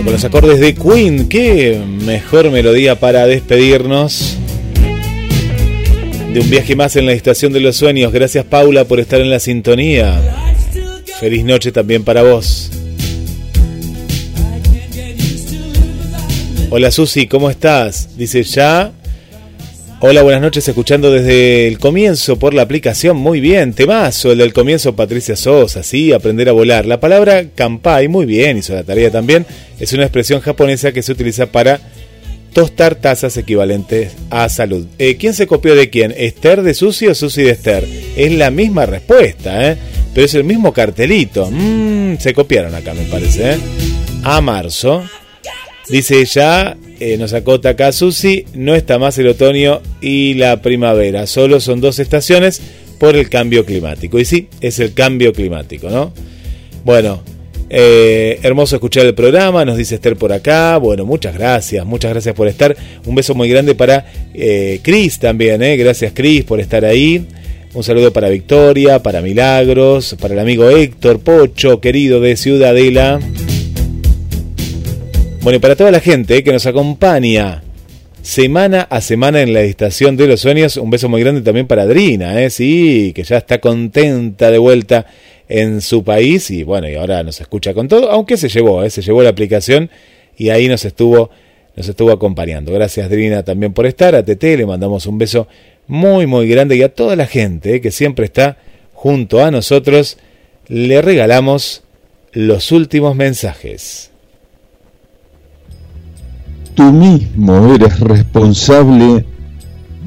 Con 0.05 0.13
los 0.13 0.25
acordes 0.25 0.61
de 0.61 0.75
Queen, 0.75 1.29
qué 1.29 1.81
mejor 2.05 2.51
melodía 2.51 3.01
para 3.01 3.27
despedirnos 3.27 4.37
de 6.33 6.41
un 6.41 6.51
viaje 6.51 6.77
más 6.77 6.97
en 6.97 7.07
la 7.07 7.13
estación 7.13 7.55
de 7.55 7.61
los 7.61 7.77
sueños. 7.77 8.13
Gracias 8.13 8.45
Paula 8.45 8.85
por 8.85 9.01
estar 9.01 9.21
en 9.23 9.31
la 9.31 9.41
sintonía. 9.41 10.21
Feliz 11.21 11.45
noche 11.45 11.73
también 11.73 12.05
para 12.05 12.23
vos. 12.23 12.71
Hola 16.69 16.91
Susi, 16.91 17.27
¿cómo 17.27 17.49
estás? 17.49 18.11
Dice 18.19 18.43
ya. 18.43 18.93
Hola, 20.01 20.23
buenas 20.23 20.43
noches, 20.43 20.69
escuchando 20.69 21.11
desde 21.11 21.67
el 21.67 21.79
comienzo 21.79 22.39
por 22.39 22.53
la 22.53 22.63
aplicación. 22.63 23.17
Muy 23.17 23.41
bien, 23.41 23.73
temazo, 23.73 24.33
el 24.33 24.39
del 24.39 24.53
comienzo 24.53 24.95
Patricia 24.95 25.35
Sosa, 25.35 25.83
sí, 25.83 26.13
aprender 26.13 26.49
a 26.49 26.53
volar. 26.53 26.85
La 26.85 27.01
palabra 27.01 27.47
kampai, 27.55 28.09
muy 28.09 28.27
bien, 28.27 28.59
hizo 28.59 28.75
la 28.75 28.83
tarea 28.83 29.11
también, 29.11 29.47
es 29.79 29.93
una 29.95 30.03
expresión 30.03 30.41
japonesa 30.41 30.93
que 30.93 31.03
se 31.03 31.13
utiliza 31.13 31.47
para 31.47 31.81
tostar 32.53 32.97
tazas 32.97 33.37
equivalentes 33.37 34.13
a 34.31 34.49
salud. 34.49 34.87
Eh, 34.99 35.17
¿Quién 35.17 35.33
se 35.33 35.47
copió 35.47 35.75
de 35.75 35.89
quién? 35.89 36.13
¿Esther 36.17 36.63
de 36.63 36.75
Susi 36.75 37.07
o 37.07 37.15
Susi 37.15 37.43
de 37.43 37.53
Esther? 37.53 37.87
Es 38.17 38.33
la 38.33 38.51
misma 38.51 38.85
respuesta, 38.87 39.71
¿eh? 39.71 39.79
Pero 40.13 40.27
es 40.27 40.35
el 40.35 40.45
mismo 40.45 40.73
cartelito. 40.73 41.49
Mm, 41.51 42.19
se 42.19 42.35
copiaron 42.35 42.75
acá, 42.75 42.95
me 42.95 43.05
parece, 43.05 43.53
¿eh? 43.53 43.59
A 44.23 44.41
marzo. 44.41 45.03
Dice 45.89 46.21
ella, 46.21 46.77
eh, 47.07 47.19
nos 47.19 47.35
acota 47.35 47.93
Susi, 47.93 48.47
no 48.55 48.75
está 48.75 48.99
más 48.99 49.19
el 49.19 49.27
otoño 49.27 49.83
y 50.01 50.33
la 50.35 50.63
primavera, 50.63 51.27
solo 51.27 51.61
son 51.61 51.83
dos 51.83 51.99
estaciones 51.99 52.63
por 52.99 53.15
el 53.15 53.29
cambio 53.29 53.67
climático. 53.67 54.19
Y 54.19 54.25
sí, 54.25 54.49
es 54.63 54.79
el 54.79 54.95
cambio 54.95 55.35
climático, 55.35 55.91
¿no? 55.91 56.15
Bueno, 56.83 57.23
eh, 57.69 58.41
hermoso 58.43 58.77
escuchar 58.77 59.05
el 59.05 59.13
programa, 59.13 59.67
nos 59.67 59.77
dice 59.77 59.97
Esther 59.97 60.17
por 60.17 60.33
acá. 60.33 60.79
Bueno, 60.79 61.05
muchas 61.05 61.35
gracias, 61.35 61.85
muchas 61.85 62.11
gracias 62.11 62.35
por 62.35 62.49
estar. 62.49 62.75
Un 63.05 63.15
beso 63.15 63.35
muy 63.35 63.51
grande 63.51 63.75
para 63.75 64.07
eh, 64.33 64.81
Cris 64.81 65.19
también, 65.19 65.63
¿eh? 65.63 65.77
Gracias 65.77 66.13
Cris 66.15 66.45
por 66.45 66.59
estar 66.59 66.87
ahí. 66.87 67.27
Un 67.75 67.85
saludo 67.85 68.15
para 68.15 68.31
Victoria, 68.31 69.03
para 69.03 69.21
Milagros, 69.21 70.17
para 70.19 70.33
el 70.33 70.41
amigo 70.41 70.71
Héctor 70.71 71.21
Pocho, 71.21 71.83
querido 71.83 72.23
de 72.23 72.39
Ciudadela. 72.39 73.21
Bueno, 75.45 75.59
y 75.59 75.61
para 75.61 75.77
toda 75.77 75.91
la 75.91 76.01
gente 76.01 76.43
que 76.43 76.53
nos 76.53 76.65
acompaña 76.65 77.63
semana 78.23 78.81
a 78.89 79.03
semana 79.03 79.43
en 79.43 79.53
la 79.53 79.61
estación 79.61 80.17
de 80.17 80.27
los 80.27 80.41
sueños, 80.41 80.79
un 80.79 80.89
beso 80.89 81.11
muy 81.11 81.21
grande 81.21 81.43
también 81.43 81.67
para 81.67 81.83
Adrina, 81.83 82.41
¿eh? 82.41 82.49
sí, 82.49 83.13
que 83.15 83.25
ya 83.25 83.37
está 83.37 83.61
contenta 83.61 84.51
de 84.51 84.57
vuelta 84.57 85.05
en 85.51 85.83
su 85.83 86.03
país 86.03 86.51
y 86.51 86.63
bueno, 86.63 86.89
y 86.89 86.95
ahora 86.95 87.23
nos 87.23 87.43
escucha 87.43 87.75
con 87.75 87.89
todo, 87.89 88.11
aunque 88.11 88.39
se 88.39 88.49
llevó, 88.49 88.85
¿eh? 88.85 88.89
se 88.89 89.03
llevó 89.03 89.23
la 89.23 89.29
aplicación 89.29 89.91
y 90.35 90.49
ahí 90.49 90.67
nos 90.67 90.87
estuvo, 90.87 91.29
nos 91.77 91.87
estuvo 91.91 92.11
acompañando. 92.11 92.73
Gracias 92.73 93.05
Adrina 93.05 93.43
también 93.43 93.75
por 93.75 93.85
estar, 93.85 94.15
a 94.15 94.25
TT 94.25 94.43
le 94.57 94.65
mandamos 94.65 95.05
un 95.05 95.19
beso 95.19 95.47
muy 95.87 96.27
muy 96.27 96.49
grande 96.49 96.77
y 96.77 96.83
a 96.83 96.89
toda 96.89 97.17
la 97.17 97.27
gente 97.27 97.75
¿eh? 97.75 97.81
que 97.83 97.91
siempre 97.91 98.25
está 98.25 98.57
junto 98.95 99.45
a 99.45 99.51
nosotros, 99.51 100.17
le 100.69 101.03
regalamos 101.03 101.83
los 102.33 102.73
últimos 102.73 103.15
mensajes 103.15 104.14
tú 106.75 106.93
mismo 106.93 107.75
eres 107.75 108.01
responsable 108.01 109.25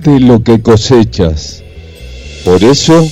de 0.03 0.19
lo 0.19 0.43
que 0.43 0.61
cosechas. 0.61 1.63
Por 2.45 2.63
eso, 2.63 3.07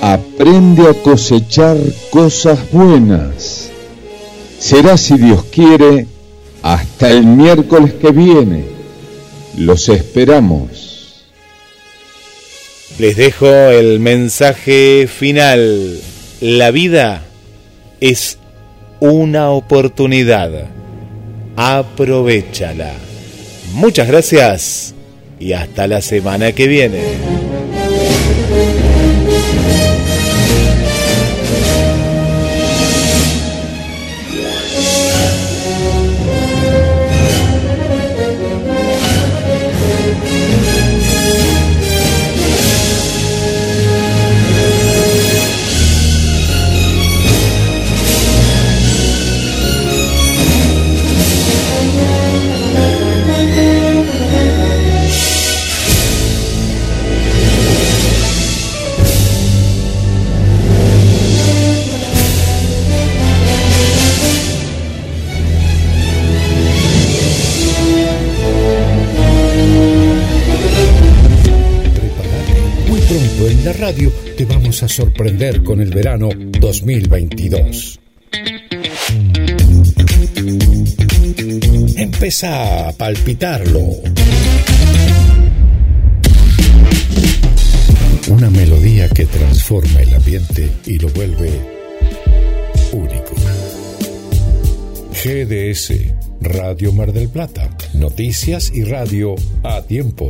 aprende 0.00 0.88
a 0.88 0.94
cosechar 0.94 1.76
cosas 2.10 2.58
buenas. 2.70 3.70
Será, 4.58 4.96
si 4.96 5.16
Dios 5.16 5.44
quiere, 5.44 6.06
hasta 6.62 7.10
el 7.10 7.24
miércoles 7.24 7.94
que 7.94 8.10
viene. 8.10 8.64
Los 9.58 9.88
esperamos. 9.88 11.24
Les 12.98 13.16
dejo 13.16 13.46
el 13.46 14.00
mensaje 14.00 15.06
final. 15.06 16.00
La 16.40 16.70
vida 16.70 17.22
es 18.00 18.38
una 19.00 19.50
oportunidad 19.50 20.50
aprovechala. 21.56 22.92
Muchas 23.72 24.08
gracias 24.08 24.94
y 25.38 25.52
hasta 25.52 25.86
la 25.86 26.00
semana 26.00 26.52
que 26.52 26.68
viene. 26.68 27.45
Radio 73.86 74.10
te 74.36 74.44
vamos 74.44 74.82
a 74.82 74.88
sorprender 74.88 75.62
con 75.62 75.80
el 75.80 75.90
verano 75.90 76.28
2022. 76.58 78.00
Empieza 81.94 82.88
a 82.88 82.92
palpitarlo. 82.94 83.80
Una 88.26 88.50
melodía 88.50 89.08
que 89.08 89.24
transforma 89.24 90.02
el 90.02 90.14
ambiente 90.14 90.68
y 90.86 90.98
lo 90.98 91.08
vuelve 91.10 91.48
único. 92.90 93.36
GDS, 95.12 95.92
Radio 96.40 96.92
Mar 96.92 97.12
del 97.12 97.28
Plata, 97.28 97.70
noticias 97.94 98.72
y 98.74 98.82
radio 98.82 99.36
a 99.62 99.80
tiempo. 99.82 100.28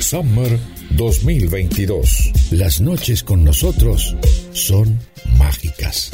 Summer 0.00 0.58
2022. 0.96 2.32
Las 2.52 2.80
noches 2.80 3.22
con 3.22 3.44
nosotros 3.44 4.16
son 4.52 4.98
mágicas. 5.38 6.10